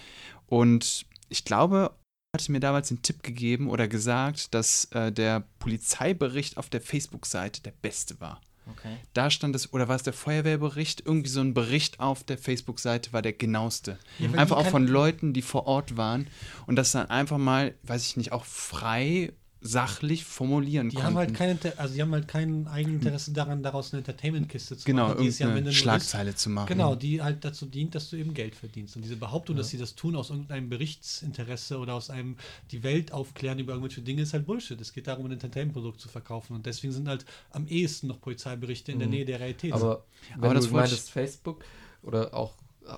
[0.47, 1.91] und ich glaube,
[2.35, 7.61] hatte mir damals den Tipp gegeben oder gesagt, dass äh, der Polizeibericht auf der Facebook-Seite
[7.61, 8.41] der beste war.
[8.69, 8.97] Okay.
[9.13, 11.03] Da stand es, oder war es der Feuerwehrbericht?
[11.05, 13.97] Irgendwie so ein Bericht auf der Facebook-Seite war der genaueste.
[14.19, 16.27] Ja, einfach auch von Leuten, die vor Ort waren
[16.65, 21.07] und das dann einfach mal, weiß ich nicht, auch frei, sachlich formulieren Die konnten.
[21.07, 24.85] haben halt kein, Inter- also die haben halt kein Eigeninteresse daran, daraus eine Entertainment-Kiste zu
[24.85, 25.21] genau, machen.
[25.21, 25.77] die es ja am irgendeine Ende nur ist.
[25.77, 26.67] Schlagzeile zu machen.
[26.67, 28.95] Genau, die halt dazu dient, dass du eben Geld verdienst.
[28.95, 32.35] Und diese Behauptung, dass sie das tun aus irgendeinem Berichtsinteresse oder aus einem
[32.71, 34.79] die Welt aufklären über irgendwelche Dinge, ist halt Bullshit.
[34.79, 36.53] Es geht darum, ein Entertainment-Produkt zu verkaufen.
[36.55, 39.13] Und deswegen sind halt am ehesten noch Polizeiberichte in der Mhm.
[39.15, 39.73] Nähe der Realität.
[39.73, 40.05] Aber
[40.35, 41.63] wenn Aber das du meintest Facebook
[42.03, 42.53] oder auch
[42.85, 42.93] äh,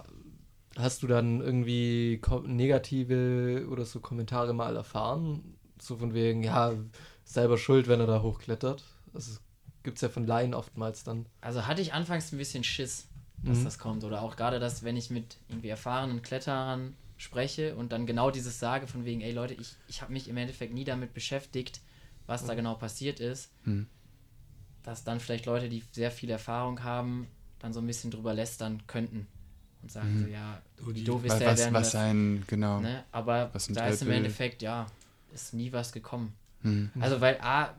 [0.77, 5.55] hast du dann irgendwie negative oder so Kommentare mal erfahren?
[5.81, 6.73] So von wegen, ja,
[7.23, 8.83] selber schuld, wenn er da hochklettert.
[9.13, 9.39] Das
[9.83, 11.25] gibt es ja von Laien oftmals dann.
[11.41, 13.07] Also hatte ich anfangs ein bisschen Schiss,
[13.43, 13.63] dass Mhm.
[13.63, 14.03] das kommt.
[14.03, 18.59] Oder auch gerade das, wenn ich mit irgendwie erfahrenen Kletterern spreche und dann genau dieses
[18.59, 21.81] sage von wegen, ey Leute, ich, ich habe mich im Endeffekt nie damit beschäftigt,
[22.27, 23.51] was da genau passiert ist.
[23.63, 23.87] Hm.
[24.83, 27.27] Dass dann vielleicht Leute, die sehr viel Erfahrung haben,
[27.59, 29.27] dann so ein bisschen drüber lästern könnten.
[29.81, 31.73] Und sagen so, ja, Du, wie die- doof ist Was, der was, denn?
[31.73, 32.79] was das, ein, genau.
[32.81, 33.03] ne?
[33.11, 34.87] Aber da ist im Endeffekt, ja,
[35.33, 36.33] ist nie was gekommen.
[36.61, 36.91] Hm.
[36.99, 37.73] Also, weil A,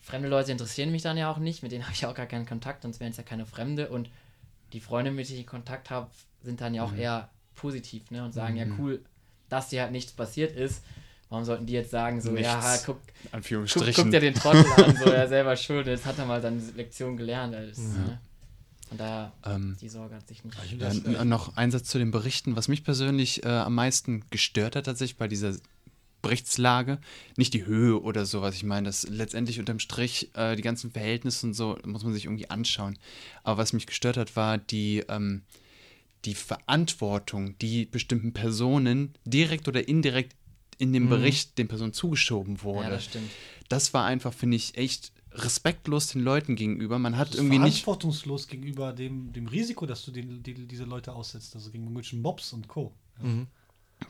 [0.00, 2.46] fremde Leute interessieren mich dann ja auch nicht, mit denen habe ich auch gar keinen
[2.46, 3.88] Kontakt, sonst wären es ja keine Fremde.
[3.88, 4.10] Und
[4.72, 6.10] die Freunde, mit denen ich Kontakt habe,
[6.42, 8.24] sind dann ja auch eher positiv ne?
[8.24, 9.02] und sagen, ja, cool,
[9.48, 10.82] dass dir halt nichts passiert ist.
[11.30, 12.84] Warum sollten die jetzt sagen, so, ja, Nichts.
[12.84, 13.00] guck,
[13.32, 16.60] guck, guck dir den Trottel an, so, er selber schuld, jetzt hat er mal seine
[16.76, 17.54] Lektion gelernt.
[17.54, 18.20] Also, das, ne?
[18.88, 20.56] Von daher, ähm, die Sorge hat sich nicht.
[20.64, 22.56] Ich Ja, das, n- äh, noch ein Satz zu den Berichten.
[22.56, 25.54] Was mich persönlich äh, am meisten gestört hat, tatsächlich bei dieser
[26.24, 26.98] Berichtslage,
[27.36, 30.90] nicht die Höhe oder so, was ich meine, das letztendlich unterm Strich äh, die ganzen
[30.90, 32.98] Verhältnisse und so muss man sich irgendwie anschauen.
[33.42, 35.42] Aber was mich gestört hat, war die, ähm,
[36.24, 40.34] die Verantwortung, die bestimmten Personen direkt oder indirekt
[40.78, 42.88] in dem Bericht den Personen zugeschoben wurde.
[42.88, 43.30] Ja, das stimmt.
[43.68, 46.98] das war einfach, finde ich, echt respektlos den Leuten gegenüber.
[46.98, 50.54] Man hat das ist irgendwie nicht verantwortungslos gegenüber dem, dem Risiko, dass du den, die,
[50.66, 52.92] diese Leute aussetzt, also gegen irgendwelchen Mobs und Co.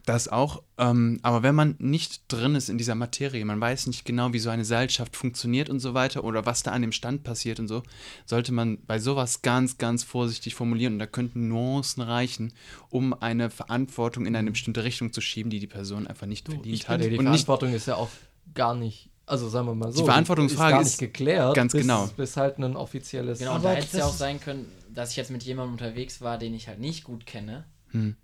[0.06, 0.62] Das auch.
[0.76, 4.38] Ähm, aber wenn man nicht drin ist in dieser Materie, man weiß nicht genau, wie
[4.38, 7.68] so eine Seilschaft funktioniert und so weiter oder was da an dem Stand passiert und
[7.68, 7.82] so,
[8.26, 10.94] sollte man bei sowas ganz, ganz vorsichtig formulieren.
[10.94, 12.52] Und da könnten Nuancen reichen,
[12.90, 16.74] um eine Verantwortung in eine bestimmte Richtung zu schieben, die die Person einfach nicht verdient
[16.74, 17.00] ich hat.
[17.00, 18.10] Nee, die und nicht Verantwortung ist ja auch
[18.54, 21.72] gar nicht, also sagen wir mal so, Die Verantwortungsfrage ist gar ist nicht geklärt, ganz
[21.72, 22.10] bis, genau.
[22.14, 25.30] bis halt ein offizielles Genau, da hätte es ja auch sein können, dass ich jetzt
[25.30, 27.64] mit jemandem unterwegs war, den ich halt nicht gut kenne.
[27.90, 28.16] Hm.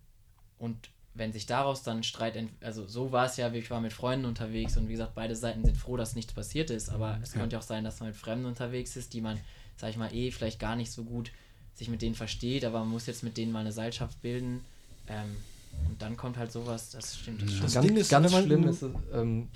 [0.59, 3.93] Und wenn sich daraus dann Streit, ent also so war es ja, ich war mit
[3.93, 7.33] Freunden unterwegs und wie gesagt, beide Seiten sind froh, dass nichts passiert ist, aber es
[7.33, 9.39] könnte auch sein, dass man mit Fremden unterwegs ist, die man,
[9.77, 11.33] sag ich mal, eh vielleicht gar nicht so gut
[11.75, 14.61] sich mit denen versteht, aber man muss jetzt mit denen mal eine Seilschaft bilden.
[15.09, 15.37] Ähm,
[15.89, 17.43] und dann kommt halt sowas, das stimmt.
[17.43, 19.49] Das Das ganz, Ding ist, ganz schlimm ist es, ähm,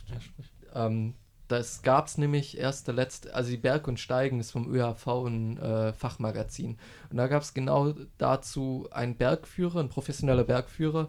[0.75, 1.15] ähm,
[1.49, 5.07] das gab es nämlich erst der letzte, also die Berg und Steigen ist vom ÖAV
[5.27, 6.79] ein äh, Fachmagazin.
[7.11, 11.09] Und da gab es genau dazu einen Bergführer, ein professioneller Bergführer.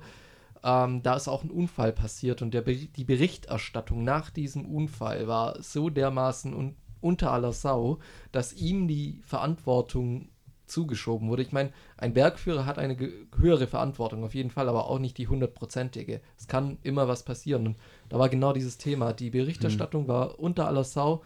[0.66, 5.62] Ähm, da ist auch ein Unfall passiert und der, die Berichterstattung nach diesem Unfall war
[5.62, 8.00] so dermaßen un unter aller Sau,
[8.32, 10.30] dass ihm die Verantwortung
[10.66, 11.44] zugeschoben wurde.
[11.44, 12.98] Ich meine, ein Bergführer hat eine
[13.38, 16.20] höhere Verantwortung, auf jeden Fall, aber auch nicht die hundertprozentige.
[16.36, 17.68] Es kann immer was passieren.
[17.68, 17.78] Und
[18.10, 19.14] da war genau dieses Thema.
[19.14, 21.22] Die Berichterstattung war unter aller Sau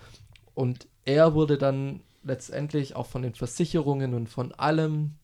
[0.53, 5.15] und er wurde dann letztendlich auch von den Versicherungen und von allem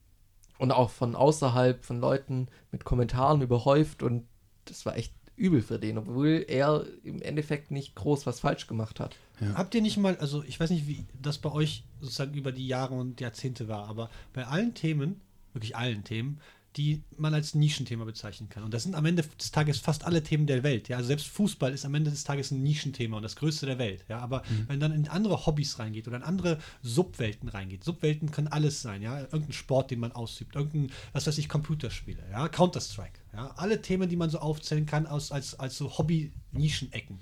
[0.57, 4.25] und auch von außerhalb von Leuten mit Kommentaren überhäuft und
[4.65, 8.99] das war echt übel für den, obwohl er im Endeffekt nicht groß was falsch gemacht
[8.99, 9.17] hat.
[9.53, 12.67] Habt ihr nicht mal, also ich weiß nicht, wie das bei euch sozusagen über die
[12.67, 15.19] Jahre und Jahrzehnte war, aber bei allen Themen,
[15.53, 16.39] wirklich allen Themen,
[16.75, 18.63] die man als Nischenthema bezeichnen kann.
[18.63, 20.89] Und das sind am Ende des Tages fast alle Themen der Welt.
[20.89, 20.97] Ja?
[20.97, 24.03] Also selbst Fußball ist am Ende des Tages ein Nischenthema und das größte der Welt.
[24.09, 24.19] Ja?
[24.19, 24.65] Aber Mhm.
[24.67, 29.01] wenn dann in andere Hobbys reingeht oder in andere Subwelten reingeht, Subwelten können alles sein,
[29.01, 33.81] ja, irgendein Sport, den man ausübt, irgendein, was weiß ich, Computerspiele, ja, Counter-Strike, ja, alle
[33.81, 37.19] Themen, die man so aufzählen kann aus, als, als so Hobby-Nischenecken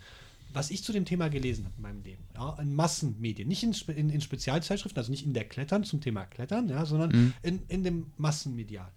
[0.53, 3.73] was ich zu dem Thema gelesen habe in meinem Leben, ja, in Massenmedien, nicht in,
[3.95, 7.83] in, in Spezialzeitschriften, also nicht in der Klettern zum Thema Klettern, ja, sondern in, in
[7.83, 8.91] dem Massenmedial.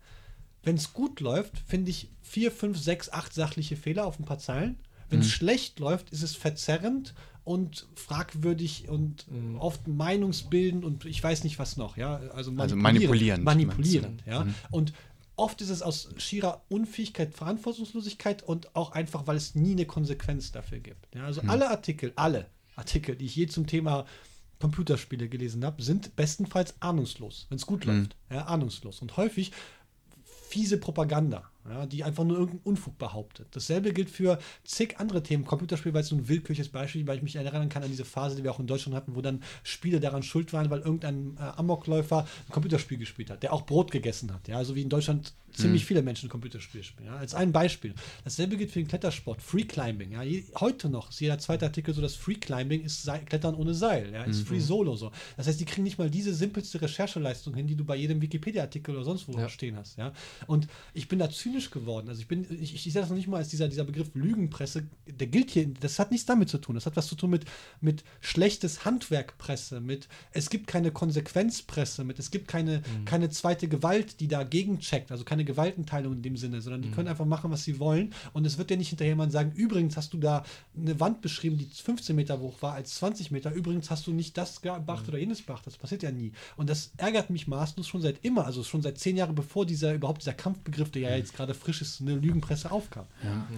[0.66, 4.40] Wenn es gut läuft, finde ich vier, fünf, sechs, acht sachliche Fehler auf ein paar
[4.40, 4.80] Zeilen.
[5.08, 7.14] Wenn es schlecht läuft, ist es verzerrend
[7.44, 9.26] und fragwürdig und
[9.60, 12.16] oft meinungsbildend und ich weiß nicht was noch, ja.
[12.34, 14.50] Also, Also manipulierend, Manipulierend, meinst du?
[14.50, 14.54] ja.
[14.72, 14.92] Und
[15.36, 20.50] oft ist es aus schierer Unfähigkeit, Verantwortungslosigkeit und auch einfach, weil es nie eine Konsequenz
[20.50, 21.14] dafür gibt.
[21.14, 24.04] Ja, also alle Artikel, alle Artikel, die ich je zum Thema
[24.58, 28.16] Computerspiele gelesen habe, sind bestenfalls ahnungslos, wenn es gut läuft.
[28.32, 29.02] Ja, ahnungslos.
[29.02, 29.52] Und häufig
[30.56, 33.48] fiese Propaganda, ja, die einfach nur irgendeinen Unfug behauptet.
[33.50, 35.44] Dasselbe gilt für zig andere Themen.
[35.44, 38.36] Computerspiel war jetzt so ein willkürliches Beispiel, weil ich mich erinnern kann an diese Phase,
[38.36, 41.42] die wir auch in Deutschland hatten, wo dann Spiele daran schuld waren, weil irgendein äh,
[41.58, 44.48] Amokläufer ein Computerspiel gespielt hat, der auch Brot gegessen hat.
[44.48, 47.08] Ja, so wie in Deutschland ziemlich viele Menschen Computerspiele spielen.
[47.08, 47.94] Ja, als ein Beispiel.
[48.24, 50.12] Dasselbe gilt für den Klettersport, Free Climbing.
[50.12, 53.54] Ja, je, heute noch ist jeder zweite Artikel so, dass Free Climbing ist Seil, Klettern
[53.54, 54.12] ohne Seil.
[54.12, 55.10] Ja, ist Free Solo so.
[55.36, 58.94] Das heißt, die kriegen nicht mal diese simpelste Rechercheleistung hin, die du bei jedem Wikipedia-Artikel
[58.94, 59.48] oder sonst wo Ja.
[59.48, 59.96] stehen hast.
[59.98, 60.12] Ja,
[60.46, 62.08] und ich bin da zynisch geworden.
[62.08, 64.84] Also ich bin, ich, ich sehe das noch nicht mal als dieser, dieser Begriff Lügenpresse.
[65.06, 65.66] Der gilt hier.
[65.80, 66.74] Das hat nichts damit zu tun.
[66.74, 67.44] Das hat was zu tun mit,
[67.80, 74.20] mit schlechtes Handwerkpresse, mit es gibt keine Konsequenzpresse, mit es gibt keine, keine zweite Gewalt,
[74.20, 75.10] die dagegen checkt.
[75.10, 78.12] Also keine Gewaltenteilung in dem Sinne, sondern die können einfach machen, was sie wollen.
[78.34, 80.44] Und es wird ja nicht hinterher jemand sagen, übrigens hast du da
[80.76, 83.52] eine Wand beschrieben, die 15 Meter hoch war als 20 Meter.
[83.52, 85.68] Übrigens hast du nicht das beachtet oder jenes beachtet.
[85.68, 86.32] Das passiert ja nie.
[86.56, 89.94] Und das ärgert mich maßlos schon seit immer, also schon seit zehn Jahren, bevor dieser
[89.94, 93.06] überhaupt dieser Kampfbegriff, der ja jetzt gerade frisch ist, eine Lügenpresse aufkam.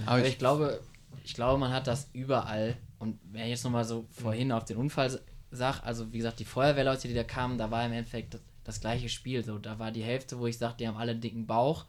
[0.07, 0.81] Aber Aber ich, ich glaube,
[1.25, 2.77] ich glaube, man hat das überall.
[2.99, 5.21] Und wenn ich jetzt nochmal so vorhin auf den Unfall
[5.51, 8.39] sag, also wie gesagt, die Feuerwehrleute, die da kamen, da war im Endeffekt
[8.69, 9.45] das, gleiche Spiel.
[9.45, 11.85] So, da war die Hälfte, wo ich sage, die haben alle einen dicken Bauch.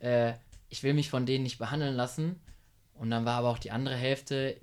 [0.00, 0.32] Äh,
[0.68, 2.36] ich will mich von denen nicht behandeln lassen.
[2.94, 4.56] Und dann war aber auch die andere Hälfte,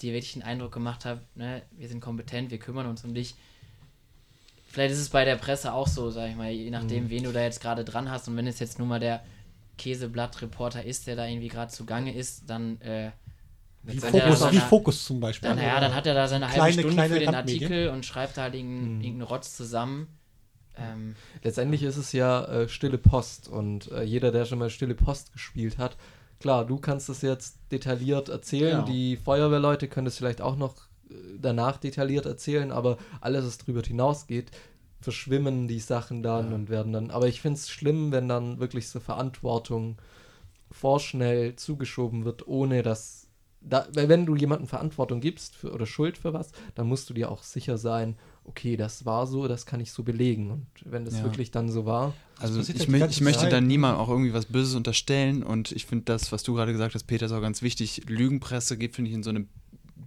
[0.00, 3.34] die wirklich den Eindruck gemacht hat, ne, wir sind kompetent, wir kümmern uns um dich.
[4.68, 7.32] Vielleicht ist es bei der Presse auch so, sag ich mal, je nachdem, wen du
[7.32, 8.26] da jetzt gerade dran hast.
[8.28, 9.22] Und wenn es jetzt nur mal der
[9.78, 13.10] Käseblatt-Reporter ist, der da irgendwie gerade zugange ist, dann, äh,
[13.82, 15.48] Wie Fokus, seine- wie Fokus zum Beispiel.
[15.48, 17.34] dann, ja, dann hat er da seine halbe Kleine, Stunde kleine für den.
[17.34, 20.08] Artikel und schreibt da halt irgendeinen irgendeinen Rotz zusammen.
[20.76, 24.94] Ähm, Letztendlich ist es ja äh, stille Post und äh, jeder, der schon mal stille
[24.94, 25.96] Post gespielt hat,
[26.40, 28.86] klar, du kannst es jetzt detailliert erzählen, Genau.
[28.86, 30.74] die Feuerwehrleute können es vielleicht auch noch
[31.10, 34.50] äh, danach detailliert erzählen, aber alles, was drüber hinausgeht,
[35.00, 37.10] verschwimmen die Sachen dann und werden dann.
[37.10, 39.98] Aber ich finde es schlimm, wenn dann wirklich so Verantwortung
[40.70, 43.23] vorschnell zugeschoben wird, ohne dass.
[43.66, 47.30] Da, wenn du jemandem Verantwortung gibst für, oder Schuld für was, dann musst du dir
[47.30, 50.50] auch sicher sein, okay, das war so, das kann ich so belegen.
[50.50, 51.24] Und wenn das Ja.
[51.24, 54.46] wirklich dann so war, Also ich, halt mö ich möchte dann niemandem auch irgendwie was
[54.46, 57.62] Böses unterstellen und ich finde das, was du gerade gesagt hast, Peter, ist auch ganz
[57.62, 58.02] wichtig.
[58.08, 59.46] Lügenpresse geht, finde ich, in so eine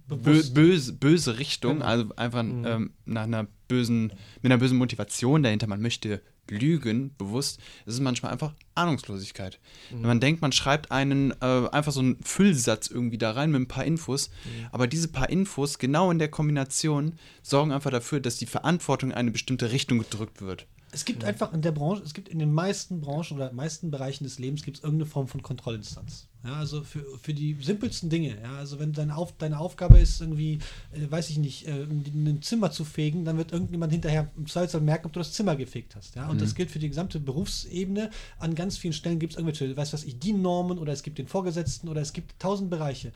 [0.08, 2.64] bö böse, böse Richtung, also einfach Mhm.
[2.64, 5.66] ähm, nach einer bösen, mit einer bösen Motivation dahinter.
[5.66, 7.60] Man möchte lügen, bewusst.
[7.86, 9.58] Es ist manchmal einfach Ahnungslosigkeit.
[9.90, 13.62] Wenn man denkt, man schreibt einen äh, einfach so einen Füllsatz irgendwie da rein mit
[13.62, 14.30] ein paar Infos,
[14.70, 19.16] aber diese paar Infos genau in der Kombination sorgen einfach dafür, dass die Verantwortung in
[19.16, 20.66] eine bestimmte Richtung gedrückt wird.
[20.90, 24.24] Es gibt einfach in der Branche, es gibt in den meisten Branchen oder meisten Bereichen
[24.24, 26.27] des Lebens gibt es irgendeine Form von Kontrollinstanz.
[26.44, 28.40] Ja, also für, für die simpelsten Dinge.
[28.40, 30.60] Ja, also wenn deine, Auf, deine Aufgabe ist, irgendwie,
[30.92, 34.80] äh, weiß ich nicht, äh, ein Zimmer zu fegen, dann wird irgendjemand hinterher im Zweifelsfall
[34.80, 36.14] merken, ob du das Zimmer gefegt hast.
[36.14, 36.28] Ja?
[36.28, 38.10] Und das gilt für die gesamte Berufsebene.
[38.38, 41.26] An ganz vielen Stellen gibt es irgendwelche, weiß was ich, DIN-Normen oder es gibt den
[41.26, 43.12] Vorgesetzten oder es gibt tausend Bereiche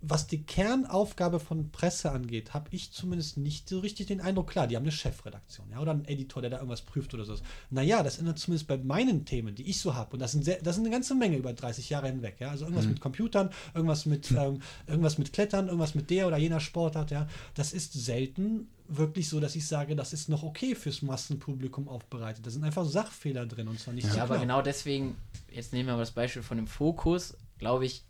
[0.00, 4.66] was die Kernaufgabe von Presse angeht, habe ich zumindest nicht so richtig den Eindruck, klar,
[4.66, 7.34] die haben eine Chefredaktion, ja, oder einen Editor, der da irgendwas prüft oder so.
[7.70, 10.62] Naja, das ändert zumindest bei meinen Themen, die ich so habe, und das sind, sehr,
[10.62, 14.06] das sind eine ganze Menge über 30 Jahre hinweg, ja, also irgendwas mit Computern, irgendwas
[14.06, 18.68] mit, ähm, irgendwas mit Klettern, irgendwas mit der oder jener Sportart, ja, das ist selten
[18.88, 22.46] wirklich so, dass ich sage, das ist noch okay fürs Massenpublikum aufbereitet.
[22.46, 24.40] Da sind einfach Sachfehler drin und zwar nicht ja, so aber klar.
[24.40, 25.16] genau deswegen,
[25.50, 28.04] jetzt nehmen wir mal das Beispiel von dem Fokus, glaube ich,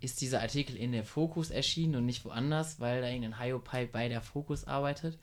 [0.00, 4.08] ist dieser Artikel in der Fokus erschienen und nicht woanders, weil da irgendein Hyopipe bei
[4.08, 5.18] der Fokus arbeitet.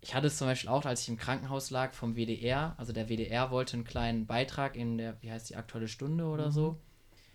[0.00, 3.08] Ich hatte es zum Beispiel auch, als ich im Krankenhaus lag vom WDR, also der
[3.08, 6.78] WDR wollte einen kleinen Beitrag in der, wie heißt die, Aktuelle Stunde oder so,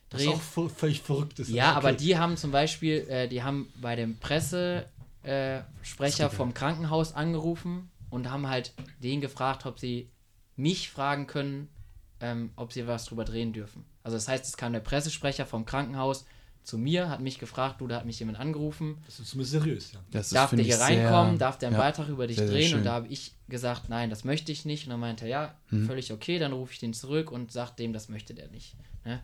[0.10, 0.34] das drehen.
[0.34, 1.50] auch völlig verrückt ist.
[1.50, 1.98] Ja, aber okay.
[1.98, 8.30] die haben zum Beispiel, äh, die haben bei dem Pressesprecher äh, vom Krankenhaus angerufen und
[8.30, 10.10] haben halt den gefragt, ob sie
[10.56, 11.70] mich fragen können,
[12.20, 13.86] ähm, ob sie was drüber drehen dürfen.
[14.04, 16.26] Also das heißt, es kam der Pressesprecher vom Krankenhaus
[16.68, 19.92] zu mir, hat mich gefragt, du, da hat mich jemand angerufen, Das ist zumindest seriös,
[19.94, 20.00] ja.
[20.12, 22.28] Das ist, darf der finde hier ich, sehr- reinkommen, darf der einen ja, Beitrag über
[22.28, 22.78] dich sehr, sehr drehen schön.
[22.80, 25.54] und da habe ich gesagt, nein, das möchte ich nicht und dann meinte er, ja,
[25.70, 25.86] Mhm.
[25.86, 28.76] völlig okay, dann rufe ich den zurück und sage dem, das möchte der nicht.
[29.06, 29.22] Ne?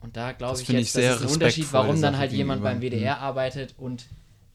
[0.00, 2.32] Und da glaube ich jetzt, ich das sehr ist ein Unterschied, warum der dann halt
[2.32, 2.80] jemand beim.
[2.80, 4.06] WDR arbeitet und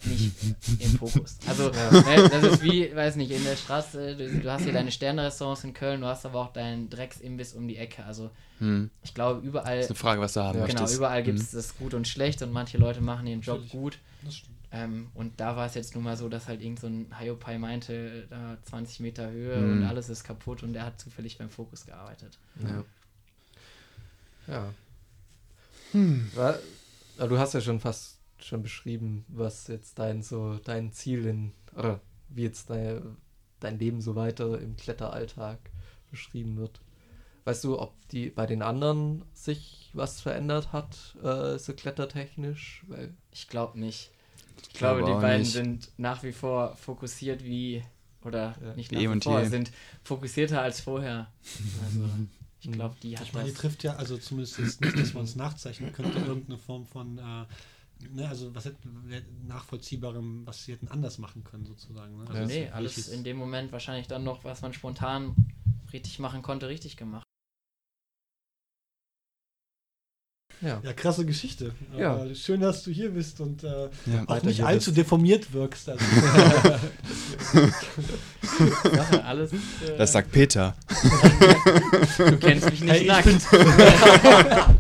[0.04, 0.32] nicht
[0.80, 1.38] im Fokus.
[1.48, 4.92] Also, ne, das ist wie, weiß nicht, in der Straße, du, du hast hier deine
[4.92, 8.04] Sterne-Restaurants in Köln, du hast aber auch deinen Drecksimbiss um die Ecke.
[8.06, 8.90] Also, Hm.
[9.04, 10.66] ich glaube, überall, Das ist eine Frage, was du haben Ja.
[10.66, 10.98] genau, möchtest.
[10.98, 11.46] überall gibt Hm.
[11.46, 13.72] es das gut und schlecht und manche Leute machen ihren Job Natürlich.
[13.72, 14.00] gut.
[14.24, 14.56] Das stimmt.
[14.72, 17.58] Ähm, und da war es jetzt nun mal so, dass halt irgend so ein Hyopai
[17.58, 19.72] meinte, da 20 Meter Höhe Mhm.
[19.82, 22.38] und alles ist kaputt und er hat zufällig beim Fokus gearbeitet.
[22.62, 22.84] Ja.
[24.48, 24.74] Ja.
[25.92, 26.30] Hm.
[26.36, 26.60] Aber
[27.28, 28.15] du hast ja schon fast
[28.46, 32.00] schon beschrieben, was jetzt dein so dein Ziel in oder
[32.30, 33.18] wie jetzt dein,
[33.60, 35.60] dein Leben so weiter im Kletteralltag
[36.12, 36.82] beschrieben wird.
[37.44, 42.84] Weißt du, ob die bei den anderen sich was verändert hat, äh, so klettertechnisch?
[42.88, 44.12] Weil, Ich glaube nicht.
[44.62, 45.54] Ich Ich glaube, glaube die beiden nicht.
[45.54, 47.84] sind nach wie vor fokussiert wie,
[48.24, 48.74] oder Ja.
[48.74, 49.48] nicht Wie nach wie und vor, je.
[49.50, 49.72] sind
[50.04, 51.32] fokussierter als vorher.
[51.86, 52.10] Also,
[52.62, 55.36] ich glaube, die hat Ich meine, die trifft ja, also zumindest nicht, dass man es
[55.36, 57.46] nachzeichnen könnte, irgendeine Form von, äh,
[58.12, 62.18] ne, also was hätten wir nachvollziehbarem, was sie hätten anders machen können, sozusagen.
[62.18, 62.26] Ne?
[62.28, 62.46] Also Ja.
[62.48, 65.36] Nee, alles in dem Moment wahrscheinlich dann noch, was man spontan
[65.94, 67.24] richtig machen konnte, richtig gemacht.
[70.62, 70.80] ja.
[70.84, 71.76] Ja, krasse Geschichte.
[71.98, 72.14] Ja.
[72.14, 74.24] Aber schön, dass du hier bist und äh, Ja.
[74.28, 74.98] auch nicht allzu bist.
[74.98, 75.90] deformiert wirkst.
[75.90, 76.04] Also,
[78.96, 79.52] Ja, alles.
[79.54, 80.76] Äh, Das sagt Peter.
[82.18, 83.28] du kennst mich nicht Hey, nackt.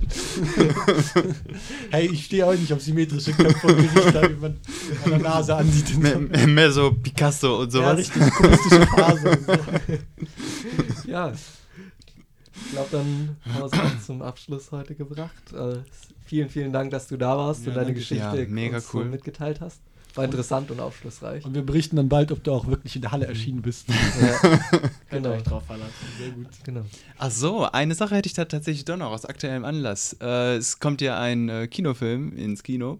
[1.92, 4.58] hey, ich stehe auch nicht auf symmetrische Köpfe und Gesichter, wie man
[5.04, 5.98] an der Nase ansieht.
[5.98, 7.98] mehr, mehr so Picasso und ja, sowas.
[7.98, 9.30] richtig kubistische Phase.
[9.30, 11.08] Und so.
[11.12, 11.32] ja.
[11.32, 15.54] Ich glaube, dann haben wir es auch zum Abschluss heute gebracht.
[15.54, 15.78] Äh,
[16.26, 18.00] vielen, vielen Dank, dass du da warst Ja, und deine danke.
[18.00, 19.04] Geschichte Ja, mega uns cool.
[19.04, 19.82] so mitgeteilt hast.
[20.16, 21.44] War interessant und aufschlussreich.
[21.46, 23.88] Und wir berichten dann bald, ob du auch wirklich in der Halle erschienen bist.
[23.90, 25.92] Ja, Könnt ihr genau, euch drauf verlassen.
[26.18, 26.48] Sehr gut.
[26.64, 26.82] genau.
[27.18, 30.16] Ach so, eine Sache hätte ich da tatsächlich doch noch aus aktuellem Anlass.
[30.22, 33.00] Äh, es kommt ja ein äh, Kinofilm ins Kino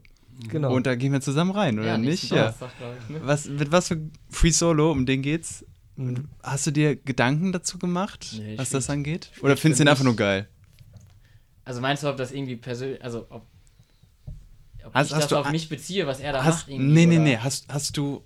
[0.50, 0.74] genau.
[0.74, 2.32] und da gehen wir zusammen rein, oder nicht?
[2.32, 2.38] Ja.
[2.38, 3.20] Donnerstag, glaub ich, ne?
[3.24, 5.66] Was, mit was für Free Solo, um den geht's?
[5.96, 6.26] Mhm.
[6.44, 9.32] Hast du dir Gedanken dazu gemacht, Nee, was das find- angeht?
[9.34, 10.50] ich Oder find findest du für den einfach nur geil?
[11.64, 13.44] Also meinst du, ob das irgendwie persönlich, also ob,
[14.86, 16.94] ob Hast- ich hast das du auf mich beziehe, was er da Hast, macht irgendwie?
[16.94, 17.24] nee, nee, oder?
[17.24, 17.38] nee.
[17.38, 18.24] Hast, hast du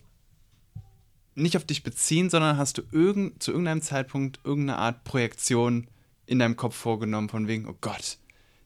[1.36, 5.88] nicht auf dich beziehen, sondern hast du irgend, zu irgendeinem Zeitpunkt irgendeine Art Projektion
[6.26, 8.18] in deinem Kopf vorgenommen, von wegen, oh Gott,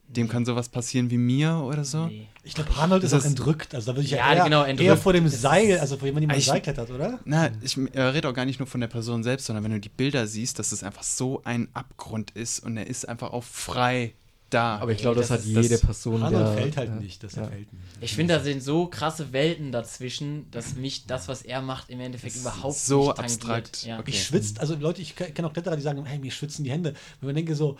[0.08, 2.08] dem kann sowas passieren wie mir oder so?
[2.08, 2.28] Nee.
[2.44, 3.74] Ich glaube, Arnold ist Das auch ist- entrückt.
[3.74, 6.08] Also da würde ich ja, Ja, eher, genau, eher vor dem ist- Seil, also vor
[6.08, 7.20] jemandem, der Ich- Seil klettert, oder?
[7.26, 9.80] Na, ich äh, rede auch gar nicht nur von der Person selbst, sondern wenn du
[9.80, 13.44] die Bilder siehst, dass es einfach so ein Abgrund ist und er ist einfach auch
[13.44, 14.14] frei
[14.54, 14.78] da.
[14.78, 16.22] Aber ich glaube, das, das hat jede das- Person.
[16.22, 17.46] Der, fällt halt ja, nicht, das ja.
[17.46, 17.84] fällt nicht.
[18.02, 22.00] Ich finde, da sind so krasse Welten dazwischen, dass mich das, was er macht, im
[22.00, 23.86] Endeffekt Das überhaupt so nicht abstrakt.
[23.86, 24.00] Ja.
[24.00, 24.12] Okay.
[24.12, 26.94] Ich schwitzt, also Leute, ich kenne auch Kletterer, die sagen, hey, mir schwitzen die Hände.
[27.20, 27.78] Wenn man denke so,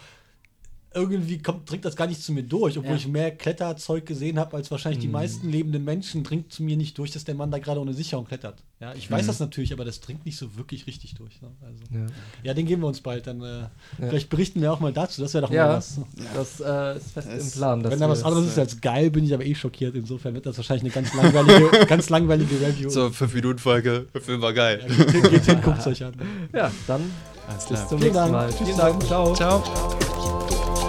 [0.96, 2.98] irgendwie kommt, dringt das gar nicht zu mir durch, obwohl Ja.
[2.98, 6.98] ich mehr Kletterzeug gesehen habe, als wahrscheinlich die meisten lebenden Menschen, dringt zu mir nicht
[6.98, 8.64] durch, dass der Mann da gerade ohne Sicherung klettert.
[8.80, 9.28] Ja, ich weiß Mhm.
[9.28, 11.42] das natürlich, aber das dringt nicht so wirklich richtig durch.
[11.42, 11.50] Ne?
[11.62, 12.06] Also, Ja.
[12.44, 13.28] ja, den geben wir uns bald.
[13.28, 13.64] Dann äh,
[13.98, 15.22] vielleicht berichten wir auch mal dazu.
[15.22, 16.00] Das wäre doch Ja, mal was.
[16.36, 17.82] das äh, ist fest Es- im Plan.
[17.84, 19.96] dass Wenn da was anderes ist äh, als geil, bin ich aber eh schockiert.
[19.96, 22.90] Insofern wird das wahrscheinlich eine ganz langweilige, ganz langweilige Review.
[22.90, 24.84] so, 5-Minuten-Folge, der Film war geil.
[24.88, 26.14] geht, hin, geht hin, guckt euch an.
[26.54, 27.02] Ja, dann
[27.48, 27.88] Alles bis klar.
[27.90, 28.32] zum nächsten.
[28.32, 28.50] Mal.
[28.50, 28.58] Tschüss.
[28.68, 29.04] Vielen Dank.
[29.06, 29.34] Ciao.
[29.34, 30.83] Ciao.